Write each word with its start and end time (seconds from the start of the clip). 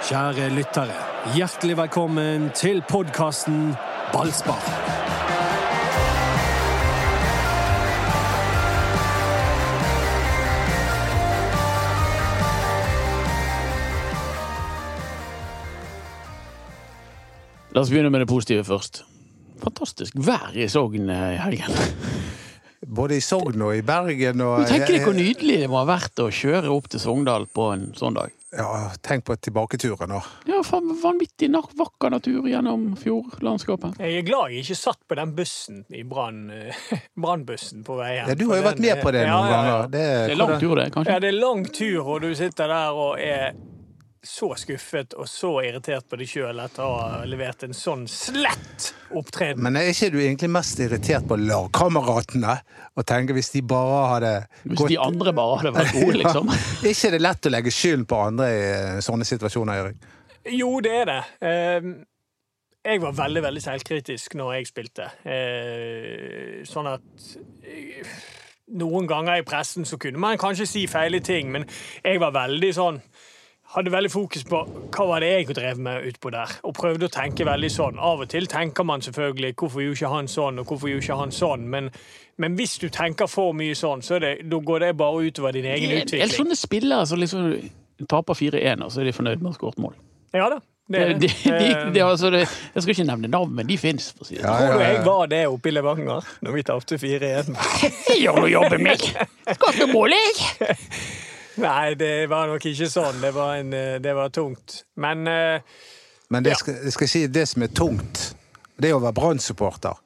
Kjære 0.00 0.46
lyttere, 0.56 0.94
hjertelig 1.36 1.74
velkommen 1.76 2.46
til 2.56 2.78
podkasten 2.88 3.74
Ballspar. 4.14 4.62
La 17.70 17.82
oss 17.84 17.92
begynne 17.92 18.08
med 18.08 18.24
det 18.24 18.30
positive 18.32 18.64
først. 18.64 19.02
Fantastisk 19.60 20.16
vær 20.16 20.56
i 20.56 20.64
Sogn 20.72 21.12
eh, 21.12 21.36
i 21.36 21.40
helgen. 21.44 21.76
Både 22.88 23.20
i 23.20 23.20
Sogn 23.20 23.60
og 23.68 23.76
i 23.76 23.84
Bergen. 23.84 24.40
Og, 24.40 24.64
Du 24.64 24.72
tenker 24.72 24.96
deg 24.96 25.04
hvor 25.04 25.20
nydelig 25.20 25.60
det 25.60 25.68
må 25.68 25.84
ha 25.84 25.88
vært 25.92 26.24
å 26.24 26.32
kjøre 26.32 26.72
opp 26.72 26.88
til 26.88 27.04
Sogndal 27.04 27.50
på 27.52 27.74
en 27.76 27.90
sånn 28.00 28.16
dag. 28.16 28.39
Ja, 28.56 28.90
tenk 29.00 29.24
på 29.24 29.36
tilbaketuren 29.36 30.10
nå. 30.10 30.18
Ja, 30.50 30.58
vanvittig 31.02 31.52
vakker 31.78 32.10
natur 32.10 32.48
gjennom 32.50 32.96
fjordlandskapet. 32.98 34.00
Jeg 34.02 34.22
er 34.22 34.26
glad 34.26 34.50
jeg 34.50 34.64
ikke 34.64 34.78
satt 34.80 34.98
på 35.06 35.18
den 35.20 35.34
bussen 35.38 35.84
i 35.94 36.02
brann, 36.02 36.48
brannbussen 37.22 37.84
på 37.86 38.00
vei 38.00 38.16
hjem. 38.16 38.32
Ja, 38.32 38.38
du 38.40 38.46
har 38.50 38.58
jo 38.58 38.66
vært 38.66 38.82
med 38.82 39.02
på 39.04 39.14
det 39.14 39.22
noen 39.28 39.30
ja, 39.30 39.38
ja, 39.38 39.50
ja. 39.50 39.74
ganger. 39.76 39.92
Det, 39.94 40.06
Det 40.16 40.34
er 40.34 40.40
lang 40.42 40.54
tur, 40.58 40.74
det, 40.80 40.88
kanskje? 40.96 41.14
Ja, 41.14 41.22
det 41.22 41.30
er 41.30 41.38
lang 41.38 41.66
tur, 41.70 42.00
og 42.02 42.24
du 42.26 42.32
sitter 42.34 42.74
der 42.74 43.02
og 43.04 43.22
er 43.22 43.52
så 44.22 44.50
skuffet 44.60 45.14
og 45.16 45.24
så 45.30 45.48
irritert 45.64 46.04
på 46.10 46.18
deg 46.20 46.28
sjøl 46.28 46.58
etter 46.60 46.84
å 46.84 46.96
ha 47.00 47.20
levert 47.24 47.62
en 47.64 47.72
sånn 47.76 48.02
slett 48.10 48.90
opptreden. 49.16 49.62
Men 49.64 49.78
er 49.80 49.88
ikke 49.94 50.10
du 50.12 50.18
egentlig 50.20 50.50
mest 50.52 50.82
irritert 50.84 51.24
på 51.30 51.38
lagkameratene? 51.40 52.58
Og 53.00 53.06
tenker 53.08 53.32
hvis 53.38 53.48
de 53.54 53.62
bare 53.64 54.02
hadde 54.10 54.32
Hvis 54.74 54.82
de 54.92 54.98
andre 55.00 55.32
bare 55.32 55.56
hadde 55.62 55.72
vært 55.78 55.96
gode, 55.96 56.18
liksom. 56.20 56.52
Er 56.84 56.90
ikke 56.92 57.12
det 57.16 57.22
lett 57.24 57.48
å 57.48 57.54
legge 57.54 57.72
skylden 57.72 58.04
på 58.10 58.18
andre 58.26 58.50
i 58.52 58.60
eh, 58.74 59.00
sånne 59.06 59.24
situasjoner, 59.28 59.80
Erik? 59.86 60.06
Jo, 60.52 60.74
det 60.84 60.92
er 61.02 61.08
det. 61.14 61.18
Eh, 61.48 61.90
Jeg 62.92 63.00
var 63.02 63.16
veldig, 63.16 63.42
veldig 63.48 63.62
selvkritisk 63.64 64.36
når 64.40 64.54
jeg 64.58 64.68
spilte. 64.70 65.08
Eh, 65.28 66.60
Sånn 66.68 66.92
at 66.92 67.26
eh, 67.64 68.14
Noen 68.80 69.08
ganger 69.10 69.40
i 69.40 69.48
pressen 69.48 69.88
så 69.88 69.96
kunne 69.98 70.20
man 70.22 70.38
kanskje 70.38 70.68
si 70.68 70.84
feile 70.86 71.18
ting, 71.26 71.48
men 71.50 71.64
jeg 72.04 72.20
var 72.22 72.30
veldig 72.36 72.68
sånn 72.76 73.00
hadde 73.74 73.92
veldig 73.92 74.10
fokus 74.10 74.44
på 74.48 74.60
hva 74.90 75.04
var 75.06 75.22
det 75.22 75.28
jeg 75.30 75.54
drev 75.54 75.78
med 75.78 76.06
utpå 76.10 76.30
der, 76.34 76.54
og 76.66 76.74
prøvde 76.74 77.06
å 77.06 77.12
tenke 77.14 77.46
veldig 77.46 77.70
sånn. 77.70 77.98
Av 78.02 78.20
og 78.24 78.28
til 78.32 78.46
tenker 78.50 78.84
man 78.84 79.00
selvfølgelig 79.00 79.54
'hvorfor 79.54 79.80
gjorde 79.84 79.98
ikke 80.00 80.14
han 80.14 80.26
sånn', 80.28 80.58
og 80.60 80.66
'hvorfor 80.66 80.88
gjorde 80.90 81.04
ikke 81.04 81.20
han 81.20 81.30
sånn', 81.30 81.68
men, 81.70 81.90
men 82.38 82.56
hvis 82.56 82.78
du 82.78 82.88
tenker 82.88 83.26
for 83.28 83.52
mye 83.52 83.74
sånn, 83.74 84.02
så 84.02 84.14
er 84.16 84.18
det, 84.20 84.50
da 84.50 84.56
går 84.58 84.78
det 84.80 84.96
bare 84.96 85.22
utover 85.30 85.52
din 85.52 85.64
egen 85.64 85.90
det, 85.90 86.02
utvikling. 86.04 86.28
sånne 86.34 86.56
spillere 86.56 87.06
som 87.06 87.18
liksom 87.18 87.70
taper 88.08 88.34
4-1, 88.34 88.82
og 88.82 88.90
så 88.90 89.00
er 89.00 89.04
de 89.04 89.12
fornøyd 89.12 89.38
med 89.40 89.46
å 89.46 89.52
ha 89.52 89.58
skåret 89.58 89.78
mål. 89.78 89.94
Ja 90.34 90.48
da. 90.48 90.60
Det, 90.90 90.98
Det, 90.98 91.20
de, 91.20 91.26
det. 91.28 91.44
de, 91.44 91.70
Eh, 91.70 91.92
de, 91.92 92.00
altså, 92.02 92.30
det, 92.30 92.40
jeg 92.74 92.82
skal 92.82 92.94
ikke 92.94 93.06
nevne 93.06 93.28
navn, 93.30 93.54
men 93.54 93.66
de 93.68 93.76
fins. 93.78 94.14
Si. 94.22 94.34
Ja, 94.34 94.40
sånn. 94.58 94.66
Tror 94.66 94.78
du 94.78 94.84
jeg 94.84 95.04
var 95.06 95.26
det 95.26 95.46
oppe 95.46 95.68
i 95.68 95.70
Levanger 95.70 96.24
når 96.42 96.52
vi 96.52 96.62
tapte 96.62 96.98
4-1? 96.98 97.54
Jeg 98.10 98.22
gjør 98.24 98.40
du 98.42 98.46
jobben 98.50 98.82
min! 98.82 98.96
Skaper 99.54 99.86
mål, 99.92 100.10
jeg! 100.10 100.74
Nei, 101.58 101.94
det 101.98 102.28
var 102.30 102.46
nok 102.46 102.64
ikke 102.70 102.86
sånn. 102.90 103.18
Det 103.20 103.32
var, 103.34 103.56
en, 103.58 103.72
eh, 103.74 103.96
det 104.02 104.12
var 104.14 104.28
tungt. 104.30 104.84
Men 104.96 105.26
uh, 105.26 105.60
Men 106.30 106.42
det 106.44 106.50
Ja. 106.52 106.56
skal, 106.60 106.74
jeg 106.84 106.92
skal 106.92 107.08
si 107.08 107.26
det 107.26 107.48
som 107.48 107.62
er 107.62 107.72
tungt, 107.74 108.34
det 108.78 108.90
er 108.90 108.94
å 108.94 109.02
være 109.02 109.16
Brann-supporter. 109.16 109.98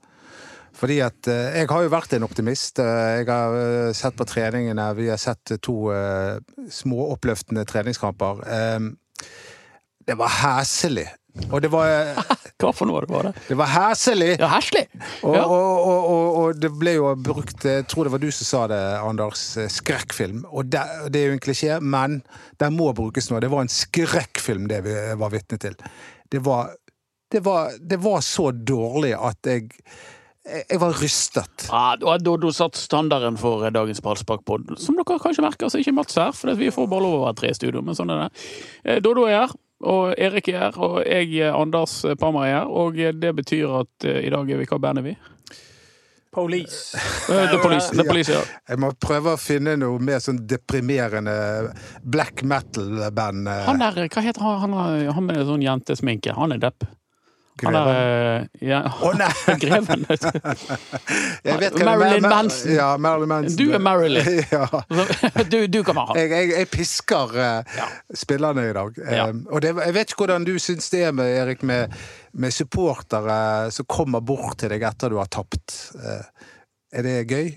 Fordi 0.74 0.96
at 1.04 1.28
eh, 1.28 1.60
jeg 1.60 1.68
har 1.70 1.82
jo 1.84 1.90
vært 1.92 2.12
en 2.16 2.24
optimist. 2.26 2.78
Jeg 2.78 3.26
har 3.28 3.92
sett 3.94 4.16
på 4.18 4.24
treningene. 4.26 4.88
Vi 4.96 5.06
har 5.08 5.20
sett 5.22 5.52
to 5.62 5.92
uh, 5.92 6.40
små 6.70 7.10
oppløftende 7.12 7.62
treningskamper. 7.64 8.40
Eh, 8.48 8.80
det 10.08 10.16
var 10.18 10.32
heslig. 10.40 11.06
Og 11.50 11.58
det 11.64 11.70
var, 11.72 12.14
Hva 12.62 12.70
for 12.76 12.86
noe 12.86 13.02
var 13.10 13.26
det? 13.26 13.32
det 13.48 13.56
var 13.58 13.70
heslig! 13.72 14.36
Ja, 14.38 14.48
heslig! 14.54 14.84
Og, 15.26 15.34
Ja. 15.34 15.42
og, 15.50 15.88
og, 15.88 16.36
og, 16.38 16.60
det 16.62 16.70
ble 16.78 16.94
jo 16.94 17.10
brukt 17.18 17.66
Jeg 17.66 17.88
tror 17.90 18.06
det 18.06 18.12
var 18.14 18.22
du 18.22 18.28
som 18.30 18.46
sa 18.46 18.60
det, 18.70 18.80
Anders. 19.02 19.42
eh, 19.58 19.66
Skrekkfilm. 19.72 20.44
Og 20.54 20.70
det, 20.70 20.84
det 21.10 21.20
er 21.24 21.32
jo 21.32 21.36
en 21.38 21.42
klisjé, 21.42 21.80
men 21.82 22.20
den 22.62 22.76
må 22.78 22.92
brukes 22.94 23.30
nå. 23.32 23.42
Det 23.42 23.50
var 23.50 23.66
en 23.66 23.72
skrekkfilm, 23.72 24.68
det 24.70 24.82
vi 24.86 24.94
var 25.18 25.34
vitne 25.34 25.58
til. 25.58 25.74
Det 26.30 26.38
var, 26.46 26.70
det 27.34 27.42
var, 27.44 27.74
det 27.82 27.98
var 28.04 28.22
så 28.22 28.52
dårlig 28.54 29.16
at 29.18 29.50
jeg 29.50 29.72
jeg 30.44 30.76
var 30.76 30.92
rystet. 31.00 31.62
Ja, 31.70 31.94
da, 31.96 32.18
da, 32.20 32.32
da 32.36 32.50
satt 32.52 32.76
standarden 32.76 33.38
for 33.40 33.62
dagens 33.72 34.02
ballsparkpod, 34.04 34.74
som 34.76 34.98
dere 34.98 35.16
kanskje 35.22 35.40
merker, 35.40 35.70
så 35.72 35.78
er 35.78 35.84
ikke 35.86 35.94
Mats 35.96 36.18
her, 36.20 36.34
for 36.36 36.52
vi 36.60 36.68
får 36.68 36.84
bare 36.92 37.00
lov 37.00 37.14
å 37.16 37.22
være 37.22 37.38
tre 37.38 37.52
i 37.54 37.56
studio, 37.56 37.80
men 37.80 37.96
sånn 37.96 38.12
er 38.12 38.26
det. 38.26 38.42
Eh, 38.84 38.98
Dodo 39.00 39.24
er 39.24 39.38
her, 39.38 39.54
og 39.84 40.14
Erik 40.18 40.48
er 40.48 40.58
her, 40.66 40.78
og 40.80 40.98
jeg, 41.04 41.44
Anders 41.52 42.00
Pammer, 42.20 42.46
er 42.48 42.58
her, 42.60 42.66
og 42.72 42.96
det 42.96 43.34
betyr 43.36 43.78
at 43.82 44.08
eh, 44.08 44.22
i 44.26 44.32
dag 44.32 44.50
er 44.50 44.60
vi, 44.62 44.66
hva 44.72 44.80
band 44.80 44.98
er 45.02 45.08
vi? 45.10 45.16
police 46.34 46.96
Eh, 47.30 47.50
The 47.50 47.58
Police, 47.62 47.90
The 47.94 48.04
Police 48.08 48.32
ja. 48.34 48.40
Jeg 48.68 48.80
må 48.82 48.88
prøve 49.00 49.36
å 49.36 49.38
finne 49.38 49.76
noe 49.78 50.00
mer 50.02 50.18
sånn 50.18 50.40
deprimerende 50.50 51.34
black 52.02 52.42
metal-band. 52.42 53.46
eh, 53.48 53.62
Han 53.68 53.78
der, 53.78 54.00
hva 54.10 54.24
heter 54.24 54.42
han, 54.42 54.58
han, 54.64 54.72
har- 54.80 55.12
han 55.14 55.26
med 55.28 55.38
sånn 55.46 55.62
jentesminke? 55.62 56.34
Han 56.34 56.52
er 56.56 56.58
depp. 56.66 56.84
Greven. 57.60 57.76
er 57.86 58.48
ja, 58.66 58.80
oh, 59.02 59.12
nei! 59.14 59.30
Greven. 59.62 60.02
Marilyn 61.44 62.22
Mar- 62.22 62.30
Manson. 62.30 62.72
Ja, 62.74 62.96
Marilyn 62.98 63.28
Manson. 63.28 63.56
Du 63.66 63.72
er 63.72 63.78
Marilyn. 63.78 64.44
ja. 64.50 64.66
Du, 65.50 65.66
du 65.66 65.82
kan 65.86 65.94
være 65.94 66.06
han. 66.08 66.18
Jeg, 66.18 66.30
jeg, 66.34 66.50
jeg 66.58 66.70
pisker 66.72 67.36
uh, 67.36 67.76
Ja. 67.78 67.86
spillerne 68.14 68.66
i 68.70 68.74
dag. 68.74 68.98
Eh, 69.06 69.34
og 69.50 69.62
det, 69.62 69.74
jeg 69.86 69.94
vet 69.96 70.14
ikke 70.14 70.24
hvordan 70.24 70.46
du 70.48 70.54
syns 70.62 70.90
det 70.90 71.04
er 71.08 71.14
med, 71.14 71.30
Erik, 71.44 71.62
med, 71.62 71.94
med 72.34 72.54
supportere 72.54 73.70
som 73.74 73.86
kommer 73.86 74.20
bort 74.24 74.58
til 74.62 74.74
deg 74.74 74.82
etter 74.90 75.14
du 75.14 75.20
har 75.22 75.30
tapt. 75.30 75.78
Uh, 75.94 76.24
er 76.94 77.06
det 77.06 77.16
gøy? 77.30 77.52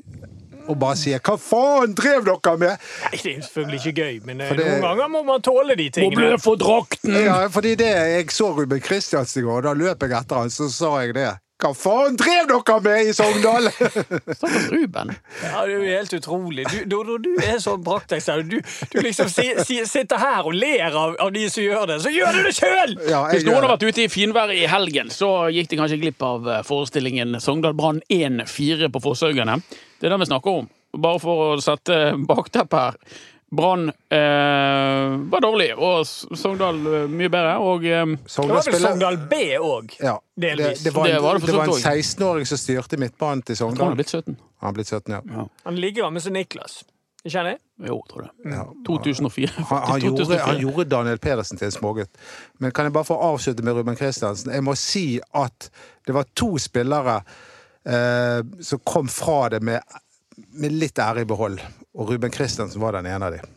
Og 0.68 0.76
bare 0.80 0.96
sier 1.00 1.20
'hva 1.20 1.38
faen 1.40 1.94
drev 1.96 2.26
dere 2.26 2.58
med'? 2.58 2.78
Nei, 3.08 3.20
det 3.24 3.38
er 3.38 3.42
selvfølgelig 3.42 3.80
ikke 3.86 4.02
gøy, 4.02 4.26
men 4.26 4.42
eh, 4.42 4.50
det- 4.56 4.66
noen 4.66 4.82
ganger 4.82 5.08
må 5.10 5.24
man 5.26 5.42
tåle 5.42 5.76
de 5.78 5.88
Må 5.90 5.92
tingene. 5.92 6.16
blø 6.16 6.38
for 6.40 6.56
drakten! 6.56 7.14
Ja, 7.26 7.48
fordi 7.48 7.76
det, 7.76 7.88
Jeg 7.88 8.26
så 8.32 8.52
Ruben 8.58 8.80
Kristiansen 8.82 9.42
i 9.42 9.46
går, 9.46 9.58
og 9.58 9.64
da 9.64 9.74
løp 9.74 10.00
jeg 10.04 10.12
etter 10.12 10.36
han, 10.36 10.50
så 10.50 10.70
sa 10.70 11.00
jeg 11.02 11.14
det. 11.16 11.38
Hva 11.58 11.72
faen 11.74 12.14
drev 12.14 12.46
dere 12.52 12.76
med 12.86 13.08
i 13.10 13.14
Sogndal?! 13.18 13.66
Stakkars 14.38 14.68
Ruben. 14.70 15.14
Ja, 15.42 15.64
det 15.66 15.72
er 15.72 15.72
jo 15.72 15.88
helt 15.88 16.12
utrolig. 16.14 16.66
Du, 16.70 17.00
du, 17.08 17.16
du 17.24 17.32
er 17.42 17.58
så 17.64 17.74
prakteksempel. 17.82 18.52
Du, 18.52 18.76
du 18.94 19.00
liksom 19.02 19.32
si, 19.34 19.48
si, 19.66 19.80
sitter 19.90 20.22
her 20.22 20.46
og 20.46 20.54
ler 20.54 20.94
av, 20.94 21.16
av 21.24 21.32
de 21.34 21.48
som 21.50 21.66
gjør 21.66 21.88
det, 21.90 21.98
så 22.04 22.14
gjør 22.14 22.38
du 22.38 22.46
det 22.46 22.54
sjøl! 22.60 22.94
ja, 23.10 23.24
Hvis 23.32 23.48
noen 23.48 23.64
har 23.66 23.74
vært 23.74 23.88
ute 23.90 24.06
i 24.06 24.12
finværet 24.14 24.60
i 24.60 24.68
helgen, 24.70 25.10
så 25.14 25.32
gikk 25.54 25.72
de 25.72 25.80
kanskje 25.82 25.98
glipp 26.04 26.22
av 26.28 26.46
eh, 26.46 26.62
forestillingen 26.68 27.40
Sogndal 27.42 27.74
Brann 27.80 28.04
1-4 28.06 28.92
på 28.94 29.02
Fosshaugane. 29.08 29.58
Det 29.98 30.06
er 30.06 30.14
det 30.14 30.22
vi 30.22 30.30
snakker 30.30 30.62
om. 30.62 30.70
Bare 31.02 31.24
for 31.26 31.42
å 31.48 31.58
sette 31.62 32.14
bakteppet 32.30 32.78
her. 32.84 33.02
Brann 33.50 33.90
eh, 33.90 35.30
var 35.32 35.42
dårlig, 35.42 35.70
og 35.80 36.04
Sogndal 36.08 36.82
eh, 36.88 37.06
mye 37.08 37.30
bedre. 37.32 37.54
Og 37.64 37.86
eh, 37.88 38.04
Det 38.18 38.48
var 38.50 38.66
vel 38.68 38.82
Sogndal 38.82 39.18
B 39.30 39.40
òg. 39.56 39.96
Ja, 40.04 40.18
det, 40.36 40.50
Delvis. 40.58 40.84
det, 40.84 40.92
var 40.96 41.08
en, 41.08 41.16
Det 41.16 41.22
var 41.24 41.40
det 41.40 41.56
var 41.56 41.72
en 41.72 42.02
16-åring 42.02 42.46
som 42.50 42.60
styrte 42.60 43.00
midtbanen 43.00 43.46
til 43.48 43.56
jeg 43.56 43.64
tror 43.64 43.72
han 43.72 43.78
Sogndal. 43.78 43.96
er 43.96 44.02
blitt 44.02 44.12
17. 44.12 44.38
Han 44.60 44.70
er 44.70 44.78
blitt 44.80 44.92
17, 44.92 45.16
ja. 45.16 45.48
Han 45.64 45.80
ligger 45.80 46.10
med 46.12 46.24
som 46.26 46.36
Niklas. 46.36 46.82
Ikke 47.24 47.38
han 47.42 47.50
det? 47.50 47.58
Jo, 47.88 47.98
tror 48.10 48.28
jeg. 48.28 48.52
ja. 48.52 48.66
2004. 48.88 49.52
Han, 49.70 49.82
han, 49.92 50.00
gjorde, 50.02 50.38
han 50.44 50.60
gjorde 50.62 50.86
Daniel 50.92 51.20
Pedersen 51.20 51.60
til 51.60 51.68
en 51.70 51.76
smågutt. 51.76 52.20
Men 52.60 52.72
kan 52.72 52.88
jeg 52.88 52.96
bare 52.96 53.08
få 53.08 53.18
avslutte 53.32 53.64
med 53.64 53.76
Ruben 53.80 53.96
Kristiansen? 54.00 54.52
Jeg 54.54 54.64
må 54.64 54.76
si 54.80 55.20
at 55.36 55.70
det 56.08 56.16
var 56.16 56.28
to 56.36 56.54
spillere 56.62 57.22
eh, 57.88 58.44
som 58.64 58.84
kom 58.84 59.08
fra 59.12 59.50
det 59.56 59.64
med, 59.64 59.84
med 60.62 60.78
litt 60.84 61.00
ære 61.00 61.26
i 61.26 61.30
behold. 61.30 61.60
Og 61.98 62.10
Ruben 62.12 62.34
Christensen 62.34 62.82
var 62.82 62.94
den 62.98 63.10
ene 63.10 63.26
av 63.26 63.38
dem. 63.38 63.54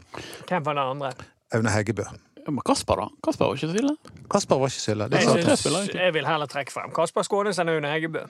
Hvem 0.49 0.65
var 0.67 0.79
den 0.79 0.85
andre? 0.97 1.13
Aune 1.53 1.73
Heggebø. 1.75 2.07
Ja, 2.41 2.51
men 2.51 2.65
Kasper, 2.65 2.97
da? 2.97 3.09
Kasper 3.25 3.51
var 3.51 3.59
ikke 3.59 3.69
så 3.69 3.81
ille. 3.83 3.97
Kasper 4.33 4.61
var 4.61 4.71
ikke 4.73 4.81
så 4.83 4.95
ille. 4.95 5.09
Det 5.13 5.21
Jeg, 5.21 5.59
synes, 5.59 5.91
jeg 5.95 6.15
vil 6.15 6.27
heller 6.27 6.49
trekke 6.49 6.73
frem 6.73 6.95
Kasper 6.97 7.27
Skånes 7.27 7.61
enn 7.61 7.69
Aune 7.69 7.91
Heggebø. 7.93 8.25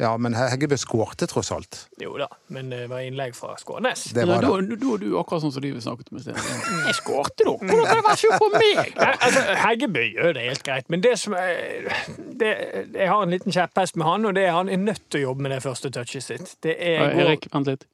Ja, 0.00 0.14
men 0.16 0.32
Heggebø 0.32 0.76
skårte 0.80 1.26
tross 1.28 1.50
alt. 1.52 1.78
Jo 2.00 2.14
da, 2.16 2.26
men 2.52 2.70
det 2.72 2.86
var 2.88 3.02
innlegg 3.04 3.34
fra 3.36 3.52
Skånes. 3.60 4.06
Det 4.16 4.24
var 4.28 4.40
det. 4.40 4.48
da 4.48 4.92
er 4.94 5.00
du 5.02 5.08
akkurat 5.20 5.44
sånn 5.44 5.52
som 5.52 5.64
de 5.64 5.72
vi 5.74 5.82
snakket 5.84 6.08
om 6.12 6.20
i 6.20 6.22
sted. 6.24 6.38
Jeg 6.88 6.96
skårte, 6.96 7.44
da! 7.44 7.54
Hvordan 7.60 7.88
kan 7.90 8.00
det 8.00 8.06
være 8.06 8.20
sånn 8.22 8.40
på 8.40 8.48
meg? 8.54 8.94
Altså, 9.26 9.42
Heggebø 9.64 10.06
gjør 10.06 10.36
det 10.38 10.46
helt 10.48 10.64
greit, 10.64 10.88
men 10.92 11.04
det 11.04 11.12
som 11.20 11.36
er, 11.36 11.92
det, 12.40 12.52
jeg 12.96 13.08
har 13.12 13.20
en 13.20 13.32
liten 13.32 13.52
kjepphest 13.52 14.00
med 14.00 14.08
han, 14.08 14.24
og 14.28 14.36
det 14.36 14.46
er 14.48 14.56
han 14.56 14.72
er 14.72 14.80
nødt 14.80 15.04
til 15.12 15.20
å 15.20 15.28
jobbe 15.28 15.44
med 15.44 15.56
det 15.56 15.60
første 15.64 15.92
touchet 15.92 16.24
sitt. 16.24 16.54
Det 16.64 16.76
er 16.80 17.12
Erik, 17.26 17.50
vent 17.52 17.68
litt. 17.68 17.84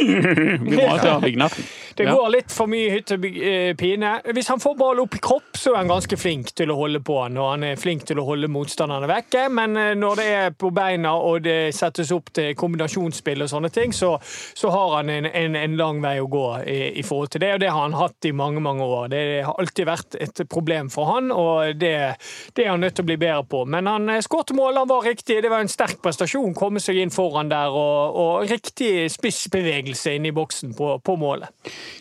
Vi 0.70 0.76
må 0.76 0.88
ha 0.96 1.18
vignetten. 1.22 1.70
Det 2.00 2.06
går 2.06 2.28
litt 2.32 2.52
for 2.54 2.70
mye 2.70 2.90
hytt 2.94 3.12
og 3.12 3.24
eh, 3.28 3.72
pine. 3.76 4.14
Hvis 4.32 4.48
han 4.48 4.60
får 4.62 4.76
ball 4.78 5.02
opp 5.02 5.16
i 5.18 5.20
kropp, 5.20 5.58
så 5.58 5.74
er 5.74 5.82
han 5.82 5.90
ganske 5.90 6.16
flink 6.16 6.52
til 6.56 6.72
å 6.72 6.76
holde 6.78 7.02
på 7.04 7.18
han, 7.20 7.36
og 7.36 7.50
han 7.52 7.66
er 7.66 7.80
flink 7.80 8.06
til 8.08 8.20
å 8.22 8.24
holde 8.24 8.48
motstanderne 8.48 9.08
vekke. 9.10 9.44
Men 9.52 9.76
eh, 9.76 9.92
når 9.98 10.20
det 10.20 10.26
er 10.38 10.54
på 10.56 10.70
beina 10.74 11.12
og 11.20 11.42
det 11.44 11.74
settes 11.76 12.12
opp 12.14 12.32
til 12.36 12.54
kombinasjonsspill 12.58 13.44
og 13.44 13.52
sånne 13.52 13.72
ting, 13.74 13.92
så, 13.96 14.14
så 14.22 14.72
har 14.72 14.96
han 14.96 15.12
en, 15.12 15.28
en, 15.28 15.58
en 15.60 15.76
lang 15.76 16.00
vei 16.00 16.16
å 16.22 16.30
gå 16.30 16.46
i, 16.64 16.78
i 17.02 17.04
forhold 17.06 17.34
til 17.34 17.44
det, 17.44 17.52
og 17.58 17.62
det 17.64 17.70
har 17.70 17.84
han 17.84 17.98
hatt 17.98 18.30
i 18.30 18.32
mange, 18.36 18.62
mange 18.64 18.86
år. 18.86 19.10
Det 19.12 19.22
har 19.44 19.60
alltid 19.60 19.90
vært 19.90 20.18
et 20.24 20.44
problem 20.48 20.88
for 20.94 21.10
han, 21.10 21.30
og 21.34 21.76
det, 21.80 21.94
det 22.56 22.64
er 22.64 22.72
han 22.72 22.82
nødt 22.86 22.96
til 22.96 23.04
å 23.04 23.10
bli 23.12 23.18
bedre 23.20 23.44
på. 23.50 23.64
Men 23.68 23.90
han 23.90 24.08
skåret 24.24 24.40
skårte 24.40 24.54
mål, 24.56 24.76
han 24.76 24.88
var 24.88 25.02
riktig. 25.04 25.42
Det 25.42 25.50
var 25.50 25.60
en 25.60 25.68
sterk 25.68 26.00
prestasjon. 26.02 26.54
Komme 26.56 26.80
seg 26.80 26.96
inn 27.02 27.12
foran 27.12 27.50
der, 27.50 27.74
og, 27.76 28.16
og 28.16 28.50
riktig 28.50 29.10
spissbevegelse 29.12 29.89
inn 30.16 30.26
i 30.26 30.32
boksen 30.32 30.74
på, 30.78 30.98
på 31.04 31.16
målet. 31.18 31.48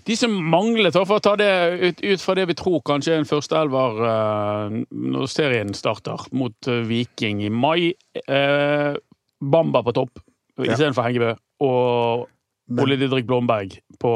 De 0.05 0.15
som 0.17 0.31
manglet, 0.51 0.93
for 0.93 1.17
å 1.17 1.23
ta 1.23 1.35
det 1.39 1.49
ut, 1.81 2.01
ut 2.03 2.21
fra 2.21 2.35
det 2.35 2.45
vi 2.49 2.55
tror 2.59 2.81
kanskje 2.85 3.13
er 3.15 3.21
en 3.23 3.29
førsteelver 3.29 3.99
uh, 4.05 4.77
når 4.91 5.27
serien 5.31 5.73
starter, 5.77 6.25
mot 6.31 6.67
eh, 6.67 6.81
Viking 6.89 7.41
i 7.45 7.49
mai. 7.49 7.93
eh, 8.27 8.93
Bamba 9.39 9.83
på 9.83 9.93
topp 9.95 10.19
Ja. 10.59 10.73
istedenfor 10.73 11.05
Hengebø, 11.07 11.33
og 11.63 12.27
Men- 12.69 12.83
Ole 12.83 12.97
Didrik 12.99 13.25
Blomberg 13.25 13.77
på 13.99 14.11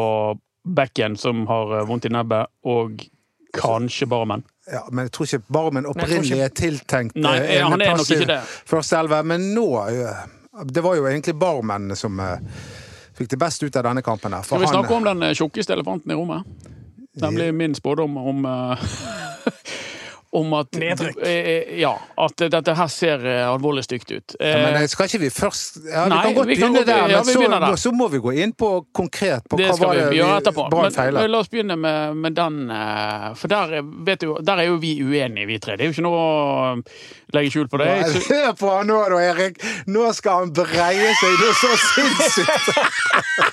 bekken, 0.68 1.16
som 1.18 1.46
har 1.48 1.80
eh, 1.80 1.86
vondt 1.88 2.06
i 2.06 2.12
nebbet, 2.12 2.48
og 2.66 3.00
kanskje 3.56 4.06
Barmen. 4.10 4.44
Ja, 4.72 4.82
men 4.92 5.06
jeg 5.08 5.12
tror 5.16 5.28
ikke 5.28 5.54
Barmen 5.54 5.86
opprinnelig 5.86 6.40
er 6.42 6.52
tiltenkt 6.56 7.16
Nei, 7.20 7.36
eh, 7.44 7.64
han 7.64 7.82
er 7.82 7.98
nok 7.98 8.08
ikke 8.10 8.28
det. 8.30 8.40
første 8.70 8.96
elve, 9.00 9.20
men 9.28 9.50
nå 9.56 9.66
eh, 9.90 10.22
Det 10.72 10.84
var 10.86 10.96
jo 10.96 11.04
egentlig 11.10 11.34
Barmen 11.40 11.92
som 12.00 12.20
eh, 12.24 12.38
fikk 13.24 13.34
det 13.36 13.40
best 13.42 13.64
ut 13.64 13.76
av 13.80 13.84
denne 13.90 14.02
kampen. 14.06 14.34
her. 14.34 14.42
for 14.44 14.58
Skal 14.60 14.60
vi 14.60 14.88
han- 14.88 14.98
om 14.98 15.04
den 15.04 15.24
eh, 15.30 15.34
tjukkeste 15.34 15.74
elefanten 15.74 16.12
i 16.12 16.16
rommet? 16.16 16.44
Nemlig 17.16 17.54
min 17.54 17.76
spådom 17.76 18.18
om 18.18 18.46
eh, 18.46 18.78
Om 20.34 20.54
at 20.58 20.72
Nedrykk. 20.82 21.18
eh, 21.22 21.78
Ja. 21.80 21.92
At 22.18 22.36
dette 22.50 22.74
her 22.76 22.88
ser 22.90 23.22
eh, 23.26 23.44
alvorlig 23.48 23.84
stygt 23.86 24.10
ut. 24.12 24.36
Ja, 24.40 24.56
men 24.58 24.74
Eh, 24.74 24.82
eh, 24.82 24.88
skal 24.90 25.06
ikke 25.06 25.20
vi 25.22 25.30
først 25.30 25.78
Ja, 25.86 26.08
Nei, 26.10 26.18
vi 26.18 26.24
kan 26.24 26.34
godt 26.40 26.48
vi 26.48 26.56
kan 26.58 26.74
begynne 26.74 26.86
der, 26.88 27.02
men 27.04 27.12
ja, 27.12 27.22
så, 27.24 27.44
der. 27.50 27.76
så 27.78 27.92
må 27.94 28.08
vi 28.10 28.18
gå 28.24 28.34
inn 28.42 28.54
på 28.58 28.72
konkret 28.98 29.46
på 29.50 29.58
det 29.62 29.68
hva 29.70 29.78
var 29.88 29.94
det 30.00 30.08
vi 30.10 30.18
gjøre 30.18 30.40
etterpå. 30.42 30.66
Brann 30.74 30.88
Men, 30.90 30.92
feilet. 30.96 31.30
la 31.30 31.38
oss 31.44 31.50
begynne 31.54 31.78
med, 31.78 32.16
med 32.18 32.34
den. 32.36 32.58
eh, 32.72 33.34
For 33.38 33.48
der, 33.48 33.74
er- 33.78 33.86
vet 34.10 34.20
du, 34.26 34.34
der 34.42 34.58
er 34.58 34.64
jo 34.72 34.78
vi 34.82 34.96
uenige, 35.06 35.46
vi 35.48 35.60
tre. 35.60 35.78
Det 35.78 35.86
er 35.86 35.92
jo 35.92 35.96
ikke 36.00 36.08
noe 36.10 36.18
å 36.18 36.84
legge 37.34 37.52
skjul 37.54 37.70
på 37.70 37.78
det. 37.84 37.92
Hør 38.30 38.54
på 38.58 38.74
han 38.78 38.88
nå, 38.90 38.98
da, 39.14 39.22
Erik! 39.30 39.62
Nå 39.88 40.10
skal 40.18 40.40
han 40.48 40.54
breie 40.54 41.14
seg! 41.22 41.38
Det 41.38 41.50
er 41.50 41.58
så 41.62 41.72
sinnssykt! 41.94 43.53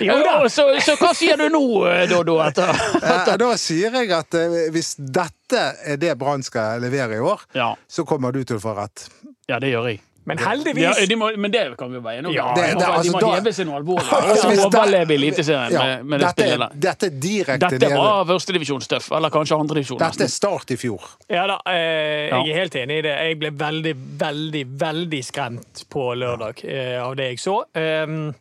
Jo 0.00 0.18
da. 0.24 0.34
Så, 0.48 0.66
så 0.84 0.96
hva 1.00 1.12
sier 1.16 1.36
du 1.40 1.48
nå, 1.52 1.62
eh? 1.90 2.04
Etter? 2.08 2.82
Eh, 3.08 3.36
Da 3.38 3.52
sier 3.60 3.94
jeg 4.02 4.10
at 4.14 4.34
eh, 4.38 4.58
hvis 4.74 4.94
dette 4.98 5.64
er 5.86 5.96
det 6.00 6.16
Brann 6.20 6.42
skal 6.46 6.80
levere 6.84 7.16
i 7.18 7.22
år, 7.24 7.46
Ja, 7.56 7.72
så 7.88 8.04
kommer 8.08 8.32
du 8.32 8.42
til 8.44 8.56
å 8.58 8.62
få 8.62 8.76
rett. 8.78 9.08
ja, 9.48 9.58
det 9.58 9.72
gjør 9.74 9.88
jeg. 9.92 10.00
Men 10.28 10.36
Ja, 10.36 10.50
heldigvis 10.50 10.98
de 11.08 11.16
må, 11.16 11.30
men 11.40 11.48
det 11.50 11.60
kan 11.80 11.88
vi 11.88 11.96
jo 11.96 12.02
være 12.04 12.18
enige 12.20 12.28
om. 12.28 12.34
Ja, 12.36 12.48
de 12.52 12.60
må, 12.74 12.80
det- 12.82 12.88
altså, 12.88 13.12
må 13.46 13.52
seg 13.56 13.66
noe 13.66 13.76
alvorlig. 13.78 14.08
Altså, 14.18 14.48
hvis 14.50 14.58
det- 14.60 14.66
overleve 14.66 15.14
Eliteserien 15.14 15.72
Ja, 15.72 15.84
med, 15.86 16.04
med 16.04 16.20
det 16.20 16.26
dette, 16.26 16.42
spillet 16.48 16.66
er, 16.68 16.80
dette 16.84 17.06
er 17.08 17.14
direkte 17.22 17.70
Dette 17.78 17.88
var 17.94 18.26
førstedivisjonstøff, 18.28 19.06
eller 19.16 19.32
kanskje 19.32 19.56
andredivisjon. 19.56 19.98
Dette 20.02 20.26
er 20.26 20.32
start 20.34 20.74
i 20.74 20.76
fjor. 20.76 21.06
Ja 21.32 21.46
da, 21.48 21.56
eh, 21.72 22.28
jeg 22.28 22.52
er 22.52 22.60
helt 22.60 22.76
enig 22.82 22.98
i 23.00 23.06
det. 23.08 23.14
Jeg 23.30 23.38
ble 23.40 23.50
veldig, 23.64 23.94
veldig, 24.20 24.64
veldig 24.84 25.22
skremt 25.24 25.86
på 25.88 26.04
lørdag 26.20 26.60
eh, 26.68 26.98
av 27.00 27.16
det 27.16 27.30
jeg 27.32 27.40
så. 27.46 27.56
Um, 27.72 28.34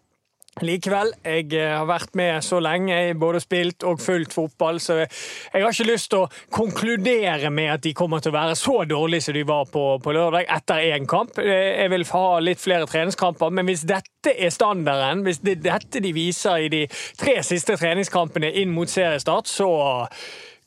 Likevel, 0.66 1.12
jeg 1.22 1.52
eh, 1.54 1.70
har 1.70 1.86
vært 1.86 2.16
med 2.18 2.42
så 2.46 2.58
lenge, 2.64 2.96
både 3.20 3.42
spilt 3.44 3.84
og 3.86 4.00
fulgt 4.02 4.34
fotball, 4.34 4.80
så 4.82 5.04
jeg 5.04 5.10
har 5.54 5.70
ikke 5.70 5.86
lyst 5.86 6.10
til 6.10 6.24
å 6.24 6.30
konkludere 6.54 7.52
med 7.54 7.70
at 7.76 7.84
de 7.86 7.94
kommer 7.98 8.24
til 8.24 8.34
å 8.34 8.38
være 8.40 8.56
så 8.58 8.80
dårlige 8.90 9.28
som 9.28 9.38
de 9.38 9.44
var 9.46 9.68
på, 9.70 9.84
på 10.02 10.16
lørdag 10.18 10.50
etter 10.58 10.88
én 10.96 11.06
kamp. 11.10 11.38
Eh, 11.44 11.84
Jeg 11.84 11.92
vil 11.94 12.08
ha 12.10 12.26
litt 12.42 12.62
flere 12.64 12.90
treningskamper, 12.90 13.54
men 13.54 13.70
hvis 13.70 13.86
dette 13.88 14.34
er 14.34 14.54
standarden, 14.54 15.22
hvis 15.28 15.44
det 15.46 15.60
er 15.60 15.66
dette 15.68 16.02
de 16.02 16.14
viser 16.16 16.66
i 16.66 16.72
de 16.74 16.84
tre 17.20 17.38
siste 17.46 17.78
treningskampene 17.78 18.50
inn 18.58 18.74
mot 18.74 18.90
seriestart, 18.90 19.52
så 19.52 19.70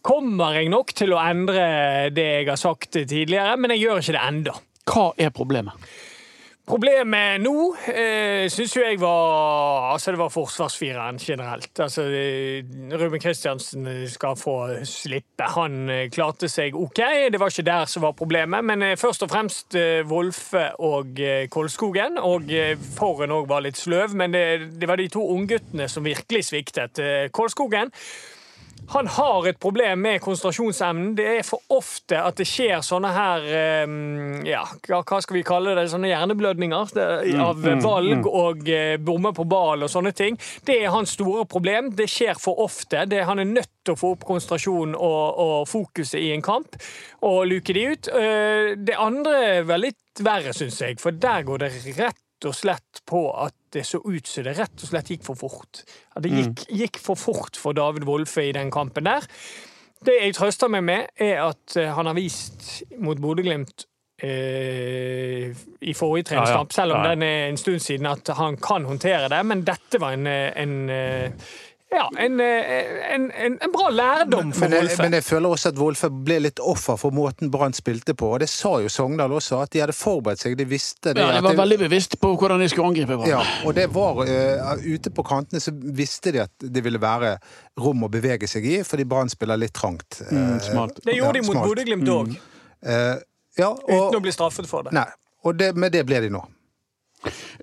kommer 0.07 0.55
jeg 0.61 0.71
nok 0.73 0.95
til 0.97 1.17
å 1.17 1.21
endre 1.21 1.67
det 2.15 2.29
jeg 2.29 2.47
har 2.49 2.61
sagt 2.63 2.95
tidligere, 2.95 3.59
men 3.59 3.75
jeg 3.75 3.89
gjør 3.89 4.05
ikke 4.05 4.17
det 4.17 4.23
ennå. 4.29 4.57
Hva 4.91 5.11
er 5.19 5.35
problemet? 5.35 5.91
Problemet 6.71 7.41
nå 7.43 7.53
eh, 7.91 8.45
syns 8.53 8.77
jo 8.77 8.85
jeg 8.85 9.01
var 9.03 9.89
Altså, 9.91 10.13
det 10.15 10.21
var 10.21 10.31
forsvarsfireren 10.31 11.19
generelt. 11.19 11.73
Altså, 11.83 12.05
eh, 12.15 12.63
Ruben 12.95 13.19
Kristiansen 13.19 13.89
skal 14.07 14.37
få 14.39 14.55
slippe. 14.87 15.49
Han 15.57 15.91
eh, 15.91 16.07
klarte 16.15 16.47
seg 16.49 16.79
OK. 16.79 17.03
Det 17.33 17.41
var 17.43 17.51
ikke 17.51 17.67
der 17.67 17.91
som 17.91 18.07
var 18.07 18.15
problemet, 18.15 18.63
men 18.65 18.87
eh, 18.87 18.97
først 19.01 19.27
og 19.27 19.33
fremst 19.33 19.75
eh, 19.75 20.07
Wolfe 20.07 20.69
og 20.79 21.19
eh, 21.19 21.49
Kolskogen. 21.51 22.21
Og 22.23 22.53
eh, 22.55 22.77
Forren 22.99 23.35
òg 23.35 23.51
var 23.51 23.67
litt 23.67 23.81
sløv, 23.81 24.15
men 24.15 24.37
det, 24.37 24.45
det 24.79 24.89
var 24.91 25.03
de 25.03 25.11
to 25.11 25.27
ungguttene 25.35 25.91
som 25.91 26.07
virkelig 26.07 26.47
sviktet. 26.53 27.03
Eh, 27.03 27.25
Kolskogen 27.35 27.91
han 28.89 29.07
har 29.07 29.47
et 29.47 29.59
problem 29.61 30.01
med 30.03 30.21
konsentrasjonsevnen. 30.25 31.13
Det 31.19 31.27
er 31.39 31.45
for 31.47 31.63
ofte 31.77 32.19
at 32.19 32.41
det 32.41 32.47
skjer 32.49 32.81
sånne 32.85 33.13
her 33.15 33.45
eh, 33.47 33.97
Ja, 34.49 34.65
hva 34.89 35.21
skal 35.23 35.37
vi 35.39 35.45
kalle 35.47 35.75
det? 35.79 35.87
Sånne 35.93 36.11
hjerneblødninger 36.11 36.95
av 37.45 37.63
valg 37.85 38.27
og 38.27 38.71
bommer 39.05 39.37
på 39.37 39.47
ball 39.51 39.87
og 39.87 39.93
sånne 39.93 40.13
ting. 40.17 40.39
Det 40.67 40.81
er 40.81 40.95
hans 40.95 41.15
store 41.19 41.47
problem. 41.51 41.93
Det 41.97 42.09
skjer 42.11 42.39
for 42.41 42.63
ofte. 42.65 43.05
Det, 43.11 43.23
han 43.29 43.43
er 43.43 43.51
nødt 43.53 43.71
til 43.85 43.95
å 43.95 44.01
få 44.01 44.15
opp 44.17 44.27
konsentrasjonen 44.29 44.97
og, 44.97 45.39
og 45.45 45.69
fokuset 45.71 46.21
i 46.21 46.33
en 46.35 46.45
kamp 46.45 46.77
og 47.27 47.45
luke 47.51 47.77
de 47.77 47.87
ut. 47.93 48.11
Eh, 48.11 48.75
Det 48.81 48.97
andre 48.99 49.37
er 49.61 49.79
litt 49.81 50.25
verre, 50.25 50.53
syns 50.57 50.81
jeg, 50.83 50.99
for 51.01 51.15
der 51.17 51.47
går 51.47 51.65
det 51.65 51.73
rett 52.01 52.19
og 52.49 52.57
slett 52.57 53.03
på 53.09 53.25
at 53.45 53.57
det 53.75 53.85
så 53.87 54.01
ut 54.05 54.27
som 54.27 54.47
det 54.47 54.57
rett 54.59 54.83
og 54.85 54.91
slett 54.91 55.11
gikk 55.13 55.27
for 55.27 55.39
fort. 55.39 55.83
At 56.17 56.25
det 56.25 56.33
gikk, 56.35 56.65
gikk 56.83 57.03
for 57.03 57.19
fort 57.19 57.59
for 57.61 57.77
David 57.77 58.07
Wolfe 58.09 58.49
i 58.49 58.55
den 58.57 58.73
kampen 58.75 59.07
der. 59.09 59.27
Det 60.01 60.17
jeg 60.17 60.35
trøster 60.39 60.71
meg 60.73 60.85
med, 60.87 61.11
er 61.21 61.43
at 61.45 61.77
eh, 61.77 61.91
han 61.93 62.09
har 62.09 62.17
vist 62.17 62.83
mot 63.05 63.21
Bodø-Glimt 63.21 63.85
eh, 64.25 65.51
i 65.81 65.95
forrige 65.97 66.31
treningskamp, 66.31 66.73
selv 66.73 66.97
om 66.97 67.05
den 67.05 67.25
er 67.27 67.49
en 67.49 67.61
stund 67.61 67.83
siden, 67.85 68.09
at 68.09 68.33
han 68.37 68.57
kan 68.57 68.89
håndtere 68.89 69.29
det. 69.33 69.41
Men 69.47 69.65
dette 69.67 70.01
var 70.01 70.17
en, 70.17 70.27
eh, 70.27 70.53
en 70.57 70.91
eh, 70.91 71.53
ja, 71.91 72.05
en, 72.23 72.41
eh, 72.41 73.15
en, 73.15 73.25
en, 73.35 73.57
en 73.63 73.73
bra 73.75 73.89
lærdom 73.91 74.53
for 74.55 74.61
Men 74.61 74.71
men, 74.71 74.79
Wolfe. 74.81 75.03
men 75.03 75.13
jeg 75.19 75.25
føler 75.27 75.49
også 75.57 75.69
at 75.73 75.79
Wolfe 75.81 76.11
ble 76.11 76.37
litt 76.45 76.61
offer 76.63 76.97
for 77.01 77.11
måten 77.17 77.51
Brann 77.51 77.73
spilte 77.75 78.15
på. 78.15 78.29
Og 78.37 78.41
det 78.45 78.49
sa 78.53 78.77
jo 78.83 78.89
Sogndal 78.93 79.33
også, 79.35 79.59
at 79.65 79.73
de 79.75 79.81
hadde 79.83 79.97
forberedt 79.97 80.45
seg. 80.45 80.55
De 80.61 80.65
visste 80.71 81.15
det. 81.17 81.21
Ja, 81.25 81.33
at 81.35 81.43
De 81.43 81.49
var 81.49 81.59
veldig 81.65 81.79
bevisst 81.83 82.15
på 82.23 82.31
hvordan 82.39 82.63
de 82.63 82.69
skulle 82.71 82.87
angripe 82.93 83.17
Brann. 83.19 83.29
Ja, 83.33 83.41
og 83.67 83.75
det 83.75 83.89
var 83.95 84.23
uh, 84.23 84.85
Ute 84.87 85.11
på 85.11 85.25
kantene 85.27 85.61
så 85.61 85.75
visste 85.75 86.33
de 86.37 86.45
at 86.45 86.55
det 86.63 86.85
ville 86.87 87.01
være 87.03 87.35
rom 87.81 88.07
å 88.07 88.11
bevege 88.13 88.47
seg 88.51 88.65
i, 88.71 88.79
fordi 88.87 89.05
Brann 89.11 89.29
spiller 89.33 89.59
litt 89.59 89.75
trangt. 89.75 90.21
eh, 90.29 90.37
Mm, 90.37 90.61
smalt. 90.61 91.03
Det 91.05 91.17
gjorde 91.19 91.41
de 91.41 91.47
mot. 91.49 91.61
Bodø-Glimt 91.67 92.09
òg, 92.09 92.37
eh, 92.87 93.17
ja, 93.59 93.73
uten 93.75 94.17
å 94.17 94.23
bli 94.23 94.33
straffet 94.33 94.67
for 94.71 94.87
det. 94.87 94.93
nei, 94.95 95.07
og 95.45 95.57
det, 95.59 95.75
med 95.77 95.93
det 95.93 96.05
ble 96.07 96.21
de 96.21 96.31
nå. 96.31 96.41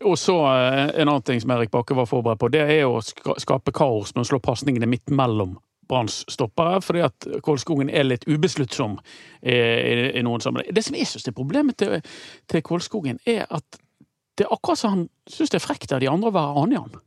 Og 0.05 0.17
så 0.19 0.35
eh, 0.51 0.83
en 1.01 1.07
annen 1.07 1.25
ting 1.25 1.41
som 1.41 1.53
Erik 1.55 1.71
Bakke 1.73 1.97
var 1.97 2.09
forberedt 2.09 2.41
på, 2.41 2.51
det 2.53 2.65
er 2.77 2.85
å 2.85 3.01
skape 3.01 3.73
kaos 3.75 4.13
med 4.15 4.25
å 4.25 4.29
slå 4.31 4.41
pasningene 4.43 4.89
midt 4.89 5.13
mellom 5.13 5.57
Branns 5.87 6.25
stoppere, 6.27 6.81
fordi 6.83 7.03
at 7.05 7.27
Kolskogen 7.45 7.89
er 7.89 8.03
litt 8.03 8.25
ubesluttsom 8.27 8.97
i, 9.47 10.19
noen 10.25 10.43
sammenheng. 10.43 10.73
Det 10.75 10.83
som 10.83 10.97
jeg 10.99 11.07
syns 11.07 11.29
er 11.29 11.35
problemet 11.37 11.77
til, 11.79 12.01
til 12.51 12.63
Kolskogen, 12.67 13.21
er 13.23 13.45
at 13.47 13.79
det 14.37 14.45
er 14.45 14.53
akkurat 14.53 14.81
som 14.81 14.93
han 14.93 15.05
syns 15.31 15.53
det 15.53 15.61
er 15.61 15.63
frekt 15.63 15.93
av 15.95 16.03
de 16.03 16.09
andre 16.11 16.29
å 16.29 16.35
være 16.35 16.63
annen 16.65 16.97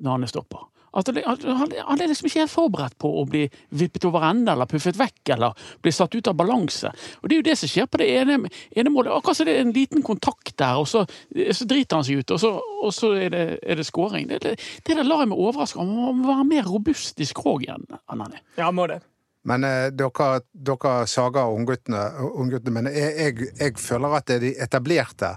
når 0.00 0.16
han 0.16 0.24
er 0.24 0.32
stopper. 0.32 0.64
At 0.94 1.10
han, 1.10 1.72
han 1.74 2.00
er 2.00 2.10
liksom 2.10 2.28
ikke 2.28 2.44
helt 2.44 2.52
forberedt 2.52 2.96
på 3.02 3.10
å 3.20 3.24
bli 3.28 3.44
vippet 3.74 4.06
over 4.08 4.26
ende 4.28 4.52
eller 4.54 4.68
puffet 4.70 4.98
vekk 4.98 5.34
eller 5.36 5.66
bli 5.82 5.92
satt 5.94 6.14
ut 6.14 6.30
av 6.30 6.36
balanse. 6.38 6.92
Og 7.20 7.28
Det 7.28 7.36
er 7.36 7.42
jo 7.42 7.48
det 7.48 7.56
som 7.60 7.72
skjer 7.72 7.88
på 7.90 8.00
det 8.02 8.10
ene, 8.20 8.38
ene 8.76 8.92
målet. 8.94 9.12
Akkurat 9.14 9.40
som 9.40 9.48
det 9.48 9.56
er 9.56 9.64
en 9.64 9.74
liten 9.74 10.04
kontakt 10.06 10.54
der, 10.60 10.78
og 10.80 10.88
så, 10.90 11.04
så 11.34 11.66
driter 11.68 11.98
han 11.98 12.06
seg 12.06 12.22
ut, 12.22 12.36
og 12.36 12.42
så, 12.42 12.52
og 12.84 12.94
så 12.94 13.14
er, 13.18 13.32
det, 13.34 13.46
er 13.62 13.80
det 13.80 13.88
scoring. 13.88 14.28
Det, 14.30 14.42
det, 14.44 14.54
det 14.86 14.98
der 15.00 15.08
lar 15.08 15.24
jeg 15.24 15.32
meg 15.32 15.42
overraske. 15.48 15.82
Han 15.82 16.20
må 16.20 16.30
være 16.30 16.46
mer 16.52 16.70
robust 16.70 17.20
i 17.20 17.28
skroget 17.28 17.74
enn 17.74 17.88
enn 17.94 18.22
han 18.22 18.38
er. 18.38 18.42
Ja, 18.58 18.70
må 18.74 18.86
det. 18.90 19.00
Men 19.48 19.64
eh, 19.68 19.90
dere, 19.92 20.28
dere 20.52 20.92
sager 21.10 21.52
ungguttene, 21.52 22.04
ungguttene, 22.32 22.74
men 22.78 22.92
jeg, 22.92 23.14
jeg, 23.18 23.48
jeg 23.60 23.80
føler 23.80 24.18
at 24.18 24.28
det 24.28 24.38
er 24.38 24.46
de 24.46 24.52
etablerte 24.64 25.34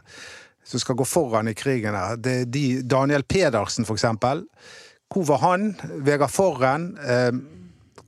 som 0.67 0.81
skal 0.83 0.97
gå 0.99 1.07
foran 1.07 1.47
i 1.47 1.55
krigen 1.55 1.95
her. 1.95 2.19
Det 2.19 2.35
er 2.41 2.51
de, 2.51 2.65
Daniel 2.83 3.23
Pedersen, 3.23 3.87
for 3.87 3.99
eksempel. 3.99 4.45
Hvor 5.13 5.23
var 5.23 5.37
han? 5.37 5.69
Vegard 6.05 6.31
Forren. 6.31 6.97
Eh, 6.97 7.31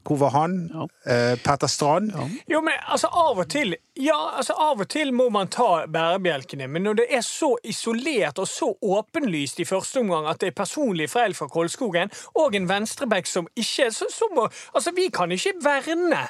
Hvor 0.03 0.17
var 0.17 0.29
han? 0.29 0.53
Ja. 0.73 0.85
Eh, 1.11 1.37
Petter 1.43 1.67
Strand? 1.67 2.11
Ja. 2.15 2.25
Jo, 2.55 2.61
men 2.65 2.73
altså, 2.87 3.07
av 3.13 3.37
og 3.39 3.47
til 3.51 3.75
Ja, 3.99 4.17
altså, 4.37 4.53
av 4.57 4.79
og 4.81 4.87
til 4.89 5.11
må 5.13 5.27
man 5.29 5.47
ta 5.51 5.85
bærebjelkene, 5.91 6.67
men 6.71 6.83
når 6.87 6.93
det 7.01 7.07
er 7.17 7.21
så 7.21 7.51
isolert 7.67 8.39
og 8.39 8.47
så 8.47 8.71
åpenlyst 8.81 9.59
i 9.59 9.67
første 9.67 9.99
omgang 9.99 10.25
at 10.31 10.39
det 10.41 10.47
er 10.53 10.55
personlig 10.57 11.09
feil 11.11 11.35
fra 11.35 11.47
Kolskogen, 11.51 12.09
og 12.35 12.55
en 12.55 12.69
venstreback 12.69 13.27
som 13.27 13.47
ikke 13.55 13.91
så, 13.91 14.07
så 14.09 14.31
må 14.35 14.47
Altså, 14.73 14.91
vi 14.95 15.09
kan 15.13 15.31
ikke 15.31 15.53
verne 15.61 16.23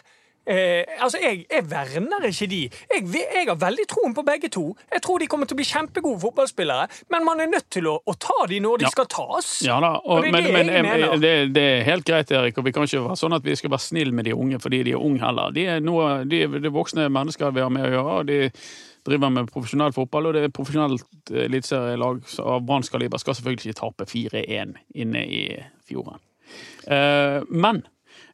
Eh, 0.49 0.83
altså, 1.03 1.19
jeg, 1.21 1.43
jeg 1.51 1.65
verner 1.69 2.23
ikke 2.25 2.47
de. 2.49 2.59
Jeg, 2.89 3.03
jeg 3.13 3.45
har 3.49 3.57
veldig 3.61 3.85
troen 3.91 4.15
på 4.17 4.23
begge 4.25 4.49
to. 4.49 4.63
Jeg 4.93 5.01
tror 5.05 5.19
de 5.21 5.27
kommer 5.29 5.45
til 5.45 5.53
å 5.53 5.59
bli 5.59 5.67
kjempegode 5.69 6.19
fotballspillere, 6.23 6.87
men 7.13 7.25
man 7.27 7.43
er 7.43 7.51
nødt 7.51 7.67
til 7.69 7.85
å, 7.91 7.99
å 8.01 8.15
ta 8.17 8.47
de 8.49 8.57
når 8.63 8.81
de 8.81 8.87
Ja. 8.87 8.89
skal 8.95 9.05
tas. 9.13 9.49
Ja 9.67 9.77
da, 9.83 9.91
og, 9.99 10.17
Og 10.17 10.23
det 10.23 10.29
er 10.29 10.33
men, 10.33 10.43
det 10.47 10.53
men 10.55 10.73
jeg 10.73 10.83
mener. 10.87 11.17
det, 11.21 11.33
det 11.53 11.65
er 11.75 11.83
helt 11.91 12.05
greit, 12.07 12.31
Erik. 12.31 12.57
Og 12.57 12.65
vi 12.65 12.73
kan 12.73 12.87
ikke 12.89 13.03
være 13.05 13.19
sånn 13.21 13.37
at 13.37 13.45
vi 13.45 13.55
skal 13.59 13.69
være 13.75 13.85
snille 13.85 14.15
med 14.15 14.25
de 14.25 14.33
unge 14.33 14.57
fordi 14.63 14.81
de 14.89 14.95
er 14.97 15.03
unge 15.05 15.21
heller. 15.21 15.51
De 15.53 15.65
er, 15.75 15.79
noe, 15.85 16.23
de 16.25 16.41
det 16.57 16.65
er 16.65 16.73
voksne 16.73 17.09
mennesker 17.13 17.53
vi 17.53 17.61
har 17.61 17.69
med 17.69 17.85
å 17.85 17.93
gjøre. 17.93 18.15
og 18.23 18.25
de 18.31 18.39
driver 19.09 19.29
med 19.31 19.47
profesjonell 19.53 19.93
fotball, 19.95 20.27
og 20.27 20.33
det 20.35 20.41
er 20.43 20.51
profesjonelt 20.53 21.31
eh, 21.31 21.45
eliteserielag 21.45 22.19
av 22.43 22.65
Branns 22.67 22.89
kaliber 22.91 23.17
skal 23.21 23.37
selvfølgelig 23.37 23.69
ikke 23.71 23.79
tape 23.79 24.05
4-1 24.09 24.73
inne 25.05 25.21
i 25.23 25.43
fjorden. 25.87 26.19
Eh, 26.89 27.39
men 27.49 27.83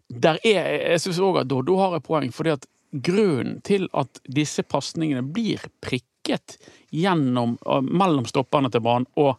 der 0.09 0.39
er, 0.45 0.69
jeg 0.93 1.01
syns 1.03 1.21
òg 1.23 1.41
at 1.41 1.49
Doddo 1.49 1.77
har 1.81 1.97
et 1.97 2.05
poeng, 2.05 2.31
fordi 2.33 2.53
at 2.53 2.67
grunnen 3.05 3.59
til 3.65 3.87
at 3.97 4.21
disse 4.23 4.63
pasningene 4.63 5.25
blir 5.25 5.63
prikket 5.83 6.57
gjennom, 6.95 7.57
mellom 7.89 8.27
stopperne 8.29 8.71
til 8.71 8.83
banen 8.85 9.07
og 9.19 9.33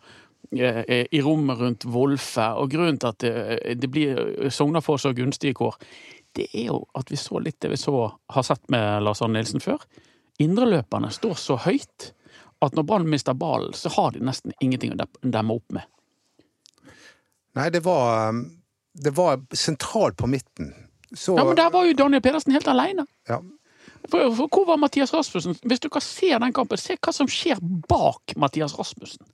eh, 0.59 1.07
i 1.07 1.23
rommet 1.25 1.61
rundt 1.61 1.87
Wolfe, 1.91 2.51
og 2.59 2.71
grunnen 2.75 2.99
til 3.01 3.13
at 3.13 3.23
det, 3.23 3.79
det 3.81 3.91
blir 3.91 4.51
Sogna 4.53 4.83
får 4.85 5.05
så 5.05 5.15
gunstige 5.17 5.57
kår, 5.57 5.79
det 6.37 6.51
er 6.53 6.69
jo 6.69 6.83
at 6.99 7.11
vi 7.11 7.17
så 7.17 7.41
litt 7.41 7.61
det 7.65 7.73
vi 7.73 7.81
så, 7.81 7.97
har 8.35 8.45
sett 8.45 8.67
med 8.73 9.07
Lars 9.07 9.23
Arne 9.25 9.39
Nilsen 9.39 9.63
før. 9.65 9.81
Indreløperne 10.43 11.09
står 11.15 11.39
så 11.41 11.57
høyt 11.65 12.11
at 12.65 12.77
når 12.77 12.87
Brann 12.89 13.09
mister 13.09 13.37
ballen, 13.37 13.73
så 13.77 13.89
har 13.97 14.13
de 14.13 14.25
nesten 14.25 14.53
ingenting 14.61 14.93
å 14.93 15.07
demme 15.23 15.57
opp 15.57 15.73
med. 15.77 15.85
Nei, 17.57 17.71
det 17.73 17.81
var, 17.85 18.37
det 19.05 19.12
var 19.17 19.41
sentralt 19.53 20.17
på 20.17 20.26
midten. 20.31 20.73
Så 21.15 21.37
Ja, 21.38 21.45
Men 21.45 21.57
der 21.57 21.71
var 21.71 21.85
jo 21.87 21.93
Daniel 21.95 22.23
Pedersen 22.23 22.53
helt 22.53 22.69
alene. 22.69 23.07
ja. 23.29 23.41
For, 24.11 24.31
for 24.37 24.47
hvor 24.53 24.67
var 24.69 24.76
Mathias 24.79 25.11
Rasmussen? 25.15 25.57
Hvis 25.67 25.81
dere 25.83 26.00
ser 26.00 26.38
den 26.38 26.53
kampen, 26.55 26.79
se 26.79 26.95
hva 27.03 27.12
som 27.15 27.26
skjer 27.26 27.59
bak 27.88 28.37
Mathias 28.38 28.76
Rasmussen. 28.79 29.26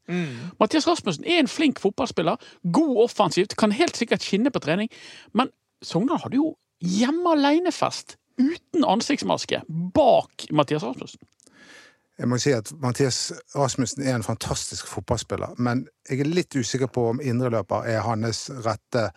Mathias 0.61 0.87
Rasmussen 0.89 1.27
er 1.29 1.43
en 1.43 1.49
flink 1.51 1.81
fotballspiller, 1.83 2.41
god 2.73 3.03
offensivt, 3.05 3.57
kan 3.61 3.75
helt 3.77 3.97
sikkert 4.01 4.25
skinne 4.25 4.51
på 4.51 4.63
trening, 4.65 4.89
men 5.37 5.51
Sogndal 5.85 6.23
hadde 6.25 6.39
jo 6.41 6.55
hjemme 6.81 7.35
alene-fest 7.37 8.17
uten 8.41 8.87
ansiktsmaske 8.89 9.61
bak 9.69 10.47
Mathias 10.51 10.87
Rasmussen. 10.87 11.21
Jeg 12.23 12.31
må 12.31 12.37
si 12.39 12.53
at 12.55 12.69
Mathias 12.79 13.33
Rasmussen 13.59 14.05
er 14.07 14.15
en 14.15 14.23
fantastisk 14.23 14.87
fotballspiller, 14.87 15.57
men 15.59 15.89
jeg 16.07 16.23
er 16.23 16.29
litt 16.31 16.55
usikker 16.55 16.87
på 16.95 17.09
om 17.11 17.19
indreløper 17.19 17.89
er 17.91 18.05
hans 18.07 18.45
rette 18.63 19.09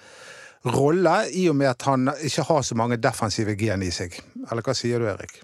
rolle, 0.74 1.14
i 1.30 1.44
og 1.52 1.60
med 1.60 1.70
at 1.70 1.86
han 1.86 2.10
ikke 2.18 2.48
har 2.48 2.64
så 2.66 2.78
mange 2.80 2.98
defensive 2.98 3.54
gen 3.60 3.86
i 3.86 3.92
seg. 3.94 4.18
Eller 4.50 4.66
hva 4.66 4.74
sier 4.74 5.04
du, 5.04 5.06
Erik? 5.12 5.38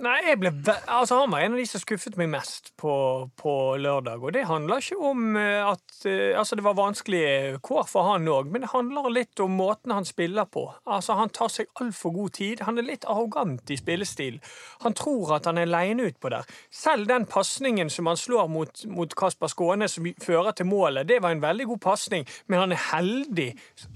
Nei, 0.00 0.34
ble 0.40 0.48
altså, 0.88 1.18
Han 1.20 1.32
var 1.34 1.42
en 1.44 1.52
av 1.52 1.60
de 1.60 1.66
som 1.68 1.80
skuffet 1.82 2.14
meg 2.16 2.30
mest 2.32 2.70
på, 2.80 2.92
på 3.36 3.52
lørdag. 3.76 4.22
Og 4.24 4.32
det 4.32 4.46
handler 4.48 4.80
ikke 4.80 4.96
om 4.96 5.36
eh, 5.36 5.60
at 5.68 6.06
eh, 6.08 6.32
Altså, 6.38 6.56
det 6.56 6.64
var 6.64 6.78
vanskelige 6.78 7.58
kår 7.60 7.84
for 7.90 8.08
han 8.08 8.28
òg, 8.32 8.48
men 8.48 8.64
det 8.64 8.70
handler 8.72 9.12
litt 9.12 9.42
om 9.44 9.52
måten 9.58 9.92
han 9.92 10.08
spiller 10.08 10.48
på. 10.48 10.64
Altså, 10.88 11.18
Han 11.20 11.32
tar 11.34 11.52
seg 11.52 11.68
altfor 11.80 12.14
god 12.16 12.32
tid. 12.38 12.62
Han 12.64 12.80
er 12.80 12.88
litt 12.88 13.04
arrogant 13.04 13.68
i 13.68 13.76
spillestil. 13.76 14.40
Han 14.86 14.96
tror 14.96 15.34
at 15.36 15.50
han 15.50 15.60
er 15.60 15.68
aleine 15.68 16.08
utpå 16.08 16.32
der. 16.32 16.48
Selv 16.72 17.10
den 17.10 17.28
pasningen 17.28 17.92
som 17.92 18.08
han 18.08 18.16
slår 18.16 18.48
mot, 18.48 18.84
mot 18.88 19.14
Kasper 19.18 19.52
Skåne, 19.52 19.90
som 19.92 20.08
fører 20.24 20.56
til 20.56 20.70
målet, 20.72 21.04
det 21.08 21.20
var 21.22 21.36
en 21.36 21.44
veldig 21.44 21.68
god 21.74 21.82
pasning, 21.84 22.26
men 22.48 22.64
han 22.64 22.72
er 22.72 22.82
heldig 22.88 23.50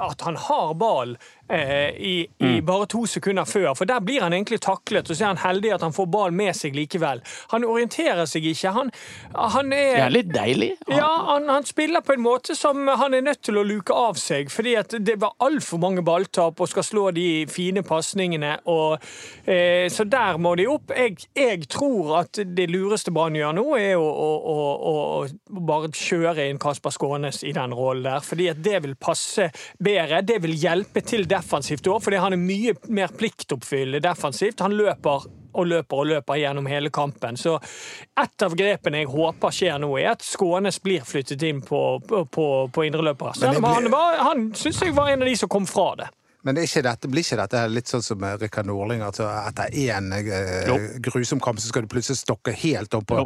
at 0.05 0.27
han 0.29 0.37
har 0.37 0.77
ballen 0.77 1.17
eh, 1.49 1.97
i, 1.97 2.15
i 2.43 2.61
bare 2.67 2.87
to 2.91 3.07
sekunder 3.09 3.49
før, 3.49 3.73
for 3.79 3.89
der 3.89 4.05
blir 4.05 4.23
han 4.23 4.37
egentlig 4.37 4.61
taklet, 4.61 5.09
og 5.09 5.17
så 5.17 5.25
er 5.25 5.35
han 5.35 5.45
heldig 5.47 5.73
at 5.75 5.86
han 5.86 5.86
får 5.95 6.07
ball 6.11 6.35
med 6.37 6.57
seg 6.57 6.77
likevel. 6.77 7.23
Han 7.53 7.67
orienterer 7.67 8.27
seg 8.29 8.47
ikke. 8.51 8.73
Han, 8.77 8.91
han 9.35 9.73
er 9.73 9.93
Det 9.97 10.05
er 10.07 10.15
litt 10.15 10.33
deilig. 10.35 10.71
ja, 10.91 11.11
han, 11.33 11.49
han 11.49 11.67
spiller 11.67 12.05
på 12.07 12.17
en 12.17 12.25
måte 12.25 12.57
som 12.59 12.87
han 12.89 13.15
er 13.15 13.25
nødt 13.27 13.43
til 13.47 13.59
å 13.61 13.65
luke 13.67 13.95
av 13.95 14.19
seg, 14.21 14.51
fordi 14.53 14.77
at 14.81 14.95
det 15.07 15.19
var 15.23 15.37
altfor 15.45 15.81
mange 15.83 16.05
balltap 16.07 16.61
og 16.61 16.71
skal 16.71 16.87
slå 16.87 17.11
de 17.17 17.47
fine 17.51 17.83
pasningene. 17.87 18.57
Eh, 19.45 19.87
så 19.93 20.07
der 20.09 20.39
må 20.43 20.55
de 20.59 20.67
opp. 20.71 20.93
Jeg, 20.97 21.17
jeg 21.37 21.69
tror 21.73 22.17
at 22.23 22.41
det 22.57 22.69
lureste 22.71 23.13
Brann 23.15 23.37
gjør 23.39 23.57
nå, 23.57 23.67
er 23.79 23.95
å, 24.01 24.07
å, 24.07 24.69
å, 24.91 24.95
å 25.27 25.65
bare 25.67 25.93
kjøre 25.95 26.49
inn 26.51 26.61
Kasper 26.63 26.95
Skånes 26.95 27.43
i 27.47 27.55
den 27.57 27.75
rollen 27.77 28.07
der, 28.07 28.25
fordi 28.25 28.51
at 28.53 28.63
det 28.65 28.83
vil 28.85 28.97
passe 29.01 29.51
bedre. 29.83 30.23
Det 30.27 30.39
vil 30.45 30.57
hjelpe 30.59 31.03
til 31.07 31.27
defensivt 31.29 31.89
òg, 31.91 32.03
fordi 32.05 32.23
han 32.23 32.37
er 32.37 32.43
mye 32.43 32.77
mer 32.89 33.13
pliktoppfyllende 33.17 34.03
defensivt. 34.05 34.63
Han 34.65 34.77
løper 34.77 35.27
og 35.57 35.71
løper 35.73 36.03
og 36.03 36.11
løper 36.13 36.41
gjennom 36.41 36.69
hele 36.71 36.93
kampen. 36.95 37.39
Så 37.41 37.57
et 38.21 38.47
av 38.47 38.55
grepene 38.59 39.03
jeg 39.03 39.11
håper 39.13 39.55
skjer 39.55 39.81
nå, 39.83 39.91
er 40.01 40.13
at 40.13 40.25
Skånes 40.27 40.79
blir 40.85 41.07
flyttet 41.07 41.43
inn 41.49 41.63
på, 41.65 41.83
på, 42.05 42.47
på 42.73 42.87
indreløpere. 42.87 43.35
Men 43.37 43.43
Selv 43.49 43.63
om 43.63 43.71
han, 43.71 43.91
var, 43.93 44.21
han 44.29 44.47
syns 44.57 44.83
jeg 44.85 44.97
var 44.97 45.13
en 45.13 45.25
av 45.25 45.31
de 45.31 45.37
som 45.41 45.53
kom 45.53 45.69
fra 45.69 45.91
det. 46.03 46.13
Men 46.47 46.61
ikke 46.63 46.83
dette, 46.87 47.09
blir 47.11 47.25
ikke 47.27 47.37
dette 47.41 47.63
litt 47.73 47.91
sånn 47.91 48.05
som 48.07 48.23
Rikard 48.39 48.69
Norling? 48.71 49.01
Altså 49.03 49.27
etter 49.27 49.75
én 49.83 50.13
eh, 50.15 50.99
grusom 51.03 51.41
kamp, 51.43 51.59
så 51.59 51.73
skal 51.73 51.83
du 51.85 51.91
plutselig 51.91 52.21
stokke 52.21 52.55
helt 52.55 52.95
opp 52.95 53.07
på, 53.11 53.25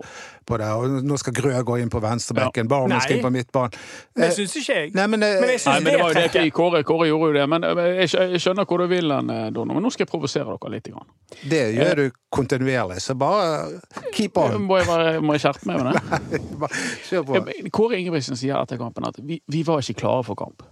på 0.48 0.58
det. 0.62 0.70
Og 0.80 1.02
nå 1.04 1.18
skal 1.20 1.34
Grø 1.36 1.52
gå 1.68 1.76
inn 1.82 1.92
på 1.92 2.00
venstrebekken, 2.00 2.70
Barmen 2.70 2.94
Nei. 2.96 3.02
skal 3.04 3.18
inn 3.18 3.24
på 3.26 3.32
midtbanen. 3.34 3.76
Det 4.16 4.30
Eh, 4.30 4.32
syns 4.38 4.56
ikke 4.62 4.76
jeg. 4.78 4.94
Nei, 4.96 5.06
men, 5.12 5.22
eh, 5.26 5.36
Men 5.42 5.52
jeg 5.52 5.60
Nei, 5.66 5.74
men 5.80 5.92
det 5.92 6.00
var 6.00 6.14
jo 6.14 6.20
det 6.20 6.32
til 6.32 6.50
Kåre, 6.56 6.80
Kåre 6.88 7.10
gjorde 7.10 7.28
jo 7.28 7.36
det. 7.38 7.44
Men 7.52 7.64
eh, 7.68 7.82
jeg 8.00 8.08
jeg 8.32 8.40
skjønner 8.46 8.64
hvor 8.70 8.80
du 8.80 8.86
vil 8.90 9.12
hen, 9.12 9.30
eh, 9.30 9.50
Men 9.52 9.82
nå 9.84 9.92
skal 9.92 10.06
jeg 10.06 10.10
provosere 10.14 10.56
dere 10.56 10.72
litt. 10.74 10.88
Grann. 10.90 11.06
det 11.48 11.62
gjør 11.76 11.94
du 11.96 12.10
kontinuerlig, 12.32 13.00
så 13.04 13.14
bare 13.18 13.80
keep 14.16 14.36
on. 14.40 14.62
Må 14.64 14.78
jeg, 14.80 14.86
være- 14.88 15.20
må 15.20 15.36
jeg 15.36 15.44
skjerpe 15.44 15.66
meg 15.68 15.84
med 15.84 15.92
det? 15.92 16.40
Bare 16.64 16.82
Kjør 17.10 17.24
på. 17.28 17.44
Kåre 17.70 18.00
Ingebrigtsen 18.00 18.36
sier 18.40 18.56
etter 18.62 18.78
kampen 18.80 19.04
at 19.06 19.20
vi, 19.20 19.40
vi 19.50 19.62
var 19.66 19.84
ikke 19.84 19.98
klare 20.00 20.24
for 20.24 20.34
kamp. 20.40 20.62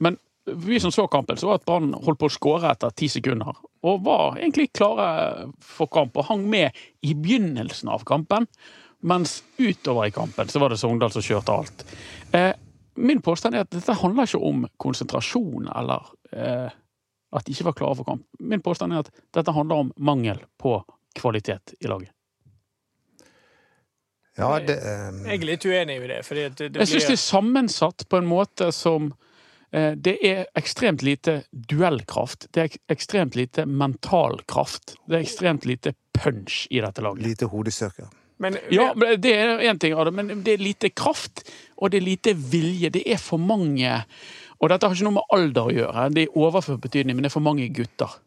Men 0.00 0.16
vi 0.44 0.80
som 0.80 0.92
så 0.92 1.06
kampen, 1.06 1.36
så 1.36 1.46
var 1.46 1.60
at 1.60 1.64
Brann 1.64 1.92
holdt 1.94 2.20
på 2.20 2.28
å 2.30 2.32
skåre 2.32 2.70
etter 2.72 2.92
ti 2.96 3.08
sekunder. 3.12 3.56
Og 3.86 4.02
var 4.04 4.38
egentlig 4.38 4.70
klare 4.76 5.50
for 5.64 5.90
kamp 5.92 6.16
og 6.16 6.28
hang 6.30 6.46
med 6.50 6.76
i 7.06 7.14
begynnelsen 7.14 7.90
av 7.92 8.04
kampen. 8.08 8.48
Mens 9.00 9.40
utover 9.58 10.08
i 10.08 10.14
kampen 10.14 10.48
så 10.48 10.60
var 10.60 10.72
det 10.72 10.80
Sogndal 10.80 11.12
som 11.12 11.24
kjørte 11.24 11.56
alt. 11.56 11.84
Eh, 12.36 12.52
min 13.00 13.22
påstand 13.24 13.56
er 13.56 13.64
at 13.64 13.72
dette 13.72 13.96
handler 13.96 14.28
ikke 14.28 14.42
om 14.44 14.66
konsentrasjon 14.80 15.70
eller 15.72 16.10
eh, 16.36 16.68
at 17.30 17.46
de 17.46 17.54
ikke 17.54 17.70
var 17.70 17.76
klare 17.78 18.00
for 18.00 18.08
kamp. 18.08 18.26
Min 18.40 18.64
påstand 18.64 18.92
er 18.92 19.04
at 19.04 19.12
dette 19.36 19.54
handler 19.56 19.86
om 19.86 19.92
mangel 19.96 20.42
på 20.60 20.80
kvalitet 21.16 21.76
i 21.80 21.88
laget. 21.88 22.12
Ja, 24.38 24.56
det 24.62 24.76
um... 24.80 25.24
Jeg 25.26 25.40
er 25.40 25.48
litt 25.48 25.64
uenig 25.66 25.96
i 25.96 26.10
det. 26.10 26.20
Fordi 26.26 26.44
at 26.48 26.56
det, 26.58 26.70
blir... 26.70 26.84
Jeg 26.84 26.92
syns 26.92 27.08
det 27.08 27.16
er 27.16 27.24
sammensatt 27.24 28.06
på 28.08 28.20
en 28.20 28.28
måte 28.28 28.70
som 28.74 29.10
eh, 29.10 29.29
Det 29.70 30.16
er 30.26 30.46
ekstremt 30.58 31.04
lite 31.06 31.44
duellkraft. 31.50 32.48
Det 32.50 32.62
er 32.62 32.72
ekstremt 32.90 33.36
lite 33.38 33.66
mental 33.70 34.40
kraft. 34.50 34.96
Det 35.06 35.20
er 35.20 35.22
ekstremt 35.22 35.66
lite 35.68 35.92
punch 36.16 36.64
i 36.70 36.80
dette 36.82 37.02
laget. 37.02 37.22
lite 37.22 37.46
hodestyrke. 37.46 38.08
men, 38.38 38.56
Ja, 38.70 38.94
det 38.94 39.32
er 39.36 39.58
én 39.58 39.78
ting 39.78 39.94
av 39.94 40.04
det, 40.04 40.12
men 40.12 40.42
det 40.42 40.52
er 40.52 40.64
lite 40.64 40.90
kraft, 40.90 41.44
og 41.76 41.90
det 41.90 42.00
er 42.00 42.06
lite 42.06 42.34
vilje. 42.34 42.90
Det 42.90 43.04
er 43.06 43.18
for 43.18 43.38
mange 43.38 44.04
Og 44.60 44.68
dette 44.68 44.84
har 44.84 44.92
ikke 44.92 45.06
noe 45.06 45.16
med 45.16 45.30
alder 45.32 45.68
å 45.70 45.72
gjøre, 45.72 46.02
det 46.12 46.22
er 46.26 46.34
overført 46.36 46.82
betydning, 46.84 47.16
men 47.16 47.24
det 47.24 47.30
er 47.30 47.32
for 47.32 47.40
mange 47.40 47.68
gutter. 47.72 48.18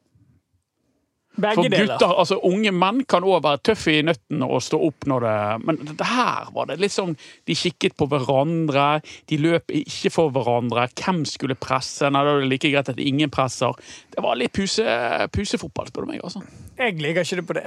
Begge 1.36 1.56
For 1.56 1.70
deler. 1.74 2.04
altså 2.08 2.38
Unge 2.46 2.72
menn 2.75 3.04
kan 3.10 3.25
òg 3.25 3.42
være 3.46 3.62
tøffe 3.70 3.94
i 3.98 4.04
nøttene 4.06 4.46
og 4.46 4.62
stå 4.62 4.80
opp 4.88 5.08
når 5.10 5.25
det 5.25 5.36
Men 5.66 5.80
det 5.90 6.08
her 6.08 6.52
var 6.54 6.68
det 6.70 6.80
liksom 6.80 7.16
De 7.50 7.56
kikket 7.58 7.96
på 7.98 8.08
hverandre, 8.12 9.02
de 9.30 9.38
løp 9.42 9.72
ikke 9.74 10.12
for 10.13 10.30
hverandre. 10.34 10.88
Hvem 10.94 11.24
skulle 11.25 11.56
presse? 11.56 12.10
Nei, 12.10 12.24
da 12.24 12.36
er 12.36 12.44
det 12.44 12.52
like 12.52 12.72
greit 12.74 12.90
at 12.90 13.00
ingen 13.00 13.32
presser. 13.34 13.74
Det 14.13 14.24
var 14.24 14.38
litt 14.40 14.54
puse, 14.54 14.84
pusefotball, 15.34 15.90
spør 15.90 16.06
du 16.06 16.12
meg. 16.13 16.22
altså. 16.24 16.44
Jeg 16.78 17.00
liker 17.02 17.25
ikke 17.25 17.42
det 17.42 17.48
på 17.48 17.58
det. 17.58 17.66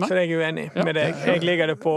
Nei. 0.00 0.08
Så 0.08 0.16
jeg 0.18 0.30
er 0.32 0.40
uenig 0.40 0.66
Ja. 0.74 0.84
med 0.84 0.94
deg. 0.96 1.14
Jeg 1.26 1.44
ligger 1.44 1.66
det 1.72 1.78
på 1.82 1.94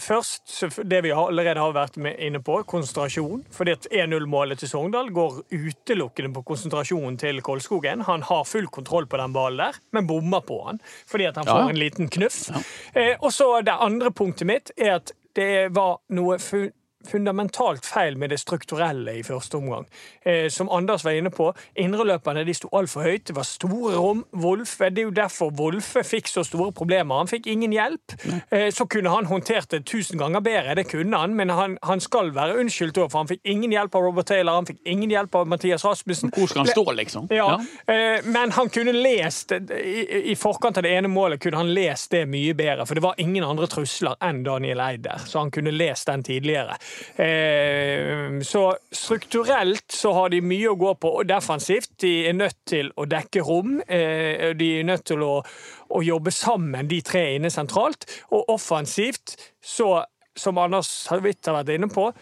først 0.00 0.84
det 0.88 1.02
vi 1.04 1.12
allerede 1.14 1.60
har 1.60 1.72
vært 1.74 1.96
inne 2.18 2.40
på, 2.44 2.60
konsentrasjon. 2.68 3.44
Fordi 3.54 3.74
at 3.76 3.86
1-0-målet 3.90 4.58
til 4.62 4.68
Sogndal 4.68 5.10
går 5.14 5.42
utelukkende 5.52 6.32
på 6.34 6.44
konsentrasjonen 6.44 7.18
til 7.20 7.40
Kolskogen. 7.44 8.04
Han 8.08 8.22
har 8.22 8.44
full 8.48 8.66
kontroll 8.72 9.06
på 9.06 9.20
den 9.20 9.32
ballen 9.34 9.58
der, 9.64 9.80
men 9.92 10.06
bommer 10.06 10.40
på 10.44 10.60
han 10.66 10.80
fordi 11.06 11.26
at 11.28 11.36
han 11.36 11.46
får 11.46 11.60
ja. 11.64 11.68
en 11.68 11.78
liten 11.80 12.08
knuff. 12.08 12.50
Eh, 12.94 13.14
og 13.20 13.30
så 13.32 13.60
det 13.64 13.74
andre 13.80 14.10
punktet 14.14 14.46
mitt 14.48 14.70
er 14.76 14.96
at 15.00 15.12
det 15.34 15.72
var 15.74 15.98
noe 16.14 16.38
fundamentalt 17.10 17.86
feil 17.86 18.18
med 18.18 18.30
det 18.30 18.40
strukturelle 18.42 19.18
i 19.18 19.22
første 19.26 19.58
omgang. 19.58 19.86
Eh, 20.24 20.48
som 20.48 20.70
Anders 20.72 21.04
var 21.04 21.16
inne 21.18 21.30
på, 21.30 21.50
indreløperne 21.76 22.44
de 22.46 22.54
sto 22.54 22.68
altfor 22.72 23.06
høyt. 23.06 23.26
Det 23.28 23.36
var 23.36 23.46
store 23.48 23.96
rom. 23.96 24.24
Wolfe, 24.32 24.90
Det 24.90 24.98
er 24.98 25.08
jo 25.08 25.10
derfor 25.10 25.50
Wolfe 25.58 26.04
fikk 26.04 26.28
så 26.28 26.44
store 26.44 26.72
problemer. 26.72 27.16
Han 27.22 27.30
fikk 27.30 27.46
ingen 27.46 27.72
hjelp. 27.72 28.14
Eh, 28.50 28.70
så 28.74 28.86
kunne 28.86 29.10
han 29.10 29.26
håndtert 29.26 29.70
det 29.70 29.84
tusen 29.86 30.18
ganger 30.18 30.40
bedre, 30.40 30.74
det 30.74 30.88
kunne 30.90 31.18
han, 31.18 31.34
men 31.34 31.50
han, 31.50 31.78
han 31.82 32.00
skal 32.00 32.32
være 32.34 32.58
unnskyldt 32.60 32.98
òg, 32.98 33.10
for 33.12 33.22
han 33.22 33.30
fikk 33.30 33.40
ingen 33.44 33.72
hjelp 33.72 33.94
av 33.94 34.02
Robert 34.06 34.28
Taylor, 34.30 34.58
han 34.60 34.68
fikk 34.68 34.80
ingen 34.88 35.10
hjelp 35.10 35.34
av 35.34 35.48
Mathias 35.50 35.84
Rasmussen. 35.84 36.32
Hvor 36.34 36.48
skal 36.50 36.64
han 36.64 36.72
stå, 36.72 36.84
liksom? 37.00 37.28
Ja, 37.34 37.60
eh, 37.86 38.24
Men 38.24 38.52
han 38.52 38.70
kunne 38.72 38.92
lest 38.92 39.52
i, 39.52 40.32
I 40.32 40.36
forkant 40.38 40.78
av 40.78 40.86
det 40.86 40.94
ene 40.94 41.08
målet 41.08 41.42
kunne 41.42 41.60
han 41.60 41.72
lest 41.74 42.10
det 42.14 42.24
mye 42.30 42.54
bedre, 42.54 42.86
for 42.86 42.98
det 42.98 43.04
var 43.04 43.20
ingen 43.22 43.44
andre 43.44 43.68
trusler 43.70 44.16
enn 44.24 44.42
Daniel 44.46 44.80
Eider, 44.84 45.24
så 45.26 45.44
han 45.44 45.52
kunne 45.54 45.74
lest 45.74 46.08
den 46.10 46.24
tidligere. 46.24 46.76
Eh, 47.16 48.40
Så 48.42 48.76
strukturelt 48.92 49.92
så 49.92 50.12
har 50.12 50.28
de 50.28 50.40
mye 50.44 50.72
å 50.72 50.78
gå 50.78 50.94
på, 51.00 51.12
og 51.20 51.28
defensivt. 51.28 51.90
De 52.00 52.26
er 52.28 52.36
nødt 52.36 52.56
til 52.66 52.90
å 52.96 53.06
dekke 53.06 53.42
rom. 53.46 53.80
eh, 53.88 54.52
De 54.54 54.80
er 54.80 54.84
nødt 54.84 55.04
til 55.04 55.22
å, 55.22 55.42
å 55.90 56.02
jobbe 56.02 56.30
sammen, 56.30 56.88
de 56.88 57.00
tre 57.02 57.34
inne 57.36 57.50
sentralt. 57.50 58.06
Og 58.30 58.44
offensivt, 58.48 59.36
så, 59.62 60.04
som 60.36 60.58
Anders 60.58 61.06
har 61.10 61.20
vært 61.20 61.74
inne 61.74 61.88
på, 61.88 62.12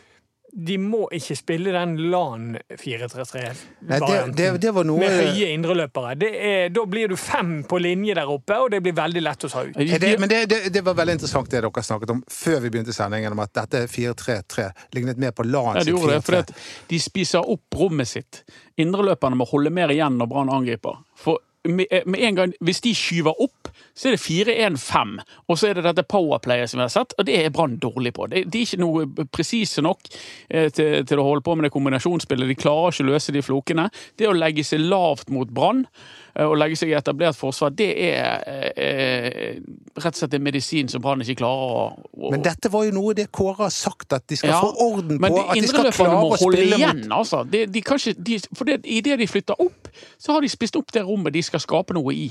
de 0.52 0.75
må 0.76 1.06
ikke 1.16 1.32
spille 1.38 1.73
den 1.73 1.94
LAN 2.12 2.50
Nei, 2.52 2.61
det, 2.68 2.76
4-3-3-varianten. 2.82 4.35
det, 4.37 4.49
det 4.61 4.73
var 4.76 4.85
noe 4.85 5.00
Med 5.00 5.14
høye 5.16 5.47
indreløpere. 5.54 6.11
Det 6.21 6.28
er, 6.37 6.66
da 6.75 6.85
blir 6.87 7.09
du 7.09 7.16
fem 7.16 7.62
på 7.68 7.78
linje 7.80 8.16
der 8.18 8.28
oppe, 8.28 8.59
og 8.61 8.68
det 8.75 8.82
blir 8.85 8.92
veldig 8.99 9.23
lett 9.25 9.47
å 9.49 9.50
ta 9.52 9.62
ut. 9.64 9.78
Det, 9.78 10.11
men 10.21 10.28
det, 10.28 10.42
det, 10.52 10.59
det 10.75 10.82
var 10.85 10.99
veldig 10.99 11.16
interessant 11.16 11.49
det 11.50 11.62
dere 11.64 11.85
snakket 11.87 12.12
om 12.12 12.21
før 12.28 12.61
vi 12.66 12.73
begynte 12.75 12.92
sendingen, 12.92 13.32
om 13.32 13.40
at 13.44 13.54
dette 13.62 13.87
4-3-3 13.88 14.68
lignet 14.99 15.23
mer 15.25 15.32
på 15.37 15.47
LAN 15.49 15.78
Ja, 15.80 15.87
de 15.87 15.88
sitt 15.88 15.94
gjorde 15.97 16.18
det, 16.18 16.21
4-3. 16.21 16.26
fordi 16.26 16.42
at 16.42 16.90
de 16.92 17.00
spiser 17.06 17.49
opp 17.56 17.80
rommet 17.80 18.12
sitt. 18.12 18.42
Indreløperne 18.82 19.40
må 19.40 19.49
holde 19.49 19.73
mer 19.73 19.92
igjen 19.94 20.21
når 20.21 20.28
Brann 20.35 20.52
angriper. 20.52 21.00
For 21.16 21.40
med, 21.69 21.87
med 22.07 22.21
en 22.21 22.35
gang, 22.35 22.52
Hvis 22.61 22.81
de 22.81 22.95
skyver 22.95 23.40
opp, 23.40 23.69
så 23.95 24.09
er 24.09 24.16
det 24.16 24.23
4-1-5, 24.23 25.19
og 25.49 25.59
så 25.59 25.69
er 25.69 25.75
det 25.78 25.85
dette 25.85 26.04
powerplayet 26.09 26.71
som 26.71 26.81
vi 26.81 26.87
har 26.87 26.92
sett, 26.92 27.14
og 27.19 27.26
det 27.28 27.37
er 27.38 27.52
Brann 27.52 27.76
dårlig 27.83 28.14
på. 28.16 28.26
De 28.33 28.42
er 28.42 28.64
ikke 28.64 28.81
noe 28.81 29.26
presise 29.33 29.85
nok 29.85 30.00
eh, 30.49 30.71
til 30.73 31.21
å 31.21 31.26
holde 31.26 31.45
på 31.45 31.54
med 31.57 31.69
det 31.69 31.75
kombinasjonsspillet. 31.75 32.49
De 32.49 32.59
klarer 32.59 32.95
ikke 32.95 33.07
å 33.07 33.12
løse 33.12 33.35
de 33.35 33.45
flokene. 33.45 33.88
Det 34.19 34.31
å 34.31 34.37
legge 34.37 34.64
seg 34.66 34.87
lavt 34.87 35.31
mot 35.35 35.50
Brann 35.52 35.85
eh, 36.34 36.46
og 36.46 36.56
legge 36.60 36.78
seg 36.80 36.92
i 36.92 36.96
etablert 36.98 37.36
forsvar, 37.38 37.72
det 37.76 37.88
er 38.06 38.44
eh, 38.76 39.58
rett 39.96 40.12
og 40.12 40.20
slett 40.20 40.36
en 40.38 40.44
medisin 40.44 40.90
som 40.92 41.02
Brann 41.04 41.24
ikke 41.24 41.40
klarer 41.42 41.74
å, 41.76 41.82
å 42.12 42.32
Men 42.34 42.44
dette 42.44 42.70
var 42.72 42.86
jo 42.88 42.94
noe 42.96 43.16
det 43.18 43.28
Kåre 43.34 43.64
har 43.64 43.74
sagt, 43.74 44.12
at 44.16 44.26
de 44.30 44.38
skal 44.40 44.54
Ja, 44.54 44.60
få 44.62 44.72
orden 44.88 45.20
på. 45.22 45.32
At 45.42 45.58
de 45.58 45.68
skal 45.70 45.90
klare 45.90 46.22
å 46.22 46.38
spille 46.40 46.78
igjen, 46.78 47.04
mot 47.06 47.18
altså. 47.22 47.42
De, 47.48 47.64
de 47.70 47.84
kan 47.84 48.00
ikke, 48.00 48.16
de, 48.18 48.40
for 48.56 48.68
det, 48.68 48.80
idet 48.84 49.18
de 49.20 49.28
flytter 49.30 49.60
opp, 49.62 49.92
så 50.18 50.36
har 50.36 50.44
de 50.44 50.50
spist 50.52 50.78
opp 50.80 50.94
det 50.94 51.04
rommet 51.06 51.34
de 51.36 51.44
skal 51.44 51.62
skape 51.62 51.96
noe 51.96 52.16
i. 52.16 52.28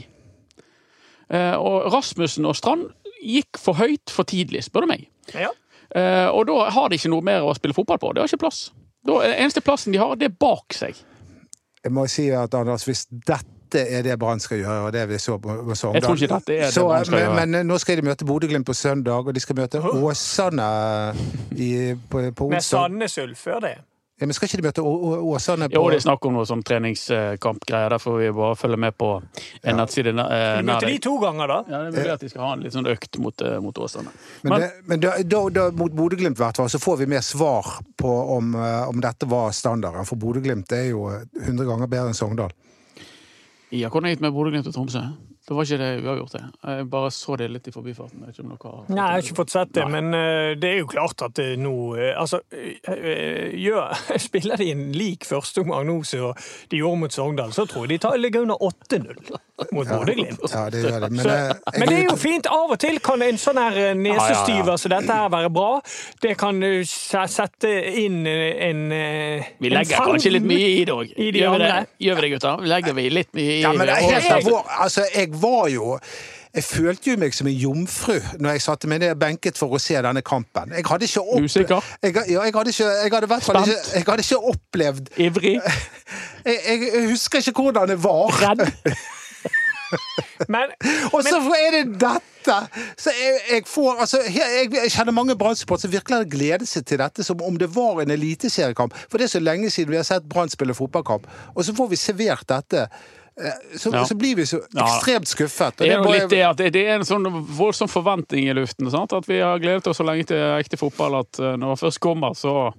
Eh, 1.31 1.55
og 1.55 1.91
Rasmussen 1.93 2.47
og 2.49 2.57
Strand 2.59 2.89
gikk 3.21 3.59
for 3.61 3.79
høyt 3.79 4.11
for 4.11 4.27
tidlig, 4.27 4.65
spør 4.67 4.85
du 4.87 4.91
meg. 4.91 5.07
Ja. 5.31 5.53
Eh, 5.95 6.27
og 6.31 6.47
da 6.49 6.67
har 6.73 6.91
de 6.91 6.99
ikke 6.99 7.11
noe 7.11 7.23
mer 7.25 7.45
å 7.45 7.53
spille 7.55 7.75
fotball 7.77 7.99
på. 8.01 8.11
Det 8.15 8.23
har 8.23 8.31
ikke 8.31 8.45
plass. 8.45 8.65
Da, 9.07 9.21
eneste 9.31 9.63
plassen 9.65 9.95
de 9.95 10.01
har, 10.01 10.17
det 10.19 10.29
er 10.29 10.35
bak 10.35 10.75
seg. 10.75 10.99
Jeg 11.81 11.93
må 11.95 12.05
si 12.11 12.27
at 12.35 12.53
Anders, 12.57 12.85
hvis 12.85 13.07
dette 13.09 13.60
er 13.79 14.03
det 14.03 14.19
Brann 14.19 14.39
skal 14.39 14.57
gjøre, 14.59 14.79
og 14.87 14.91
det 14.93 15.05
vi 15.09 15.19
så 15.21 15.37
på 15.41 15.75
Sogndal 15.75 15.95
Jeg 15.95 16.03
tror 16.03 16.15
ikke 16.15 16.33
dette 16.33 16.57
er 16.57 16.65
det 16.65 16.73
så, 16.73 16.87
Brann 16.87 17.05
skal 17.05 17.17
men, 17.17 17.23
gjøre. 17.23 17.45
Men 17.45 17.67
nå 17.67 17.77
skal 17.81 18.01
de 18.01 18.07
møte 18.09 18.25
Bodø-Glimt 18.25 18.67
på 18.67 18.73
søndag, 18.73 19.27
og 19.27 19.33
de 19.33 19.39
skal 19.39 19.55
møte 19.61 19.79
Åsane 19.79 20.67
i, 21.55 21.71
på, 22.09 22.27
på 22.35 22.49
Med 22.51 22.59
onsdag. 22.59 22.77
Sandnes 22.77 23.17
Ulf 23.23 23.47
før 23.47 23.63
det. 23.67 23.77
Ja, 24.21 24.27
men 24.29 24.35
skal 24.37 24.45
ikke 24.45 24.57
de 24.59 24.65
møte 24.67 24.83
Åsane 24.85 25.65
på 25.71 25.79
Jo, 25.79 25.87
det 25.89 25.97
er 25.97 26.03
snakk 26.03 26.25
om 26.29 26.35
noe 26.37 26.45
sånn 26.45 26.61
treningskampgreier. 26.61 27.89
Der 27.89 28.01
får 28.03 28.19
vi 28.19 28.27
bare 28.37 28.57
følge 28.59 28.77
med 28.77 28.93
på 28.93 29.07
en 29.17 29.79
nettside 29.79 30.13
eh, 30.13 30.59
De 30.59 30.67
møter 30.67 30.91
de 30.91 30.99
to 31.01 31.15
ganger, 31.23 31.49
da. 31.49 31.57
Ja, 31.65 31.79
det 31.81 31.89
er 31.89 31.95
mulig 31.95 32.13
at 32.13 32.25
de 32.27 32.29
skal 32.29 32.45
ha 32.45 32.51
en 32.53 32.61
litt 32.61 32.75
sånn 32.75 32.89
økt 32.91 33.17
mot, 33.17 33.41
eh, 33.41 33.57
mot 33.65 33.81
Åsane. 33.81 34.13
Men, 34.43 34.53
Men- 34.53 34.61
det, 34.61 34.69
men 34.85 35.01
da, 35.01 35.15
da, 35.25 35.41
da, 35.57 35.63
mot 35.73 35.95
Bodø-Glimt 35.97 36.37
i 36.37 36.43
hvert 36.43 36.61
fall, 36.61 36.69
så 36.69 36.77
får 36.83 37.01
vi 37.01 37.09
mer 37.15 37.25
svar 37.25 37.65
på 37.97 38.11
om, 38.37 38.53
eh, 38.53 38.89
om 38.93 39.01
dette 39.01 39.25
var 39.25 39.49
standarden. 39.57 40.05
For 40.05 40.21
Bodø-Glimt 40.21 40.69
er 40.77 40.91
jo 40.91 41.07
100 41.41 41.65
ganger 41.65 41.89
bedre 41.89 42.13
enn 42.13 42.19
Sogndal. 42.21 42.53
Ja, 43.71 43.89
hvordan 43.89 44.09
gikk 44.11 44.19
det 44.19 44.25
med 44.27 44.33
Bodø-Glimt 44.35 44.67
og 44.67 44.73
Tromsø? 44.75 44.99
Det 45.47 45.55
var 45.57 45.65
ikke 45.65 45.77
det 45.81 45.87
uavgjort, 46.05 46.31
det. 46.35 46.41
Jeg 46.69 46.85
bare 46.93 47.09
så 47.11 47.35
det 47.41 47.47
litt 47.49 47.67
i 47.67 47.71
forbifarten. 47.73 48.21
Jeg 48.27 48.35
ikke 48.35 48.43
om 48.45 48.51
dere 48.53 48.71
har 48.71 48.89
Nei, 48.93 48.97
jeg 49.01 49.15
har 49.15 49.23
ikke 49.25 49.37
fått 49.39 49.53
sett 49.55 49.71
det, 49.73 49.85
Nei. 49.87 49.91
men 50.01 50.13
eh, 50.13 50.51
det 50.61 50.69
er 50.69 50.77
jo 50.83 50.89
klart 50.91 51.23
at 51.25 51.33
det 51.39 51.47
nå 51.59 51.73
eh, 51.97 52.11
Altså, 52.21 52.39
eh, 52.53 52.75
eh, 52.85 53.55
gjør, 53.57 53.95
spiller 54.27 54.61
de 54.61 54.67
en 54.75 54.83
lik 54.93 55.25
førsteomgang 55.25 55.87
nå 55.89 55.95
som 56.05 56.35
de 56.69 56.77
gjorde 56.83 57.01
mot 57.01 57.15
Sogndal, 57.17 57.55
så 57.57 57.65
tror 57.65 57.87
jeg 57.87 57.95
de 57.95 58.01
tar, 58.05 58.19
ligger 58.21 58.45
under 58.45 58.61
8-0 58.61 59.33
mot 59.71 59.85
Bodø-Glimt. 59.89 60.45
Ja, 60.53 60.61
det 60.73 60.79
gjør 60.85 60.99
det. 61.03 61.09
Men, 61.13 61.25
jeg- 61.25 61.73
men 61.79 61.89
det 61.89 61.97
er 61.97 62.05
jo 62.07 62.15
fint. 62.17 62.47
Av 62.49 62.71
og 62.73 62.79
til 62.81 62.97
kan 63.03 63.21
en 63.21 63.37
sånn 63.37 63.59
her 63.61 63.93
nesestyver 63.97 64.71
Ja, 64.71 64.73
ja, 64.73 64.77
som 64.81 64.93
dette 64.93 65.17
her 65.19 65.27
være 65.33 65.51
bra. 65.53 65.67
Det 66.23 66.31
kan 66.41 66.57
sette 66.89 67.69
inn 68.01 68.23
en, 68.27 68.81
en 68.91 69.43
Vi 69.61 69.69
legger 69.73 69.97
en 70.01 70.09
kanskje 70.13 70.31
litt 70.33 70.47
mye 70.49 70.69
i 70.79 70.85
det 70.87 70.95
òg. 70.95 71.11
de 71.17 71.27
Gjør, 71.43 71.53
vi 71.57 71.61
det? 71.61 71.69
andre. 71.69 71.85
Gjør 72.01 72.17
vi 72.17 72.25
det, 72.25 72.31
gutter? 72.35 72.65
Legger 72.73 72.97
vi 72.97 73.05
litt 73.13 73.31
mye 73.37 73.51
i 73.57 73.59
Ja, 73.61 73.73
men 73.77 73.87
det 73.91 73.97
er 73.97 74.07
helt. 74.09 74.49
Altså, 74.81 75.05
jeg 75.13 75.30
var 75.41 75.67
jo 75.71 75.97
jeg 76.51 76.63
følte 76.67 77.13
jo 77.13 77.19
meg 77.19 77.31
som 77.31 77.47
en 77.47 77.55
jomfru 77.55 78.17
når 78.43 78.57
jeg 78.57 78.63
satte 78.65 78.89
meg 78.91 78.99
ned 78.99 79.15
benket 79.19 79.59
for 79.59 79.71
å 79.71 79.79
se 79.79 79.95
denne 79.95 80.19
kampen. 80.25 80.73
Jeg 80.75 80.83
hadde 80.83 81.07
ikke 81.07 81.23
opp... 81.23 81.45
Usikker? 81.47 81.93
Jeg, 82.03 82.17
ja, 82.17 82.41
jeg 82.43 82.55
hadde 82.57 82.73
ikke, 82.73 82.89
jeg 82.91 83.13
hadde 83.13 83.37
Spent? 83.45 83.71
ikke, 83.71 83.77
jeg 83.95 84.05
hadde 84.09 84.25
ikke 84.25 84.41
opplevd 84.51 85.13
Ivrig? 85.27 85.53
jeg, 86.49 86.59
jeg 86.89 87.05
husker 87.13 87.39
ikke 87.53 87.63
hvordan 87.69 87.93
det 87.93 87.97
var. 88.03 88.35
Redd? 88.43 88.67
Men, 90.51 90.71
Og 91.11 91.23
så 91.23 91.39
er 91.55 91.77
det 91.77 91.85
dette! 92.01 92.57
Så 92.97 93.11
jeg, 93.13 93.39
jeg 93.51 93.63
får 93.69 93.99
altså 94.01 94.21
Jeg, 94.25 94.69
jeg 94.73 94.91
kjenner 94.91 95.13
mange 95.13 95.35
Brann-supportere 95.37 95.87
som 95.87 95.93
virkelig 95.93 96.17
har 96.17 96.29
gledet 96.31 96.67
seg 96.69 96.85
til 96.89 97.01
dette 97.01 97.23
som 97.23 97.41
om 97.45 97.57
det 97.59 97.69
var 97.75 98.01
en 98.01 98.11
eliteseriekamp. 98.11 98.95
For 99.07 99.19
det 99.19 99.27
er 99.27 99.35
så 99.35 99.43
lenge 99.43 99.69
siden 99.69 99.93
vi 99.93 99.99
har 99.99 100.07
sett 100.07 100.27
Brann 100.29 100.51
spille 100.51 100.75
fotballkamp, 100.75 101.27
og 101.55 101.65
så 101.65 101.75
får 101.77 101.91
vi 101.91 101.99
servert 101.99 102.47
dette. 102.49 102.87
Eh, 103.39 103.77
Så, 103.77 103.91
Ja. 103.93 104.03
så 104.05 104.15
blir 104.17 104.35
vi 104.35 104.43
så 104.45 104.59
Ja. 104.73 104.83
ekstremt 104.85 105.27
skuffet. 105.27 105.67
og 105.67 105.77
Det 105.77 105.89
er 105.89 105.97
jo 105.97 106.03
bare- 106.03 106.19
litt 106.19 106.29
det 106.29 106.41
at 106.43 106.57
det 106.57 106.73
det 106.73 106.87
er 106.87 106.95
en 106.95 107.01
sånn 107.01 107.45
voldsom 107.47 107.87
forventning 107.87 108.49
i 108.49 108.53
luften. 108.53 108.89
Sant? 108.91 109.13
At 109.13 109.25
vi 109.27 109.39
har 109.39 109.57
gledet 109.59 109.87
oss 109.87 109.97
så 109.99 110.03
lenge 110.05 110.25
til 110.27 110.37
ekte 110.37 110.77
fotball 110.77 111.19
at 111.19 111.39
eh, 111.39 111.55
når 111.55 111.75
det 111.75 111.79
først 111.79 111.99
kommer, 111.99 112.33
så, 112.35 112.73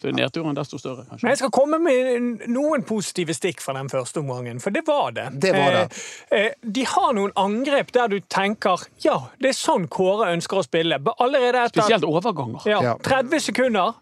så 0.00 0.08
er 0.08 0.12
nedturen 0.12 0.54
desto 0.56 0.78
større, 0.78 1.04
kanskje. 1.06 1.22
Men 1.22 1.30
jeg 1.30 1.38
skal 1.38 1.50
komme 1.50 1.78
med 1.78 2.48
noen 2.48 2.82
positive 2.84 3.34
stikk 3.34 3.60
fra 3.60 3.74
den 3.74 3.88
første 3.88 4.16
omgangen, 4.22 4.58
for 4.60 4.70
det 4.70 4.86
var 4.86 5.10
det. 5.12 5.38
Det 5.38 5.52
var 5.52 5.70
det. 5.70 5.92
Eh, 6.32 6.38
eh, 6.46 6.50
De 6.66 6.84
har 6.84 7.12
noen 7.12 7.32
angrep 7.36 7.92
der 7.92 8.08
du 8.08 8.20
tenker 8.20 8.78
ja, 9.04 9.28
det 9.38 9.50
er 9.50 9.52
sånn 9.52 9.88
Kåre 9.88 10.32
ønsker 10.34 10.56
å 10.56 10.64
spille. 10.64 10.98
Allerede 11.20 11.66
etter 11.66 11.82
Spesielt 11.82 12.02
overganger. 12.04 12.64
Ja. 12.66 12.96
30 12.96 13.38
sekunder 13.40 13.94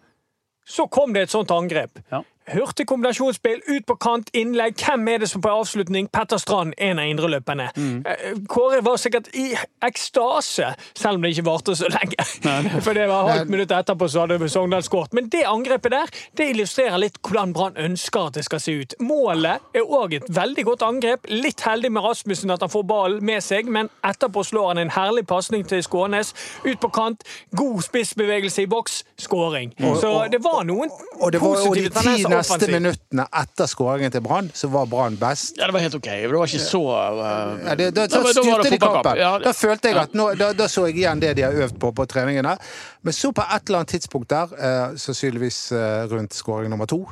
så 0.67 0.89
kom 0.89 1.13
det 1.15 1.23
et 1.23 1.31
sånt 1.31 1.49
angrep. 1.51 1.91
Ja. 2.13 2.23
Hurtig 2.53 2.87
kombinasjonsspill, 2.89 3.61
ut 3.67 3.87
på 3.87 3.95
kant, 4.01 4.31
innlegg. 4.33 4.79
Hvem 4.81 5.09
er 5.13 5.19
det 5.23 5.29
som 5.29 5.43
på 5.45 5.51
avslutning? 5.53 6.09
Petter 6.13 6.41
Strand, 6.41 6.75
en 6.79 6.99
av 6.99 7.09
indreløperne. 7.11 7.69
Mm. 7.77 7.99
Eh, 8.07 8.39
Kåre 8.49 8.81
var 8.85 8.97
sikkert 8.97 9.29
i 9.37 9.51
ekstase, 9.85 10.71
selv 10.97 11.19
om 11.19 11.27
det 11.27 11.35
ikke 11.35 11.45
varte 11.49 11.77
så 11.77 11.91
lenge. 11.93 12.25
For 12.85 12.97
det 12.97 13.09
var 13.11 13.29
halvt 13.29 13.53
minutt 13.53 13.75
etterpå 13.75 14.09
så 14.09 14.25
hadde 14.25 14.49
Sogndal 14.49 14.83
skåret. 14.87 15.13
Men 15.13 15.29
det 15.29 15.45
angrepet 15.49 15.93
der 15.93 16.15
det 16.39 16.49
illustrerer 16.55 16.97
litt 17.03 17.19
hvordan 17.21 17.53
Brann 17.53 17.77
ønsker 17.77 18.31
at 18.31 18.39
det 18.39 18.47
skal 18.47 18.63
se 18.65 18.77
ut. 18.81 18.97
Målet 19.05 19.61
er 19.77 19.85
òg 19.85 20.17
et 20.17 20.31
veldig 20.33 20.65
godt 20.71 20.87
angrep. 20.89 21.29
Litt 21.29 21.61
heldig 21.67 21.93
med 21.93 22.07
Rasmussen 22.07 22.55
at 22.55 22.65
han 22.65 22.73
får 22.73 22.87
ballen 22.89 23.25
med 23.25 23.45
seg, 23.45 23.69
men 23.69 23.93
etterpå 24.07 24.47
slår 24.47 24.73
han 24.73 24.83
en 24.87 24.95
herlig 24.97 25.27
pasning 25.29 25.67
til 25.69 25.85
Skånes. 25.85 26.33
Ut 26.65 26.81
på 26.81 26.93
kant, 26.95 27.25
god 27.57 27.83
spissbevegelse 27.85 28.65
i 28.65 28.71
boks, 28.71 29.03
skåring. 29.21 29.75
Så 30.01 30.15
det 30.33 30.41
var 30.45 30.65
noen 30.69 30.91
Og 31.21 31.33
det 31.33 31.41
var 31.43 31.59
jo 31.59 31.69
positive 31.69 31.91
ti 31.91 32.23
tendenser 32.23 32.38
neste 32.39 32.69
minuttene 32.73 33.25
etter 33.43 33.69
skåringen 33.71 34.13
til 34.15 34.23
Brann, 34.25 34.49
så 34.57 34.71
var 34.73 34.87
Brann 34.91 35.19
best. 35.21 35.59
Ja, 35.61 35.67
det 35.69 35.75
var 35.77 35.85
helt 35.85 35.97
OK. 35.99 36.09
Det 36.09 36.31
var 36.33 36.47
ikke 36.49 36.63
så 36.65 36.81
uh, 36.89 37.53
Ja, 37.67 37.75
det, 37.79 37.91
da, 37.97 38.07
Da- 38.07 38.23
da 38.25 38.33
styrte 38.33 38.73
de 38.73 38.79
kampen. 38.83 39.21
Ja, 39.21 39.33
Da 39.43 39.53
følte 39.57 39.93
jeg 39.93 40.01
at 40.03 40.17
nå, 40.19 40.31
da, 40.41 40.53
da 40.57 40.69
så 40.73 40.87
jeg 40.89 40.99
igjen 41.03 41.21
det 41.23 41.35
de 41.39 41.47
har 41.47 41.53
øvd 41.67 41.79
på 41.83 41.93
på 41.99 42.07
treningene. 42.11 42.57
Men 43.03 43.13
så 43.17 43.33
på 43.37 43.45
et 43.45 43.69
eller 43.69 43.83
annet 43.83 43.95
tidspunkt 43.97 44.31
der, 44.33 44.53
uh, 44.57 44.97
sannsynligvis 44.97 45.61
uh, 45.77 46.07
rundt 46.11 46.35
skåring 46.37 46.71
nummer 46.73 46.87
to 46.91 47.03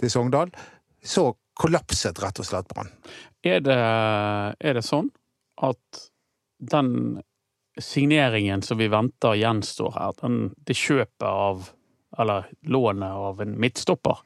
til 0.00 0.10
Sogndal, 0.12 0.50
så 1.04 1.30
kollapset 1.56 2.18
rett 2.22 2.38
og 2.42 2.46
slett 2.48 2.68
Brann. 2.74 2.90
Er 3.46 3.60
det, 3.64 3.76
er 4.60 4.74
det 4.76 4.82
sånn 4.84 5.08
at 5.62 6.04
den 6.58 7.20
signeringen 7.80 8.62
som 8.64 8.78
vi 8.80 8.88
venter 8.88 9.36
gjenstår 9.36 9.92
her, 9.96 10.12
den, 10.22 10.38
det 10.66 10.76
kjøpet 10.76 11.26
av 11.28 11.70
Eller 12.18 12.46
lånet 12.64 13.12
av 13.12 13.40
en 13.44 13.50
midtstopper, 13.60 14.22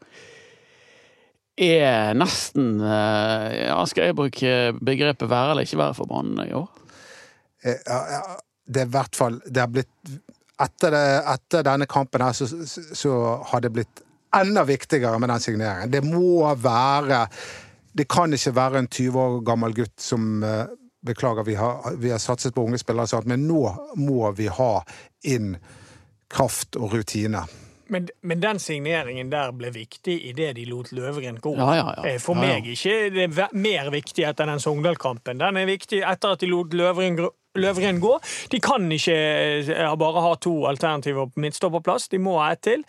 er 1.61 2.15
nesten 2.19 2.81
eh, 2.81 3.67
Ja, 3.69 3.79
skal 3.89 4.11
jeg 4.11 4.17
bruke 4.19 4.53
begrepet 4.81 5.31
være 5.31 5.55
eller 5.55 5.69
ikke 5.69 5.81
være 5.81 5.97
for 5.99 6.11
Brann 6.11 6.35
i 6.45 6.53
år? 6.57 6.69
Eh, 7.65 7.81
Det 8.67 8.85
er 8.85 8.89
i 8.89 8.95
hvert 8.95 9.17
fall 9.19 9.41
Det 9.47 9.61
har 9.61 9.73
blitt 9.73 10.13
etter, 10.61 10.93
det, 10.93 11.05
etter 11.33 11.65
denne 11.65 11.87
kampen 11.89 12.21
her, 12.21 12.35
så, 12.37 12.45
så 12.69 13.13
har 13.49 13.63
det 13.65 13.71
blitt 13.73 14.03
enda 14.37 14.61
viktigere 14.69 15.17
med 15.19 15.31
den 15.33 15.41
signeringen. 15.41 15.91
Det 15.91 16.03
må 16.05 16.45
være 16.61 17.23
Det 17.97 18.05
kan 18.09 18.33
ikke 18.37 18.53
være 18.55 18.83
en 18.83 18.89
20 18.93 19.21
år 19.23 19.39
gammel 19.49 19.75
gutt 19.75 19.97
som 20.01 20.45
eh, 20.45 20.67
Beklager, 21.01 21.47
vi 21.49 21.55
har, 21.57 21.95
vi 21.97 22.11
har 22.13 22.21
satset 22.21 22.53
på 22.53 22.67
unge 22.69 22.77
spillere, 22.79 23.23
men 23.25 23.47
nå 23.49 23.63
må 23.97 24.29
vi 24.37 24.51
ha 24.53 24.83
inn 25.25 25.55
kraft 26.29 26.77
og 26.77 26.93
rutine. 26.93 27.41
Men, 27.91 28.07
men 28.23 28.41
den 28.43 28.61
signeringen 28.63 29.31
der 29.33 29.51
ble 29.57 29.73
viktig 29.75 30.15
idet 30.31 30.55
de 30.57 30.65
lot 30.71 30.93
Løvgren 30.95 31.41
gå. 31.43 31.57
Ja, 31.59 31.71
ja, 31.75 31.89
ja. 31.97 32.07
Eh, 32.13 32.19
For 32.23 32.39
meg 32.39 32.69
ikke 32.71 33.11
det 33.11 33.27
er 33.27 33.55
mer 33.59 33.91
viktig 33.91 34.25
etter 34.29 34.47
den 34.47 34.63
Sogndal-kampen. 34.63 35.41
Den 35.43 35.59
er 35.59 35.67
viktig 35.69 36.03
etter 36.07 36.37
at 36.37 36.45
de 36.45 36.51
lot 36.51 36.75
Løvgren, 36.77 37.19
gå. 37.19 37.31
Løvgren 37.59 37.99
gå. 38.03 38.13
De 38.53 38.61
kan 38.63 38.87
ikke 38.95 39.17
eh, 39.75 39.95
bare 39.99 40.23
ha 40.23 40.35
to 40.39 40.55
alternativer 40.71 41.33
på 41.33 41.43
midtstopperplass, 41.43 42.09
de 42.13 42.23
må 42.23 42.39
ha 42.39 42.53
ett 42.55 42.63
til. 42.69 42.85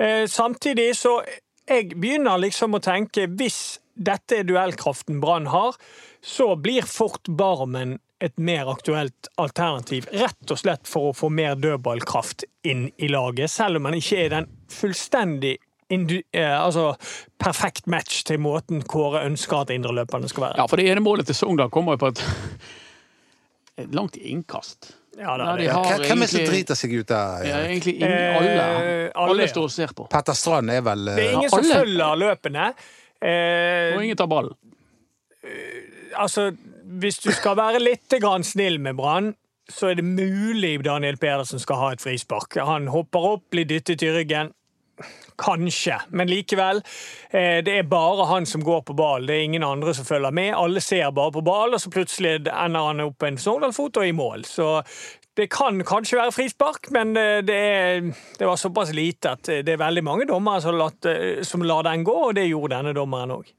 Eh, 0.00 0.24
Samtidig 0.30 0.94
så 0.96 1.18
jeg 1.66 1.96
begynner 1.98 2.40
liksom 2.40 2.78
å 2.78 2.82
tenke 2.82 3.26
hvis 3.36 3.80
dette 3.96 4.40
er 4.40 4.48
duellkraften 4.48 5.20
Brann 5.20 5.48
har, 5.50 5.76
så 6.24 6.54
blir 6.60 6.86
fort 6.88 7.28
Barmen 7.28 7.98
et 8.20 8.38
mer 8.40 8.68
aktuelt 8.72 9.28
alternativ. 9.36 10.06
Rett 10.12 10.50
og 10.54 10.58
slett 10.58 10.88
for 10.88 11.10
å 11.10 11.14
få 11.16 11.28
mer 11.30 11.54
dødballkraft 11.60 12.44
inn 12.64 12.86
i 12.96 13.08
laget, 13.12 13.50
selv 13.52 13.76
om 13.76 13.84
han 13.90 13.94
ikke 13.98 14.18
er 14.24 14.30
den 14.32 14.46
fullstendig 14.72 15.56
indu, 15.92 16.16
eh, 16.32 16.56
altså, 16.60 16.96
perfekt 17.38 17.86
match 17.86 18.22
til 18.26 18.40
måten 18.42 18.80
Kåre 18.82 19.20
ønsker 19.28 19.60
at 19.66 19.70
indreløperne 19.70 20.28
skal 20.32 20.48
være. 20.48 20.56
Ja, 20.58 20.66
for 20.66 20.76
det 20.80 20.88
ene 20.90 21.04
målet 21.04 21.28
til 21.28 21.36
Sogndal 21.38 21.68
kommer 21.70 21.94
jo 21.94 22.00
på 22.06 22.08
et, 22.14 22.22
et 23.84 23.92
langt 23.94 24.16
innkast. 24.16 24.94
Ja, 25.16 25.36
da, 25.38 25.44
Ja, 25.44 25.52
de 25.56 25.62
det. 25.62 25.70
har 25.72 26.02
Hvem 26.08 26.22
er 26.24 26.26
det 26.26 26.32
som 26.32 26.48
driter 26.50 26.76
seg 26.76 26.92
ut 26.98 27.06
der? 27.08 27.44
Ja, 27.48 27.60
egentlig 27.68 27.94
ingen, 28.00 28.10
Eh, 28.10 28.36
alle. 28.36 28.50
alle, 29.14 29.30
Alle 29.30 29.46
står 29.48 29.64
og 29.64 29.70
ser 29.72 29.92
på. 29.96 30.08
Petter 30.12 30.34
Strand 30.36 30.70
er 30.74 30.82
vel 30.84 31.04
det 31.06 31.14
er 31.14 31.22
eh, 31.28 31.34
ingen 31.38 31.50
som 31.50 31.58
alle. 31.62 31.78
følger 31.84 32.18
løpene. 32.20 32.66
Eh, 33.22 33.96
Og 33.96 34.02
ingen 34.04 34.16
tar 34.16 34.26
ballen. 34.28 34.56
altså, 36.16 36.50
hvis 36.86 37.18
du 37.24 37.32
skal 37.34 37.56
være 37.58 37.82
litt 37.82 38.14
snill 38.46 38.78
med 38.80 38.96
Brann, 38.96 39.34
så 39.68 39.90
er 39.90 39.98
det 39.98 40.04
mulig 40.04 40.84
Daniel 40.84 41.16
Pedersen 41.18 41.58
skal 41.58 41.80
ha 41.80 41.92
et 41.92 42.02
frispark. 42.02 42.54
Han 42.62 42.86
hopper 42.88 43.32
opp, 43.34 43.50
blir 43.50 43.66
dyttet 43.66 44.02
i 44.02 44.12
ryggen. 44.14 44.52
Kanskje, 45.36 45.98
men 46.16 46.30
likevel. 46.30 46.80
Eh, 47.28 47.60
det 47.64 47.74
er 47.78 47.90
bare 47.90 48.28
han 48.30 48.46
som 48.46 48.62
går 48.64 48.86
på 48.88 48.94
ball. 48.96 49.26
Det 49.26 49.34
er 49.34 49.44
ingen 49.44 49.66
andre 49.66 49.92
som 49.94 50.06
følger 50.08 50.32
med. 50.32 50.54
Alle 50.56 50.80
ser 50.80 51.10
bare 51.10 51.34
på 51.34 51.42
ball, 51.44 51.74
og 51.74 51.82
så 51.82 51.92
plutselig 51.92 52.38
ender 52.46 52.86
han 52.88 53.04
opp 53.04 53.26
en 53.26 53.36
Sogndal-fot 53.36 54.00
og 54.00 54.06
i 54.06 54.14
mål. 54.16 54.46
Så 54.48 54.70
det 55.36 55.50
kan 55.52 55.82
kanskje 55.84 56.22
være 56.22 56.32
frispark, 56.32 56.88
men 56.96 57.12
eh, 57.20 57.42
det, 57.44 57.58
er, 57.58 58.08
det 58.38 58.48
var 58.48 58.56
såpass 58.56 58.94
lite 58.96 59.34
at 59.36 59.52
det 59.66 59.74
er 59.74 59.82
veldig 59.82 60.06
mange 60.06 60.30
dommere 60.30 60.64
som, 60.64 60.80
eh, 60.80 61.42
som 61.44 61.66
lar 61.66 61.84
den 61.90 62.06
gå, 62.06 62.16
og 62.30 62.38
det 62.38 62.48
gjorde 62.48 62.78
denne 62.78 62.96
dommeren 62.96 63.36
òg. 63.36 63.52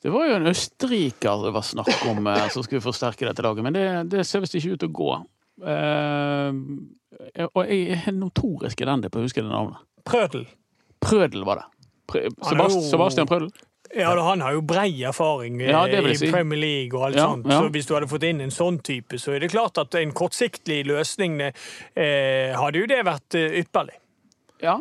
Det 0.00 0.08
var 0.14 0.28
jo 0.30 0.36
en 0.38 0.46
østerriker 0.48 1.42
det 1.44 1.52
var 1.52 1.64
snakk 1.66 2.06
om 2.08 2.26
eh, 2.32 2.46
som 2.54 2.64
skulle 2.64 2.80
forsterke 2.84 3.26
dette 3.28 3.42
laget, 3.44 3.64
men 3.66 3.74
det, 3.76 3.86
det 4.14 4.22
ser 4.26 4.40
visst 4.40 4.54
ikke 4.56 4.72
ut 4.76 4.80
til 4.80 4.88
å 4.88 4.96
gå. 4.96 5.10
Eh, 5.68 7.46
og 7.50 7.66
jeg 7.68 7.98
er 8.06 8.14
notorisk 8.16 8.80
elendig 8.84 9.10
på 9.12 9.20
å 9.20 9.26
huske 9.26 9.42
det 9.44 9.50
navnet. 9.52 9.80
Prødel. 10.08 10.46
Prødel 11.04 11.44
var 11.44 11.60
det. 11.60 11.66
Prø 12.10 12.22
Han 12.24 12.48
Sebast 12.48 12.76
jo- 12.78 12.86
Sebastian 12.90 13.28
Prødel? 13.28 13.50
Ja, 13.96 14.12
da, 14.14 14.22
Han 14.22 14.40
har 14.40 14.52
jo 14.54 14.60
brei 14.62 15.02
erfaring 15.02 15.60
eh, 15.60 15.70
Ja, 15.72 15.84
i 15.86 16.14
si. 16.16 16.30
Premier 16.30 16.58
League 16.60 16.94
og 16.98 17.08
alt 17.08 17.16
Ja, 17.18 17.26
sånt. 17.32 17.46
ja. 17.50 17.58
Så 17.60 17.70
hvis 17.74 17.86
du 17.88 17.94
hadde 17.96 18.06
fått 18.08 18.22
inn 18.28 18.40
en 18.40 18.50
sånn 18.54 18.78
type, 18.86 19.18
så 19.18 19.34
er 19.34 19.40
det 19.42 19.50
klart 19.50 19.78
at 19.82 19.94
en 19.98 20.12
kortsiktig 20.12 20.84
løsning 20.86 21.40
eh, 21.42 22.54
hadde 22.56 22.78
jo 22.78 22.86
det 22.86 23.00
vært 23.04 23.34
ypperlig. 23.34 23.96
Ja. 24.62 24.78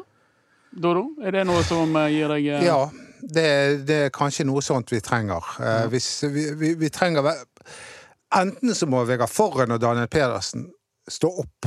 Dodo, 0.72 1.08
er 1.26 1.32
det 1.34 1.48
noe 1.50 1.64
som 1.66 1.92
gir 2.14 2.30
deg 2.30 2.46
eh, 2.54 2.66
Ja, 2.68 2.84
det, 3.22 3.86
det 3.88 4.00
er 4.06 4.16
kanskje 4.16 4.48
noe 4.48 4.64
sånt 4.66 4.92
vi 4.94 5.02
trenger. 5.04 5.46
Eh, 5.60 5.86
hvis 5.92 6.10
vi, 6.30 6.50
vi, 6.58 6.74
vi 6.80 6.90
trenger 6.94 7.34
Enten 8.36 8.76
så 8.78 8.86
må 8.86 9.02
Vegard 9.10 9.32
Forren 9.34 9.74
og 9.74 9.80
Daniel 9.82 10.06
Pedersen 10.08 10.68
stå 11.10 11.32
opp 11.42 11.66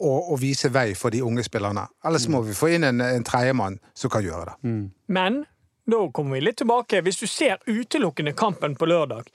og, 0.00 0.30
og 0.32 0.38
vise 0.40 0.70
vei 0.72 0.94
for 0.96 1.12
de 1.12 1.20
unge 1.24 1.44
spillerne. 1.44 1.84
Eller 2.04 2.22
så 2.22 2.32
må 2.32 2.40
vi 2.46 2.56
få 2.56 2.70
inn 2.72 2.86
en, 2.88 3.02
en 3.04 3.24
tredjemann 3.24 3.76
som 3.92 4.12
kan 4.12 4.24
gjøre 4.24 4.54
det. 4.54 4.56
Men 5.12 5.42
da 5.84 6.00
kommer 6.16 6.38
vi 6.38 6.46
litt 6.46 6.58
tilbake. 6.62 7.02
Hvis 7.04 7.20
du 7.20 7.26
ser 7.28 7.60
utelukkende 7.66 8.32
kampen 8.32 8.76
på 8.76 8.88
lørdag, 8.88 9.28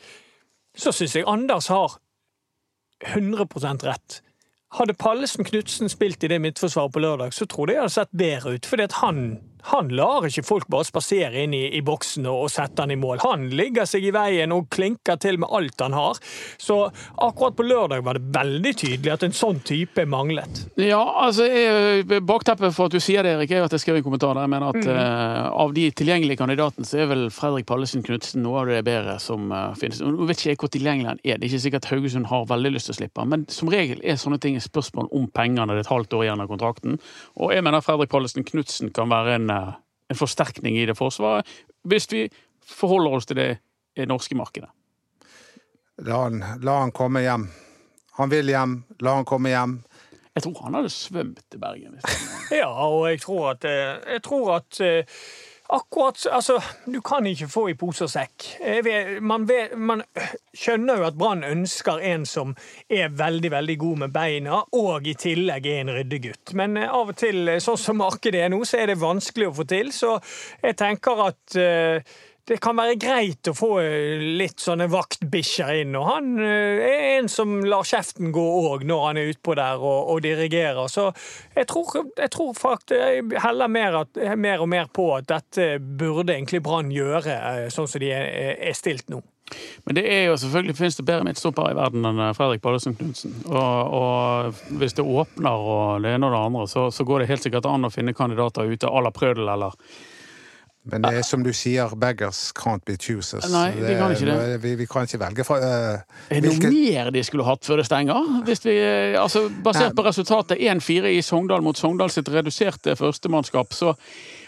så 0.78 0.91
syns 0.96 1.15
jeg 1.15 1.30
Anders 1.30 1.70
har 1.72 2.00
100% 3.06 3.86
rett. 3.88 4.22
Hadde 4.72 4.94
Pallesen 4.94 5.46
Knutsen 5.46 5.89
spilt 5.91 6.24
i 6.24 6.30
det 6.32 6.39
midtforsvaret 6.41 6.94
på 6.94 7.02
lørdag, 7.04 7.34
så 7.36 7.46
tror 7.46 7.67
jeg 7.67 7.76
det 7.76 7.82
hadde 7.82 7.96
sett 7.96 8.13
bedre 8.15 8.56
ut. 8.56 8.65
Fordi 8.65 8.88
at 8.88 9.00
han, 9.02 9.24
han 9.69 9.91
lar 9.95 10.26
ikke 10.28 10.45
folk 10.45 10.67
bare 10.71 10.88
spasere 10.88 11.43
inn 11.43 11.56
i, 11.58 11.63
i 11.78 11.82
boksen 11.86 12.28
og, 12.30 12.45
og 12.45 12.52
sette 12.54 12.84
han 12.84 12.93
i 12.93 13.00
mål. 13.00 13.21
Han 13.26 13.47
ligger 13.54 13.88
seg 13.89 14.06
i 14.08 14.13
veien 14.15 14.54
og 14.56 14.69
klinker 14.74 15.19
til 15.21 15.39
med 15.41 15.52
alt 15.54 15.82
han 15.84 15.95
har. 15.97 16.19
Så 16.62 16.80
akkurat 17.21 17.58
på 17.58 17.65
lørdag 17.67 18.04
var 18.06 18.17
det 18.17 18.32
veldig 18.34 18.74
tydelig 18.78 19.13
at 19.13 19.26
en 19.28 19.36
sånn 19.36 19.62
type 19.67 20.06
manglet. 20.10 20.65
Ja, 20.80 21.02
altså 21.26 21.47
Bakteppet 22.26 22.76
for 22.76 22.89
at 22.89 22.95
du 22.95 23.02
sier 23.04 23.26
det, 23.26 23.36
Erik, 23.38 23.52
er 23.54 23.62
jo 23.62 23.69
at 23.69 23.76
jeg 23.76 23.84
skrev 23.84 24.00
en 24.00 24.06
kommentar 24.06 24.36
der. 24.36 24.45
Jeg 24.45 24.54
mener 24.54 24.71
at 24.71 24.89
eh, 24.91 25.47
av 25.63 25.74
de 25.76 25.86
tilgjengelige 25.95 26.39
kandidatene, 26.41 26.88
så 26.88 27.04
er 27.04 27.12
vel 27.12 27.28
Fredrik 27.34 27.67
Pallesen 27.69 28.06
Knutsen 28.06 28.43
noe 28.45 28.63
av 28.63 28.71
det 28.71 28.82
bedre 28.88 29.17
som 29.21 29.52
uh, 29.54 29.71
finnes. 29.80 30.02
Nå 30.04 30.28
vet 30.30 30.39
ikke 30.39 30.54
jeg 30.54 30.62
hvor 30.62 30.71
tilgjengelig 30.74 31.12
han 31.12 31.21
er. 31.21 31.39
Det 31.39 31.47
er 31.47 31.52
ikke 31.52 31.63
sikkert 31.65 31.89
Haugesund 31.91 32.30
har 32.32 32.47
veldig 32.50 32.74
lyst 32.76 32.89
til 32.89 32.95
å 32.95 33.00
slippe 33.00 33.24
han. 33.24 33.32
Men 33.34 33.45
som 33.52 33.71
regel 33.71 34.02
er 34.04 34.19
sånne 34.21 34.39
ting 34.41 34.58
et 34.58 34.65
spørsmål 34.65 35.12
om 35.17 35.28
pengene. 35.34 35.69
Det 35.71 35.84
er 35.84 35.86
et 35.86 35.93
halvt 35.93 36.17
år 36.17 36.26
igjen 36.28 36.43
av 36.43 36.52
kontrakten. 36.52 36.97
Og 37.38 37.54
jeg 37.56 37.65
mener 37.67 37.86
Fredrik 37.86 38.12
Pallesen 38.13 38.47
Knutsen 38.47 38.93
kan 38.95 39.12
være 39.12 39.38
en, 39.38 39.50
en 40.11 40.19
forsterkning 40.19 40.77
i 40.79 40.85
det 40.89 40.97
forsvaret, 40.97 41.47
hvis 41.87 42.09
vi 42.11 42.25
forholder 42.67 43.17
oss 43.17 43.29
til 43.29 43.39
det 43.39 43.49
i 43.95 44.03
det 44.03 44.09
norske 44.11 44.37
markedet. 44.37 44.69
La 46.07 46.23
han, 46.23 46.41
la 46.63 46.79
han 46.81 46.93
komme 46.95 47.21
hjem. 47.21 47.45
Han 48.17 48.31
vil 48.31 48.49
hjem. 48.51 48.75
La 49.05 49.15
han 49.19 49.27
komme 49.27 49.51
hjem. 49.51 49.77
Jeg 50.31 50.45
tror 50.45 50.61
han 50.65 50.77
hadde 50.79 50.91
svømt 50.93 51.41
til 51.51 51.59
Bergen. 51.61 51.97
Hvis 51.97 52.21
Ja, 52.61 52.69
og 52.71 53.09
jeg 53.09 53.21
tror 53.21 53.51
at, 53.53 53.67
eh, 53.67 53.99
jeg 54.15 54.23
tror 54.25 54.53
at 54.55 54.79
eh, 54.81 55.19
akkurat 55.71 56.25
Altså, 56.31 56.57
du 56.86 57.01
kan 57.01 57.25
ikke 57.27 57.47
få 57.51 57.65
i 57.71 57.75
pose 57.79 58.05
og 58.05 58.12
sekk. 58.12 58.47
Man, 59.23 59.47
man 59.77 60.03
skjønner 60.57 60.99
jo 60.99 61.07
at 61.07 61.17
Brann 61.19 61.45
ønsker 61.47 62.01
en 62.12 62.25
som 62.27 62.53
er 62.91 63.13
veldig, 63.15 63.51
veldig 63.53 63.77
god 63.81 64.01
med 64.03 64.15
beina, 64.15 64.62
og 64.77 65.07
i 65.07 65.15
tillegg 65.17 65.67
er 65.71 65.84
en 65.84 65.93
ryddegutt. 65.95 66.53
Men 66.60 66.77
eh, 66.79 66.89
av 66.91 67.13
og 67.13 67.19
til, 67.19 67.43
eh, 67.49 67.62
sånn 67.63 67.79
som 67.79 68.01
markedet 68.01 68.43
er 68.45 68.51
nå, 68.51 68.62
så 68.67 68.81
er 68.81 68.91
det 68.91 68.99
vanskelig 69.01 69.49
å 69.49 69.55
få 69.62 69.67
til. 69.69 69.93
Så 69.95 70.17
jeg 70.62 70.77
tenker 70.79 71.25
at 71.29 71.60
eh, 71.60 72.19
det 72.49 72.58
kan 72.63 72.77
være 72.77 72.97
greit 72.99 73.49
å 73.51 73.54
få 73.56 73.69
eh, 73.84 74.21
litt 74.39 74.62
sånne 74.62 74.88
vaktbikkjer 74.91 75.82
inn. 75.84 75.95
Og 75.99 76.08
han 76.08 76.32
eh, 76.41 76.82
er 76.88 77.04
en 77.19 77.30
som 77.32 77.60
lar 77.65 77.86
kjeften 77.88 78.32
gå 78.34 78.45
òg 78.71 78.86
når 78.89 79.04
han 79.08 79.21
er 79.21 79.34
utpå 79.34 79.56
der 79.60 79.82
og, 79.82 80.13
og 80.13 80.23
dirigerer. 80.25 80.88
Så 80.91 81.10
jeg 81.56 81.67
tror, 81.69 82.08
jeg 82.17 82.34
tror 82.34 82.56
faktisk 82.58 82.95
jeg 82.97 83.43
heller 83.43 83.71
mer, 83.71 84.01
at, 84.04 84.23
mer 84.39 84.63
og 84.63 84.71
mer 84.71 84.89
på 84.93 85.12
at 85.15 85.30
dette 85.30 85.75
burde 85.80 86.34
egentlig 86.34 86.63
Brann 86.65 86.91
gjøre, 86.93 87.38
eh, 87.38 87.67
sånn 87.73 87.89
som 87.89 88.01
de 88.01 88.12
er, 88.15 88.58
er 88.58 88.77
stilt 88.77 89.12
nå. 89.12 89.21
Men 89.84 89.97
det 89.97 90.06
er 90.08 90.21
jo 90.30 90.38
selvfølgelig 90.39 90.77
finnes 90.77 90.95
det 90.95 91.06
bedre 91.10 91.25
midtstoppere 91.27 91.73
i 91.73 91.75
verden 91.75 92.08
enn 92.08 92.21
Fredrik 92.38 92.62
Pallesen 92.63 92.95
Knutsen. 92.95 93.34
Og, 93.51 93.97
og 93.97 94.77
hvis 94.80 94.95
det 94.95 95.04
åpner 95.04 95.65
og 95.73 96.06
det 96.06 96.15
ene 96.15 96.30
og 96.30 96.36
det 96.36 96.41
andre, 96.45 96.63
så, 96.71 96.88
så 96.95 97.06
går 97.08 97.21
det 97.21 97.32
helt 97.34 97.43
sikkert 97.43 97.67
an 97.67 97.88
å 97.88 97.91
finne 97.91 98.15
kandidater 98.15 98.71
ute 98.71 98.88
à 98.88 99.04
la 99.04 99.12
Prødel 99.12 99.51
eller 99.51 99.75
Men 100.84 101.04
det 101.06 101.12
er 101.20 101.26
som 101.26 101.44
du 101.46 101.52
sier, 101.54 101.91
beggars 102.02 102.50
can't 102.58 102.82
be 102.89 102.96
choosers. 102.98 103.46
Nei, 103.54 103.67
de 103.78 103.94
kan 104.00 104.13
ikke 104.15 104.26
det. 104.26 104.62
Vi, 104.63 104.72
vi 104.80 104.86
kan 104.89 105.06
ikke 105.06 105.20
velge 105.22 105.44
fra 105.46 105.58
uh, 105.62 106.22
Er 106.34 106.41
det 106.41 106.54
noe 106.56 106.72
mer 106.74 107.12
de 107.13 107.22
skulle 107.26 107.46
hatt 107.46 107.67
før 107.67 107.84
det 107.84 107.86
stenger? 107.86 108.32
Hvis 108.48 108.63
vi, 108.65 108.80
eh, 108.82 109.17
altså, 109.22 109.44
basert 109.62 109.94
på 109.98 110.06
resultatet 110.08 110.58
1-4 110.58 111.12
i 111.13 111.20
Sogndal 111.26 111.62
mot 111.62 111.78
Sogndal 111.78 112.10
sitt 112.13 112.32
reduserte 112.34 112.96
førstemannskap, 112.98 113.78
så 113.78 113.94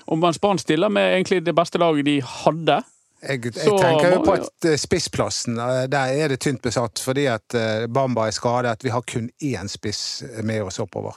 om 0.10 0.24
man 0.26 0.34
Brann 0.41 0.58
stiller 0.60 0.89
med 0.89 1.12
egentlig 1.12 1.43
det 1.46 1.54
beste 1.56 1.78
laget 1.80 2.10
de 2.10 2.15
hadde 2.26 2.80
Jeg, 3.24 3.46
jeg 3.46 3.54
Så 3.54 3.76
tenker 3.78 4.15
jo 4.15 4.24
på 4.26 4.34
at 4.39 4.67
eh, 4.67 4.80
spissplassen, 4.82 5.62
der 5.93 6.15
er 6.17 6.34
det 6.34 6.39
tynt 6.41 6.63
besatt 6.65 7.00
fordi 7.00 7.28
at 7.30 7.56
Bamba 7.93 8.26
er 8.28 8.34
skadet. 8.34 8.82
Vi 8.84 8.91
har 8.91 9.06
kun 9.06 9.30
én 9.38 9.69
spiss 9.69 10.24
med 10.41 10.65
oss 10.65 10.82
oppover. 10.82 11.13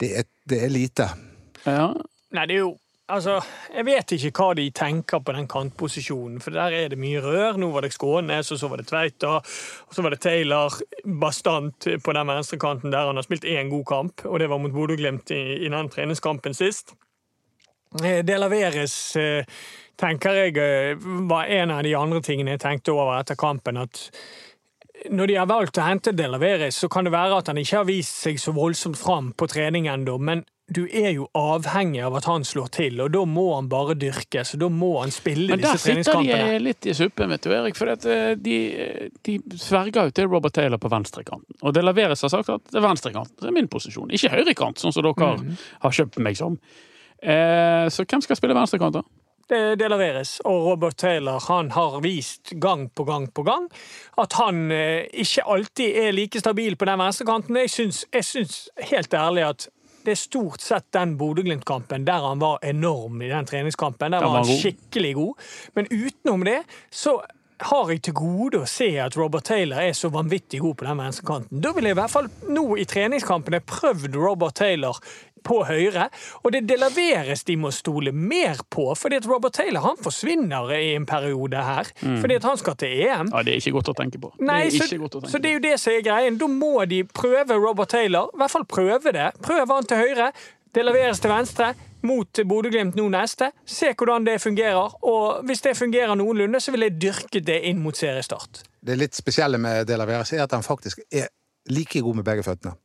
Det 0.00 0.14
er, 0.22 0.30
det 0.48 0.62
er 0.64 0.70
lite. 0.70 1.08
ja, 1.66 1.90
Nei, 2.30 2.46
det 2.46 2.54
er 2.54 2.62
jo 2.62 2.70
Altså, 3.10 3.40
Jeg 3.74 3.86
vet 3.86 4.12
ikke 4.14 4.30
hva 4.36 4.54
de 4.54 4.68
tenker 4.74 5.22
på 5.24 5.34
den 5.34 5.48
kantposisjonen, 5.50 6.40
for 6.42 6.54
der 6.54 6.74
er 6.76 6.88
det 6.92 6.98
mye 7.00 7.20
rør. 7.22 7.58
Nå 7.58 7.70
var 7.74 7.82
det 7.82 7.92
Skånes, 7.94 8.52
og 8.54 8.58
så 8.60 8.70
var 8.70 8.80
det 8.80 8.86
Tveita, 8.90 9.36
og 9.40 9.94
så 9.94 10.02
var 10.02 10.14
det 10.14 10.20
Taylor 10.22 10.74
bastant 11.20 11.88
på 12.04 12.14
den 12.16 12.30
venstrekanten 12.30 12.92
der 12.94 13.10
han 13.10 13.18
har 13.18 13.26
spilt 13.26 13.46
én 13.48 13.70
god 13.72 13.84
kamp, 13.88 14.26
og 14.26 14.38
det 14.38 14.50
var 14.50 14.62
mot 14.62 14.74
Bodø-Glimt 14.74 15.30
i, 15.34 15.42
i 15.66 15.70
den 15.70 15.90
treningskampen 15.90 16.54
sist. 16.54 16.94
Det 17.90 18.20
Delaveres 18.22 18.94
eh, 19.18 19.58
tenker 19.98 20.44
jeg 20.44 20.54
eh, 20.62 21.08
var 21.30 21.50
en 21.50 21.74
av 21.74 21.82
de 21.82 21.96
andre 21.98 22.22
tingene 22.22 22.54
jeg 22.54 22.62
tenkte 22.62 22.94
over 22.94 23.16
etter 23.18 23.38
kampen. 23.38 23.80
At 23.82 24.04
når 25.10 25.26
de 25.26 25.38
har 25.40 25.50
valgt 25.50 25.80
å 25.80 25.88
hente 25.88 26.14
Delaveres, 26.14 26.78
så 26.78 26.88
kan 26.92 27.08
det 27.08 27.14
være 27.16 27.40
at 27.40 27.50
han 27.50 27.58
ikke 27.58 27.80
har 27.80 27.88
vist 27.88 28.22
seg 28.22 28.38
så 28.38 28.54
voldsomt 28.54 28.98
fram 29.00 29.32
på 29.34 29.50
trening 29.50 29.90
ennå, 29.90 30.18
men 30.22 30.44
du 30.70 30.84
er 30.86 31.10
jo 31.16 31.24
avhengig 31.34 32.00
av 32.06 32.14
at 32.20 32.24
han 32.30 32.44
slår 32.46 32.68
til, 32.76 33.00
og 33.02 33.10
da 33.14 33.24
må 33.26 33.44
han 33.56 33.68
bare 33.68 33.94
dyrkes, 33.98 34.54
og 34.54 34.60
da 34.62 34.68
må 34.70 34.90
han 35.00 35.10
spille 35.10 35.48
Men 35.50 35.60
der 35.64 35.76
sitter 35.76 36.02
treningskampene. 36.02 36.50
de 36.52 36.58
litt 36.62 36.86
i 36.86 36.94
suppen, 36.94 37.28
vet 37.34 37.42
du, 37.42 37.50
Erik. 37.56 37.76
For 37.76 37.90
eh, 37.90 38.34
de, 38.38 38.56
de 39.26 39.38
sverger 39.58 40.10
jo 40.10 40.14
til 40.20 40.30
Robert 40.30 40.54
Taylor 40.54 40.78
på 40.78 40.90
venstrekanten. 40.92 41.58
Og 41.62 41.74
det 41.74 41.82
leveres 41.84 42.22
har 42.22 42.30
sagt 42.32 42.48
at 42.54 42.62
det 42.70 42.78
er 42.78 42.86
venstrekant. 42.86 43.32
Det 43.40 43.48
er 43.50 43.56
min 43.56 43.68
posisjon. 43.72 44.10
Ikke 44.14 44.30
høyrekant, 44.36 44.78
sånn 44.78 44.92
som 44.94 45.02
dere 45.06 45.32
Mhm. 45.40 45.56
har 45.82 45.90
kjøpt 45.90 46.18
meg 46.22 46.36
som. 46.38 46.58
Eh, 47.22 47.88
så 47.92 48.04
hvem 48.06 48.22
skal 48.24 48.36
spille 48.38 48.54
venstrekant, 48.56 48.94
da? 48.94 49.02
Det, 49.50 49.78
det 49.80 49.88
leveres. 49.90 50.36
Og 50.46 50.68
Robert 50.68 50.94
Taylor 50.96 51.40
han 51.48 51.72
har 51.74 51.98
vist 52.04 52.52
gang 52.62 52.86
på 52.94 53.02
gang 53.08 53.26
på 53.34 53.42
gang 53.44 53.66
at 54.22 54.36
han 54.38 54.70
eh, 54.70 55.08
ikke 55.10 55.42
alltid 55.50 55.96
er 56.04 56.12
like 56.14 56.38
stabil 56.38 56.76
på 56.78 56.86
den 56.86 57.00
venstrekanten. 57.02 57.58
Jeg 57.64 57.72
syns, 57.74 58.04
jeg 58.14 58.24
syns 58.28 58.60
helt 58.92 59.10
ærlig 59.18 59.48
at 59.48 59.66
det 60.10 60.16
er 60.16 60.22
stort 60.24 60.62
sett 60.64 60.88
den 60.96 61.12
Bodø-Glimt-kampen 61.20 62.06
der 62.08 62.24
han 62.26 62.40
var 62.42 62.58
enorm 62.66 63.20
i 63.22 63.28
den 63.30 63.46
treningskampen. 63.46 64.10
Der 64.12 64.24
var 64.24 64.40
han 64.40 64.48
skikkelig 64.58 65.12
god. 65.14 65.50
Men 65.78 65.86
utenom 65.90 66.42
det 66.48 66.62
så 66.90 67.20
har 67.60 67.90
jeg 67.92 68.02
til 68.06 68.14
gode 68.16 68.62
å 68.62 68.68
se 68.68 68.88
at 69.02 69.16
Robert 69.20 69.44
Taylor 69.50 69.82
er 69.84 69.96
så 69.96 70.08
vanvittig 70.12 70.60
god 70.62 70.78
på 70.80 70.86
den 70.88 71.00
venstrekanten. 71.02 71.60
Da 71.64 71.72
ville 71.76 71.90
jeg 71.90 71.96
i 71.96 72.00
hvert 72.00 72.12
fall 72.14 72.30
nå 72.48 72.64
i 72.80 72.86
treningskampene 72.88 73.60
prøvd 73.68 74.16
Robert 74.16 74.56
Taylor 74.60 75.00
på 75.46 75.62
høyre, 75.64 76.10
og 76.44 76.52
det 76.52 76.66
delaveres 76.68 77.46
de 77.48 77.54
må 77.56 77.70
stole 77.72 78.12
mer 78.12 78.60
på, 78.68 78.90
fordi 78.98 79.16
at 79.22 79.28
Robert 79.28 79.54
Taylor 79.56 79.86
han 79.86 80.00
forsvinner 80.00 80.68
i 80.76 80.90
en 80.98 81.06
periode 81.08 81.62
her, 81.64 81.88
fordi 82.20 82.36
at 82.36 82.44
han 82.44 82.60
skal 82.60 82.76
til 82.80 82.92
EM. 83.06 83.30
Ja, 83.32 83.42
Det 83.46 83.54
er 83.54 83.62
ikke 83.62 83.76
godt 83.78 83.92
å 83.94 83.96
tenke 84.02 84.20
på. 84.20 84.32
Nei, 84.44 84.66
det 84.68 84.82
så, 84.82 84.88
tenke 84.90 85.32
så 85.32 85.40
det 85.40 85.50
er 85.52 85.56
jo 85.56 85.64
det 85.64 85.76
som 85.80 85.94
er 85.96 86.04
greien. 86.04 86.36
Da 86.40 86.48
må 86.52 86.74
de 86.90 87.02
prøve 87.08 87.56
Robert 87.56 87.88
Taylor. 87.96 88.28
I 88.34 88.42
hvert 88.42 88.52
fall 88.56 88.68
prøve 88.68 89.14
det. 89.16 89.30
Prøv 89.40 89.72
han 89.72 89.88
til 89.88 90.04
høyre. 90.04 90.32
Det 90.76 90.84
leveres 90.86 91.18
til 91.24 91.32
venstre 91.32 91.72
mot 92.06 92.42
Bodø-Glimt 92.46 92.96
nå 92.98 93.08
neste. 93.12 93.50
Se 93.68 93.92
hvordan 93.94 94.26
det 94.26 94.38
fungerer. 94.42 94.96
Og 95.06 95.44
hvis 95.48 95.64
det 95.66 95.76
fungerer 95.78 96.14
noenlunde, 96.18 96.60
så 96.60 96.74
vil 96.74 96.86
jeg 96.86 96.98
dyrke 97.00 97.42
det 97.44 97.60
inn 97.70 97.82
mot 97.82 97.96
seriestart. 97.96 98.64
Det 98.80 98.96
litt 98.96 99.16
spesielle 99.18 99.60
med 99.60 99.86
De 99.88 99.98
La 99.98 100.06
Veres 100.08 100.32
er 100.36 100.44
at 100.44 100.54
han 100.56 100.64
faktisk 100.64 101.02
er 101.12 101.28
like 101.70 102.00
god 102.00 102.20
med 102.20 102.26
begge 102.26 102.46
føttene. 102.46 102.76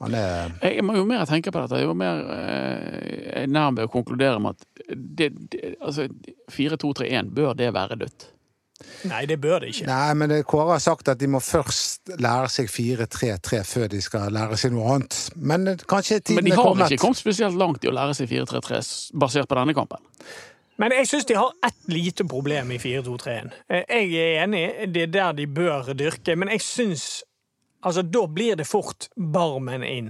Han 0.00 0.14
er 0.14 0.52
Jeg 0.62 0.84
må 0.84 0.96
jo 0.98 1.06
mer 1.08 1.24
tenke 1.28 1.52
på 1.52 1.62
dette, 1.62 1.80
jo 1.80 1.94
mer 1.96 2.18
eh, 2.34 2.96
jeg 3.16 3.46
er 3.46 3.52
nær 3.52 3.72
ved 3.72 3.86
å 3.86 3.92
konkludere 3.92 4.40
med 4.42 4.56
at 4.56 4.88
det, 4.92 5.30
det, 5.52 5.76
altså, 5.80 6.08
4-2-3-1, 6.52 7.30
bør 7.36 7.56
det 7.56 7.70
være 7.74 7.96
dødt? 8.02 8.26
Nei, 9.08 9.22
det 9.26 9.38
bør 9.40 9.62
det 9.64 9.70
ikke. 9.72 9.86
Nei, 9.88 10.14
men 10.20 10.34
Kåre 10.48 10.74
har 10.76 10.82
sagt 10.84 11.08
at 11.08 11.18
de 11.20 11.28
må 11.32 11.40
først 11.40 12.12
lære 12.20 12.48
seg 12.52 12.68
4-3-3 12.68 13.62
før 13.64 13.86
de 13.92 14.00
skal 14.04 14.34
lære 14.36 14.58
seg 14.60 14.74
noe 14.74 14.90
annet. 14.96 15.16
Men 15.36 15.68
eh, 15.72 15.76
kanskje 15.88 16.20
Men 16.34 16.44
de 16.44 16.52
er 16.52 16.56
har 16.60 16.68
kommet. 16.70 16.90
ikke 16.92 17.00
kommet 17.06 17.20
spesielt 17.22 17.56
langt 17.56 17.84
i 17.84 17.88
å 17.88 17.94
lære 17.96 18.14
seg 18.18 18.28
4-3-3 18.34 18.82
basert 19.22 19.48
på 19.48 19.58
denne 19.60 19.74
kampen. 19.76 20.02
Men 20.76 20.92
jeg 20.92 21.08
syns 21.08 21.24
de 21.24 21.38
har 21.38 21.54
ett 21.64 21.86
lite 21.88 22.26
problem 22.28 22.74
i 22.74 22.76
4-2-3-en. 22.82 23.48
Eh, 23.72 23.84
Jeg 23.88 24.12
er 24.20 24.42
enig, 24.44 24.66
det 24.92 25.06
er 25.06 25.14
der 25.14 25.32
de 25.38 25.46
bør 25.46 25.94
dyrke, 25.96 26.36
men 26.36 26.52
jeg 26.52 26.60
syns 26.66 27.22
Altså, 27.86 28.02
da 28.02 28.24
blir 28.26 28.56
det 28.58 28.64
fort 28.66 29.04
Barmen 29.16 29.84
inn. 29.86 30.08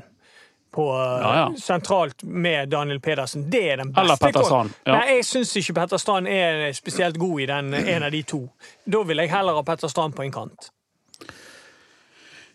På, 0.77 0.91
eh, 0.93 1.25
Ja, 1.25 1.33
ja. 1.41 1.47
Sentralt 1.61 2.23
med 2.23 2.69
Daniel 2.73 3.01
Pedersen. 3.01 3.47
Det 3.51 3.63
er 3.73 3.81
den 3.81 3.93
beste. 3.95 4.05
Eller 4.05 4.21
Petter 4.21 4.45
Strand, 4.45 4.71
ja. 4.85 4.99
Nei, 4.99 5.17
jeg 5.17 5.25
syns 5.25 5.55
ikke 5.63 5.75
Petter 5.81 6.01
Strand 6.03 6.29
er 6.29 6.67
spesielt 6.77 7.17
god 7.19 7.41
i 7.41 7.47
den, 7.49 7.75
en 7.97 8.07
av 8.07 8.13
de 8.13 8.23
to. 8.29 8.43
Da 8.85 9.01
vil 9.09 9.25
jeg 9.25 9.33
heller 9.33 9.57
ha 9.57 9.65
Petter 9.67 9.89
Strand 9.93 10.17
på 10.19 10.27
en 10.27 10.35
kant. 10.35 10.71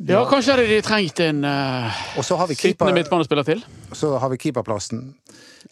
Ja, 0.10 0.24
kanskje 0.26 0.56
hadde 0.56 0.66
de 0.66 0.80
trengt 0.82 1.20
en 1.22 1.44
uh, 1.46 1.98
Og 2.18 2.26
så 2.26 2.34
har 2.40 2.48
vi 2.50 2.56
sittende 2.56 2.88
keeper, 2.88 2.94
midtbanespiller 2.96 3.46
til. 3.46 3.60
så 3.94 4.16
har 4.18 4.32
vi 4.34 4.38
keeperplassen. 4.42 5.12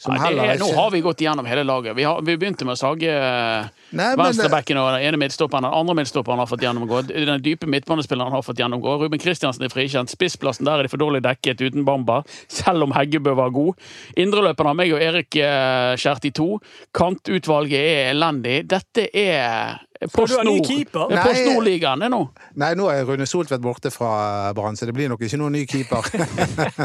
Ja, 0.07 0.29
er, 0.31 0.59
nå 0.61 0.69
har 0.77 0.91
vi 0.93 1.01
gått 1.03 1.19
igjennom 1.21 1.47
hele 1.49 1.65
laget. 1.67 1.95
Vi, 1.97 2.05
har, 2.07 2.21
vi 2.23 2.37
begynte 2.39 2.63
med 2.63 2.77
å 2.77 2.79
sage 2.79 3.09
eh, 3.11 3.65
venstrebekken 3.91 4.79
og 4.79 4.93
den 4.95 5.03
ene 5.09 5.19
midtstopperen. 5.19 5.67
Den 5.67 5.75
andre 5.75 5.97
midtstopperen 5.99 6.39
har 6.39 6.47
fått 6.47 6.63
gjennomgå. 6.63 7.01
Den 7.09 7.43
dype 7.43 7.67
midtbanespilleren 7.67 8.31
har 8.31 8.45
fått 8.45 8.61
gjennomgå. 8.63 8.95
Ruben 9.01 9.19
Kristiansen 9.19 9.67
er 9.67 9.73
frikjent. 9.73 10.13
Spissplassen 10.13 10.69
der 10.69 10.79
er 10.79 10.87
de 10.87 10.93
for 10.93 11.03
dårlig 11.03 11.19
dekket 11.27 11.65
uten 11.65 11.83
Bamba, 11.87 12.21
selv 12.61 12.87
om 12.87 12.95
Heggebø 12.95 13.35
var 13.41 13.51
god. 13.55 13.89
Indreløperen 14.15 14.71
har 14.71 14.79
meg 14.79 14.95
og 14.95 15.03
Erik 15.03 15.35
uh, 15.43 15.97
skåret 15.99 16.31
i 16.31 16.33
to. 16.39 16.49
Kantutvalget 16.95 17.83
er 17.83 18.13
elendig. 18.13 18.61
Dette 18.71 19.09
er 19.11 19.83
Post 20.07 20.31
du 20.37 20.43
Nord. 20.47 20.63
keeper? 20.63 21.09
Det 21.11 21.17
er 21.19 22.11
nå. 22.13 22.19
Nei, 22.55 22.69
nå 22.79 22.85
er 22.87 23.03
Rune 23.03 23.25
Soltvedt 23.27 23.59
borte 23.61 23.91
fra 23.91 24.53
Brann, 24.55 24.77
så 24.79 24.87
det 24.87 24.93
blir 24.95 25.09
nok 25.11 25.25
ikke 25.27 25.39
noen 25.41 25.57
ny 25.57 25.65
keeper. 25.67 26.07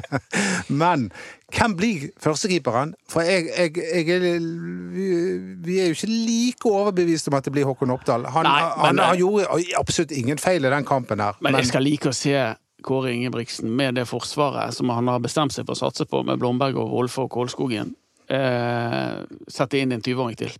Men 0.82 1.04
hvem 1.54 1.76
blir 1.78 2.08
førstekeeperen? 2.24 2.96
For 3.10 3.22
jeg, 3.22 3.46
jeg, 3.54 3.76
jeg 3.78 4.18
er, 4.18 4.42
vi, 5.62 5.78
er 5.78 5.92
jo 5.92 5.94
ikke 5.94 6.10
like 6.10 6.72
overbevist 6.72 7.30
om 7.30 7.38
at 7.38 7.46
det 7.46 7.54
blir 7.54 7.68
Håkon 7.70 7.94
Oppdal. 7.94 8.26
Han, 8.34 8.48
Nei, 8.50 8.58
han, 8.82 8.98
men- 8.98 9.04
han 9.06 9.22
gjorde 9.22 9.62
absolutt 9.78 10.10
ingen 10.18 10.42
feil 10.42 10.66
i 10.66 10.74
den 10.74 10.86
kampen 10.88 11.22
her. 11.22 11.38
Men 11.44 11.60
jeg 11.60 11.70
skal 11.70 11.86
like 11.86 12.10
å 12.10 12.16
se 12.16 12.34
Kåre 12.84 13.14
Ingebrigtsen 13.14 13.70
med 13.70 13.94
det 13.96 14.08
forsvaret 14.10 14.74
som 14.76 14.90
han 14.92 15.06
har 15.08 15.22
bestemt 15.24 15.54
seg 15.54 15.64
for 15.68 15.78
å 15.78 15.82
satse 15.86 16.04
på, 16.10 16.26
med 16.26 16.42
Blomberg 16.42 16.76
og 16.82 16.90
Wolfe 16.98 17.22
og 17.24 17.30
Kålskogen, 17.32 17.94
eh, 18.28 19.22
sette 19.48 19.78
inn 19.80 19.94
en 19.94 20.02
20-åring 20.04 20.36
til. 20.42 20.52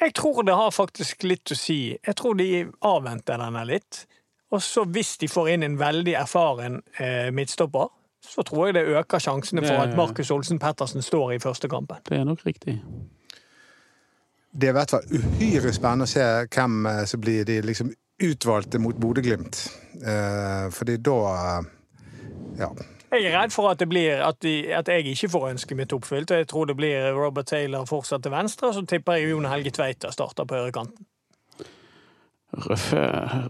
Jeg 0.00 0.12
tror 0.14 0.42
det 0.44 0.54
har 0.54 0.70
faktisk 0.74 1.24
litt 1.24 1.52
å 1.52 1.56
si. 1.56 1.96
Jeg 1.96 2.16
tror 2.18 2.36
de 2.36 2.66
avventer 2.84 3.40
denne 3.40 3.64
litt. 3.68 4.04
Og 4.52 4.62
så 4.62 4.84
hvis 4.84 5.16
de 5.18 5.28
får 5.28 5.54
inn 5.54 5.64
en 5.66 5.78
veldig 5.80 6.14
erfaren 6.20 6.80
eh, 7.00 7.32
midtstopper, 7.34 7.88
så 8.26 8.42
tror 8.46 8.68
jeg 8.68 8.76
det 8.76 8.86
øker 8.98 9.22
sjansene 9.22 9.62
for 9.64 9.82
at 9.82 9.94
Markus 9.96 10.30
Olsen 10.34 10.58
Pettersen 10.62 11.02
står 11.02 11.36
i 11.36 11.38
første 11.42 11.68
kampen. 11.70 12.02
Det 12.08 12.18
er 12.18 12.26
nok 12.26 12.42
riktig. 12.46 12.76
Det 14.50 14.68
er 14.68 14.72
i 14.72 14.76
hvert 14.76 14.94
fall 14.94 15.06
uhyre 15.12 15.72
spennende 15.74 16.06
å 16.06 16.10
se 16.10 16.26
hvem 16.54 16.86
eh, 16.90 17.02
som 17.08 17.22
blir 17.22 17.46
de 17.48 17.60
liksom 17.64 17.92
utvalgte 18.24 18.80
mot 18.80 18.96
Bodø-Glimt. 18.96 19.58
Eh, 20.00 20.68
fordi 20.72 21.00
da 21.04 21.16
eh, 21.36 21.72
Ja. 22.60 22.70
Jeg 23.10 23.24
er 23.24 23.36
redd 23.38 23.52
for 23.54 23.70
at, 23.70 23.82
blir, 23.88 24.18
at, 24.26 24.40
de, 24.42 24.74
at 24.74 24.88
jeg 24.90 25.06
ikke 25.12 25.28
får 25.30 25.48
ønsket 25.52 25.78
mitt 25.78 25.92
oppfylt. 25.94 26.30
Jeg 26.30 26.48
tror 26.50 26.66
det 26.66 26.76
blir 26.76 27.12
Robert 27.14 27.46
Taylor 27.46 27.86
fortsatt 27.86 28.24
til 28.26 28.34
venstre, 28.34 28.72
og 28.72 28.74
så 28.74 28.82
tipper 28.86 29.20
jeg 29.20 29.30
Jon 29.30 29.46
Helge 29.46 29.70
Tveita 29.70 30.10
starter 30.14 30.48
på 30.48 30.58
høyrekanten. 30.58 31.06
Røffe, 32.66 33.02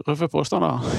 røffe 0.07 0.27
påstander. 0.27 0.83